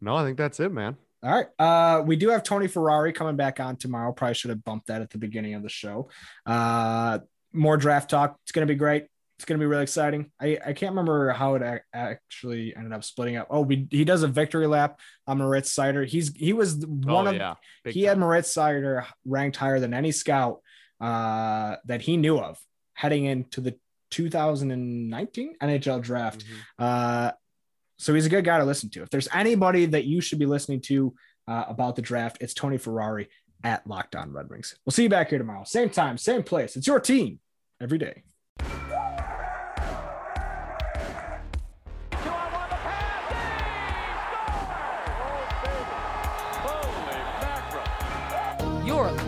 No, 0.00 0.16
I 0.16 0.24
think 0.24 0.36
that's 0.36 0.60
it, 0.60 0.72
man. 0.72 0.96
All 1.22 1.30
right. 1.32 1.46
Uh, 1.58 2.02
we 2.02 2.16
do 2.16 2.28
have 2.28 2.42
Tony 2.42 2.66
Ferrari 2.66 3.12
coming 3.12 3.36
back 3.36 3.58
on 3.58 3.76
tomorrow. 3.76 4.12
Probably 4.12 4.34
should 4.34 4.50
have 4.50 4.62
bumped 4.62 4.88
that 4.88 5.00
at 5.00 5.08
the 5.10 5.16
beginning 5.18 5.54
of 5.54 5.62
the 5.62 5.70
show. 5.70 6.10
Uh, 6.44 7.20
more 7.52 7.78
draft 7.78 8.10
talk. 8.10 8.36
It's 8.42 8.52
going 8.52 8.66
to 8.66 8.72
be 8.72 8.76
great. 8.76 9.06
It's 9.36 9.44
going 9.44 9.58
to 9.58 9.62
be 9.62 9.66
really 9.66 9.82
exciting. 9.82 10.30
I, 10.40 10.58
I 10.64 10.72
can't 10.74 10.92
remember 10.92 11.30
how 11.30 11.56
it 11.56 11.62
ac- 11.62 11.82
actually 11.92 12.74
ended 12.76 12.92
up 12.92 13.02
splitting 13.02 13.36
up. 13.36 13.48
Oh, 13.50 13.62
we, 13.62 13.88
he 13.90 14.04
does 14.04 14.22
a 14.22 14.28
victory 14.28 14.68
lap 14.68 15.00
on 15.26 15.38
Moritz 15.38 15.74
Seider. 15.74 16.06
He's 16.06 16.34
he 16.36 16.52
was 16.52 16.86
one 16.86 17.26
oh 17.26 17.30
of 17.30 17.36
yeah. 17.36 17.54
He 17.84 18.02
had 18.04 18.12
time. 18.14 18.20
Moritz 18.20 18.54
Seider 18.54 19.04
ranked 19.26 19.56
higher 19.56 19.80
than 19.80 19.92
any 19.92 20.12
scout 20.12 20.60
uh, 21.00 21.76
that 21.86 22.00
he 22.00 22.16
knew 22.16 22.38
of 22.38 22.58
heading 22.94 23.24
into 23.24 23.60
the 23.60 23.76
2019 24.10 25.56
NHL 25.60 26.00
draft. 26.00 26.44
Mhm. 26.44 26.54
Uh, 26.78 27.32
so 27.98 28.14
he's 28.14 28.26
a 28.26 28.30
good 28.30 28.44
guy 28.44 28.58
to 28.58 28.64
listen 28.64 28.90
to. 28.90 29.02
If 29.02 29.10
there's 29.10 29.28
anybody 29.32 29.86
that 29.86 30.04
you 30.04 30.20
should 30.20 30.38
be 30.38 30.46
listening 30.46 30.80
to 30.82 31.14
uh, 31.48 31.64
about 31.68 31.96
the 31.96 32.02
draft, 32.02 32.38
it's 32.40 32.54
Tony 32.54 32.78
Ferrari 32.78 33.28
at 33.62 33.86
Locked 33.86 34.14
On 34.14 34.32
Red 34.32 34.48
Wings. 34.50 34.76
We'll 34.84 34.92
see 34.92 35.04
you 35.04 35.08
back 35.08 35.30
here 35.30 35.38
tomorrow. 35.38 35.64
Same 35.64 35.90
time, 35.90 36.18
same 36.18 36.42
place. 36.42 36.76
It's 36.76 36.86
your 36.86 37.00
team 37.00 37.40
every 37.80 37.98
day. 37.98 38.22